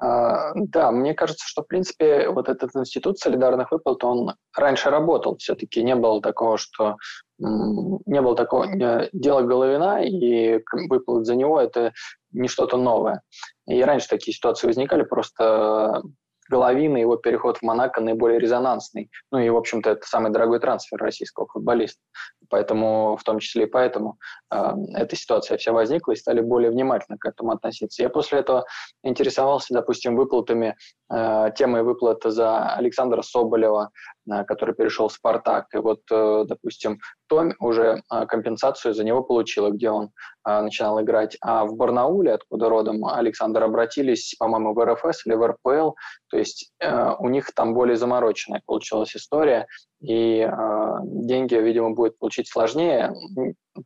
А, 0.00 0.52
да, 0.54 0.92
мне 0.92 1.14
кажется, 1.14 1.44
что, 1.46 1.62
в 1.62 1.66
принципе, 1.66 2.28
вот 2.28 2.48
этот 2.48 2.74
институт 2.76 3.18
солидарных 3.18 3.72
выплат, 3.72 4.04
он 4.04 4.34
раньше 4.56 4.90
работал. 4.90 5.36
Все-таки 5.38 5.82
не 5.82 5.96
было 5.96 6.22
такого, 6.22 6.56
что 6.56 6.96
не 7.38 8.20
было 8.20 8.34
такого 8.34 8.66
дела 9.12 9.42
Головина, 9.42 10.04
и 10.04 10.60
выплат 10.88 11.26
за 11.26 11.36
него– 11.36 11.60
это 11.60 11.92
не 12.32 12.48
что-то 12.48 12.76
новое. 12.76 13.22
И 13.66 13.82
раньше 13.82 14.08
такие 14.08 14.34
ситуации 14.34 14.66
возникали, 14.66 15.02
просто 15.02 16.02
Головин 16.48 16.96
и 16.96 17.00
его 17.00 17.16
переход 17.16 17.58
в 17.58 17.62
Монако 17.62 18.00
наиболее 18.00 18.40
резонансный. 18.40 19.10
Ну 19.30 19.38
и, 19.38 19.48
в 19.50 19.56
общем-то, 19.56 19.90
это 19.90 20.06
самый 20.06 20.32
дорогой 20.32 20.60
трансфер 20.60 20.98
российского 20.98 21.46
футболиста. 21.46 22.00
Поэтому, 22.48 23.16
в 23.16 23.22
том 23.24 23.38
числе 23.38 23.64
и 23.64 23.66
поэтому, 23.66 24.18
э, 24.50 24.72
эта 24.94 25.16
ситуация 25.16 25.58
вся 25.58 25.72
возникла 25.72 26.12
и 26.12 26.16
стали 26.16 26.40
более 26.40 26.70
внимательно 26.70 27.18
к 27.18 27.26
этому 27.26 27.52
относиться. 27.52 28.02
Я 28.02 28.08
после 28.08 28.40
этого 28.40 28.64
интересовался, 29.02 29.74
допустим, 29.74 30.16
выплатами, 30.16 30.76
э, 31.12 31.50
темой 31.56 31.82
выплаты 31.82 32.30
за 32.30 32.74
Александра 32.74 33.22
Соболева, 33.22 33.90
э, 34.30 34.44
который 34.44 34.74
перешел 34.74 35.08
в 35.08 35.12
«Спартак». 35.12 35.66
И 35.74 35.78
вот, 35.78 36.00
э, 36.10 36.44
допустим, 36.46 36.98
Том 37.28 37.52
уже 37.60 38.02
э, 38.10 38.26
компенсацию 38.26 38.94
за 38.94 39.04
него 39.04 39.22
получила, 39.22 39.70
где 39.70 39.90
он 39.90 40.10
э, 40.48 40.60
начинал 40.60 41.00
играть. 41.02 41.36
А 41.40 41.64
в 41.64 41.74
Барнауле, 41.76 42.34
откуда 42.34 42.68
родом 42.68 43.04
Александр, 43.04 43.62
обратились, 43.62 44.34
по-моему, 44.38 44.74
в 44.74 44.84
РФС 44.84 45.26
или 45.26 45.34
в 45.34 45.46
РПЛ. 45.46 45.92
То 46.30 46.38
есть 46.38 46.72
э, 46.80 47.14
у 47.18 47.28
них 47.28 47.52
там 47.54 47.74
более 47.74 47.96
замороченная 47.96 48.62
получилась 48.66 49.14
история 49.14 49.66
и 50.00 50.40
э, 50.40 50.96
деньги, 51.02 51.54
видимо, 51.54 51.90
будет 51.90 52.18
получить 52.18 52.48
сложнее, 52.48 53.12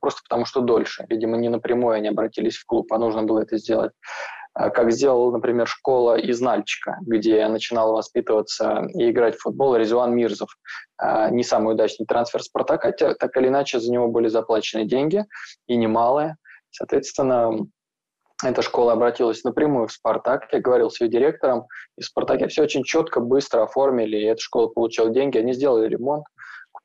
просто 0.01 0.21
потому 0.29 0.45
что 0.45 0.61
дольше. 0.61 1.07
Видимо, 1.09 1.37
не 1.37 1.49
напрямую 1.49 1.95
они 1.95 2.09
обратились 2.09 2.57
в 2.57 2.67
клуб, 2.67 2.93
а 2.93 2.99
нужно 2.99 3.23
было 3.23 3.41
это 3.41 3.57
сделать. 3.57 3.93
А 4.55 4.69
как 4.69 4.93
сделала, 4.93 5.33
например, 5.33 5.67
школа 5.67 6.19
из 6.19 6.41
Нальчика, 6.41 6.99
где 7.01 7.47
начинал 7.49 7.95
воспитываться 7.95 8.87
и 8.95 9.11
играть 9.11 9.37
в 9.37 9.43
футбол 9.43 9.77
Резуан 9.77 10.15
Мирзов. 10.15 10.51
А, 10.99 11.31
не 11.31 11.43
самый 11.43 11.75
удачный 11.75 12.05
трансфер 12.05 12.43
Спартака, 12.43 12.93
так 12.93 13.37
или 13.39 13.49
иначе 13.49 13.81
за 13.81 13.91
него 13.91 14.09
были 14.09 14.29
заплачены 14.29 14.85
деньги, 14.85 15.25
и 15.67 15.77
немалые. 15.77 16.37
Соответственно, 16.71 17.67
эта 18.43 18.63
школа 18.63 18.93
обратилась 18.93 19.45
напрямую 19.45 19.89
в 19.89 19.93
«Спартак». 19.93 20.49
Я 20.53 20.61
говорил 20.61 20.91
с 20.91 21.01
ее 21.01 21.09
директором, 21.09 21.67
и 21.97 22.03
в 22.03 22.05
«Спартаке» 22.05 22.49
все 22.49 22.63
очень 22.63 22.83
четко, 22.85 23.21
быстро 23.21 23.63
оформили, 23.63 24.17
и 24.17 24.25
эта 24.25 24.41
школа 24.41 24.69
получила 24.69 25.11
деньги, 25.11 25.39
они 25.39 25.53
сделали 25.53 25.89
ремонт, 25.89 26.25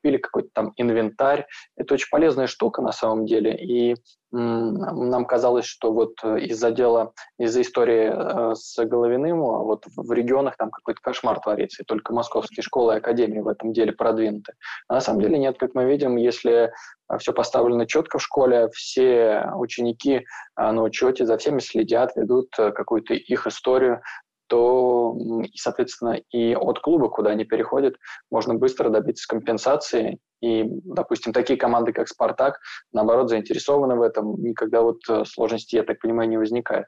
купили 0.00 0.18
какой-то 0.18 0.48
там 0.52 0.72
инвентарь. 0.76 1.46
Это 1.76 1.94
очень 1.94 2.08
полезная 2.10 2.46
штука 2.46 2.82
на 2.82 2.92
самом 2.92 3.26
деле, 3.26 3.54
и 3.54 3.96
нам 4.30 5.24
казалось, 5.24 5.64
что 5.64 5.90
вот 5.90 6.12
э, 6.22 6.40
из-за 6.40 6.70
дела, 6.70 7.12
из-за 7.38 7.62
истории 7.62 8.10
э, 8.12 8.54
с 8.54 8.76
Головиным, 8.84 9.40
а 9.40 9.62
вот 9.62 9.84
в 9.96 10.12
регионах 10.12 10.56
там 10.58 10.70
какой-то 10.70 11.00
кошмар 11.00 11.40
творится, 11.40 11.82
и 11.82 11.86
только 11.86 12.12
московские 12.12 12.62
школы 12.62 12.92
и 12.92 12.96
академии 12.98 13.40
в 13.40 13.48
этом 13.48 13.72
деле 13.72 13.92
продвинуты. 13.92 14.52
А 14.86 14.94
на 14.94 15.00
самом 15.00 15.22
деле 15.22 15.38
нет, 15.38 15.56
как 15.58 15.74
мы 15.74 15.86
видим, 15.86 16.16
если 16.16 16.70
э, 17.10 17.18
все 17.18 17.32
поставлено 17.32 17.86
четко 17.86 18.18
в 18.18 18.22
школе, 18.22 18.68
все 18.74 19.50
ученики 19.56 20.26
на 20.58 20.82
учете, 20.82 21.24
за 21.24 21.38
всеми 21.38 21.60
следят, 21.60 22.14
ведут 22.14 22.50
какую-то 22.54 23.14
их 23.14 23.46
историю, 23.46 24.02
то, 24.48 25.16
и, 25.44 25.56
соответственно, 25.56 26.20
и 26.30 26.54
от 26.54 26.80
клуба, 26.80 27.08
куда 27.08 27.30
они 27.30 27.44
переходят, 27.44 27.94
можно 28.30 28.54
быстро 28.54 28.88
добиться 28.88 29.28
компенсации. 29.28 30.18
И, 30.40 30.64
допустим, 30.84 31.32
такие 31.32 31.58
команды, 31.58 31.92
как 31.92 32.08
«Спартак», 32.08 32.58
наоборот, 32.92 33.28
заинтересованы 33.28 33.96
в 33.96 34.02
этом. 34.02 34.40
Никогда 34.42 34.82
вот 34.82 34.98
э, 35.08 35.24
сложности, 35.24 35.76
я 35.76 35.82
так 35.82 36.00
понимаю, 36.00 36.28
не 36.28 36.38
возникает. 36.38 36.86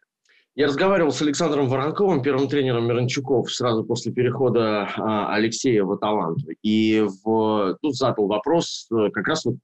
Я 0.57 0.67
разговаривал 0.67 1.13
с 1.13 1.23
Александром 1.23 1.69
Воронковым, 1.69 2.23
первым 2.23 2.49
тренером 2.49 2.87
Миранчуков, 2.89 3.53
сразу 3.53 3.85
после 3.85 4.13
перехода 4.13 4.89
а, 4.97 5.33
Алексея 5.33 5.85
в 5.85 5.93
«Аталанту». 5.93 6.49
И 6.63 7.07
в, 7.25 7.79
тут 7.81 7.95
задал 7.95 8.27
вопрос 8.27 8.89
э, 8.93 9.11
как 9.13 9.29
раз 9.29 9.45
вот 9.45 9.57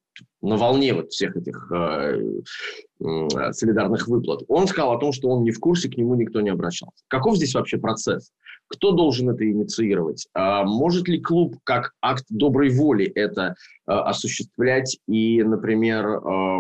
на 0.43 0.57
волне 0.57 0.95
вот 0.95 1.11
всех 1.11 1.37
этих 1.37 1.71
э, 1.73 2.21
э, 3.01 3.53
солидарных 3.53 4.07
выплат. 4.07 4.43
Он 4.47 4.69
сказал 4.69 4.93
о 4.93 4.99
том, 4.99 5.13
что 5.13 5.29
он 5.29 5.43
не 5.43 5.51
в 5.51 5.59
курсе, 5.59 5.91
к 5.91 5.97
нему 5.97 6.15
никто 6.15 6.41
не 6.41 6.51
обращался. 6.51 7.05
Каков 7.09 7.37
здесь 7.37 7.55
вообще 7.55 7.79
процесс? 7.79 8.31
Кто 8.69 8.93
должен 8.93 9.29
это 9.29 9.45
инициировать? 9.49 10.29
А 10.35 10.65
может 10.65 11.09
ли 11.09 11.21
клуб 11.21 11.57
как 11.65 11.93
акт 12.01 12.25
доброй 12.29 12.71
воли 12.71 13.07
это 13.07 13.57
э, 13.89 13.93
осуществлять 13.93 14.99
и, 15.09 15.43
например, 15.43 16.07
э, 16.07 16.59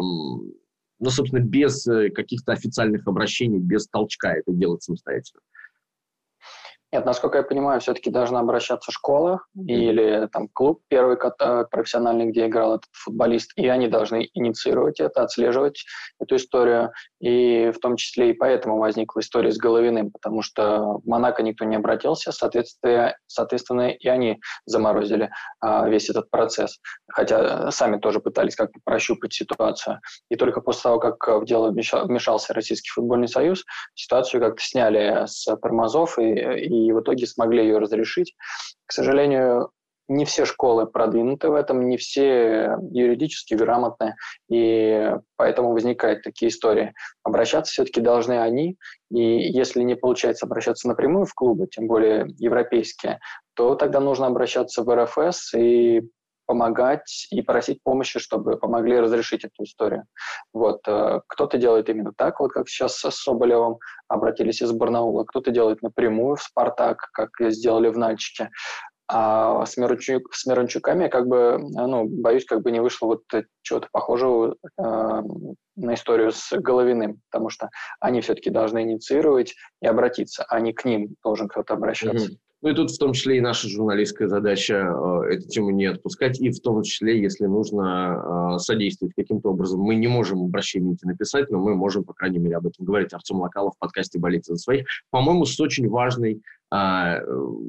ну, 0.98 1.10
собственно, 1.10 1.40
без 1.40 1.86
э, 1.86 2.10
каких-то 2.10 2.52
официальных 2.52 3.06
обращений, 3.06 3.58
без 3.58 3.86
толчка 3.88 4.34
это 4.34 4.52
делать 4.52 4.82
самостоятельно? 4.82 5.40
Нет, 6.96 7.04
насколько 7.04 7.36
я 7.36 7.44
понимаю, 7.44 7.78
все-таки 7.82 8.08
должна 8.08 8.40
обращаться 8.40 8.90
школа 8.90 9.42
mm-hmm. 9.54 9.64
или 9.66 10.28
там 10.32 10.48
клуб 10.50 10.80
первый 10.88 11.18
э, 11.18 11.64
профессиональный, 11.70 12.24
где 12.24 12.46
играл 12.46 12.76
этот 12.76 12.88
футболист, 12.92 13.52
и 13.56 13.68
они 13.68 13.86
должны 13.86 14.30
инициировать 14.32 14.98
это, 14.98 15.22
отслеживать 15.22 15.84
эту 16.18 16.36
историю. 16.36 16.92
И 17.20 17.70
в 17.70 17.80
том 17.80 17.96
числе 17.96 18.30
и 18.30 18.32
поэтому 18.32 18.78
возникла 18.78 19.20
история 19.20 19.52
с 19.52 19.58
Головиным, 19.58 20.10
потому 20.10 20.40
что 20.40 21.00
в 21.04 21.06
Монако 21.06 21.42
никто 21.42 21.66
не 21.66 21.76
обратился, 21.76 22.32
соответственно, 22.32 23.14
соответственно 23.26 23.90
и 23.90 24.08
они 24.08 24.40
заморозили 24.64 25.28
а, 25.60 25.86
весь 25.86 26.08
этот 26.08 26.30
процесс. 26.30 26.78
Хотя 27.08 27.70
сами 27.72 27.98
тоже 27.98 28.20
пытались 28.20 28.56
как-то 28.56 28.80
прощупать 28.84 29.34
ситуацию. 29.34 30.00
И 30.30 30.36
только 30.36 30.62
после 30.62 30.84
того, 30.84 30.98
как 30.98 31.42
в 31.42 31.44
дело 31.44 31.70
вмешался 31.70 32.54
Российский 32.54 32.88
футбольный 32.88 33.28
союз, 33.28 33.64
ситуацию 33.94 34.40
как-то 34.40 34.62
сняли 34.62 35.26
с 35.26 35.44
тормозов 35.56 36.18
и, 36.18 36.32
и 36.32 36.85
и 36.86 36.92
в 36.92 37.00
итоге 37.00 37.26
смогли 37.26 37.62
ее 37.62 37.78
разрешить. 37.78 38.34
К 38.86 38.92
сожалению, 38.92 39.70
не 40.08 40.24
все 40.24 40.44
школы 40.44 40.86
продвинуты 40.86 41.48
в 41.48 41.54
этом, 41.54 41.88
не 41.88 41.96
все 41.96 42.76
юридически 42.90 43.54
грамотны, 43.54 44.14
и 44.48 45.12
поэтому 45.36 45.72
возникают 45.72 46.22
такие 46.22 46.50
истории. 46.50 46.94
Обращаться 47.22 47.72
все-таки 47.72 48.00
должны 48.00 48.40
они, 48.40 48.76
и 49.10 49.20
если 49.20 49.82
не 49.82 49.96
получается 49.96 50.46
обращаться 50.46 50.88
напрямую 50.88 51.26
в 51.26 51.34
клубы, 51.34 51.66
тем 51.66 51.88
более 51.88 52.26
европейские, 52.38 53.18
то 53.54 53.74
тогда 53.74 54.00
нужно 54.00 54.26
обращаться 54.26 54.82
в 54.82 54.94
РФС 54.94 55.54
и 55.54 56.02
помогать 56.46 57.26
и 57.30 57.42
просить 57.42 57.82
помощи, 57.82 58.18
чтобы 58.18 58.56
помогли 58.56 58.98
разрешить 58.98 59.44
эту 59.44 59.64
историю. 59.64 60.04
Вот. 60.52 60.80
Э, 60.86 61.20
кто-то 61.26 61.58
делает 61.58 61.88
именно 61.88 62.12
так, 62.16 62.40
вот 62.40 62.52
как 62.52 62.68
сейчас 62.68 62.96
с 62.96 63.10
Соболевым 63.10 63.78
обратились 64.08 64.62
из 64.62 64.72
Барнаула, 64.72 65.24
кто-то 65.24 65.50
делает 65.50 65.82
напрямую 65.82 66.36
в 66.36 66.42
«Спартак», 66.42 67.08
как 67.12 67.30
сделали 67.50 67.88
в 67.88 67.98
Нальчике. 67.98 68.50
А 69.08 69.64
с, 69.64 69.76
Мирончук, 69.76 70.34
с 70.34 70.46
Мирончуками, 70.46 71.06
как 71.06 71.28
бы, 71.28 71.58
ну, 71.60 72.06
боюсь, 72.08 72.44
как 72.44 72.62
бы 72.62 72.72
не 72.72 72.80
вышло 72.80 73.06
вот 73.06 73.22
чего-то 73.62 73.88
похожего 73.92 74.56
э, 74.64 75.22
на 75.76 75.94
историю 75.94 76.32
с 76.32 76.50
Головиным, 76.52 77.20
потому 77.30 77.48
что 77.48 77.70
они 78.00 78.20
все-таки 78.20 78.50
должны 78.50 78.82
инициировать 78.82 79.54
и 79.80 79.86
обратиться, 79.86 80.44
а 80.48 80.58
не 80.58 80.72
к 80.72 80.84
ним 80.84 81.14
должен 81.22 81.46
кто-то 81.48 81.74
обращаться. 81.74 82.32
Mm-hmm. 82.32 82.38
Ну 82.62 82.70
и 82.70 82.74
тут 82.74 82.90
в 82.90 82.98
том 82.98 83.12
числе 83.12 83.38
и 83.38 83.40
наша 83.40 83.68
журналистская 83.68 84.28
задача 84.28 84.74
э, 84.74 85.34
эту 85.34 85.48
тему 85.48 85.70
не 85.70 85.86
отпускать, 85.86 86.40
и 86.40 86.50
в 86.50 86.60
том 86.60 86.82
числе, 86.82 87.20
если 87.20 87.46
нужно 87.46 88.54
э, 88.54 88.58
содействовать 88.58 89.14
каким-то 89.14 89.50
образом. 89.50 89.80
Мы 89.80 89.94
не 89.94 90.08
можем 90.08 90.42
обращение 90.42 90.94
эти 90.94 91.04
написать, 91.04 91.50
но 91.50 91.58
мы 91.58 91.74
можем, 91.74 92.04
по 92.04 92.14
крайней 92.14 92.38
мере, 92.38 92.56
об 92.56 92.66
этом 92.66 92.86
говорить. 92.86 93.12
Артем 93.12 93.40
Локалов 93.40 93.74
в 93.74 93.78
подкасте 93.78 94.18
«Болеть 94.18 94.46
за 94.46 94.56
своих», 94.56 94.86
по-моему, 95.10 95.44
с 95.44 95.60
очень 95.60 95.88
важной, 95.88 96.40
э, 96.74 97.20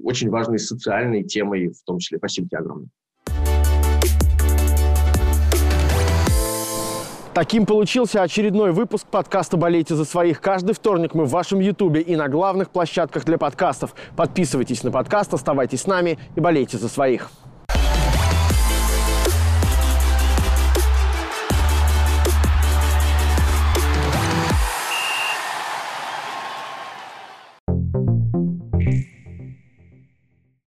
очень 0.04 0.30
важной 0.30 0.60
социальной 0.60 1.24
темой 1.24 1.68
в 1.68 1.84
том 1.84 2.00
числе. 2.00 2.18
Спасибо 2.18 2.48
тебе 2.48 2.60
огромное. 2.60 2.90
Таким 7.38 7.68
получился 7.68 8.24
очередной 8.24 8.72
выпуск 8.72 9.06
подкаста 9.06 9.58
«Болейте 9.58 9.94
за 9.94 10.06
своих». 10.06 10.42
Каждый 10.42 10.74
вторник 10.74 11.14
мы 11.14 11.26
в 11.26 11.30
вашем 11.30 11.60
Ютубе 11.60 12.02
и 12.02 12.16
на 12.16 12.30
главных 12.30 12.72
площадках 12.72 13.26
для 13.26 13.38
подкастов. 13.38 13.94
Подписывайтесь 14.16 14.82
на 14.82 14.90
подкаст, 14.90 15.36
оставайтесь 15.36 15.82
с 15.82 15.86
нами 15.86 16.18
и 16.36 16.40
болейте 16.40 16.80
за 16.80 16.90
своих. 16.90 17.30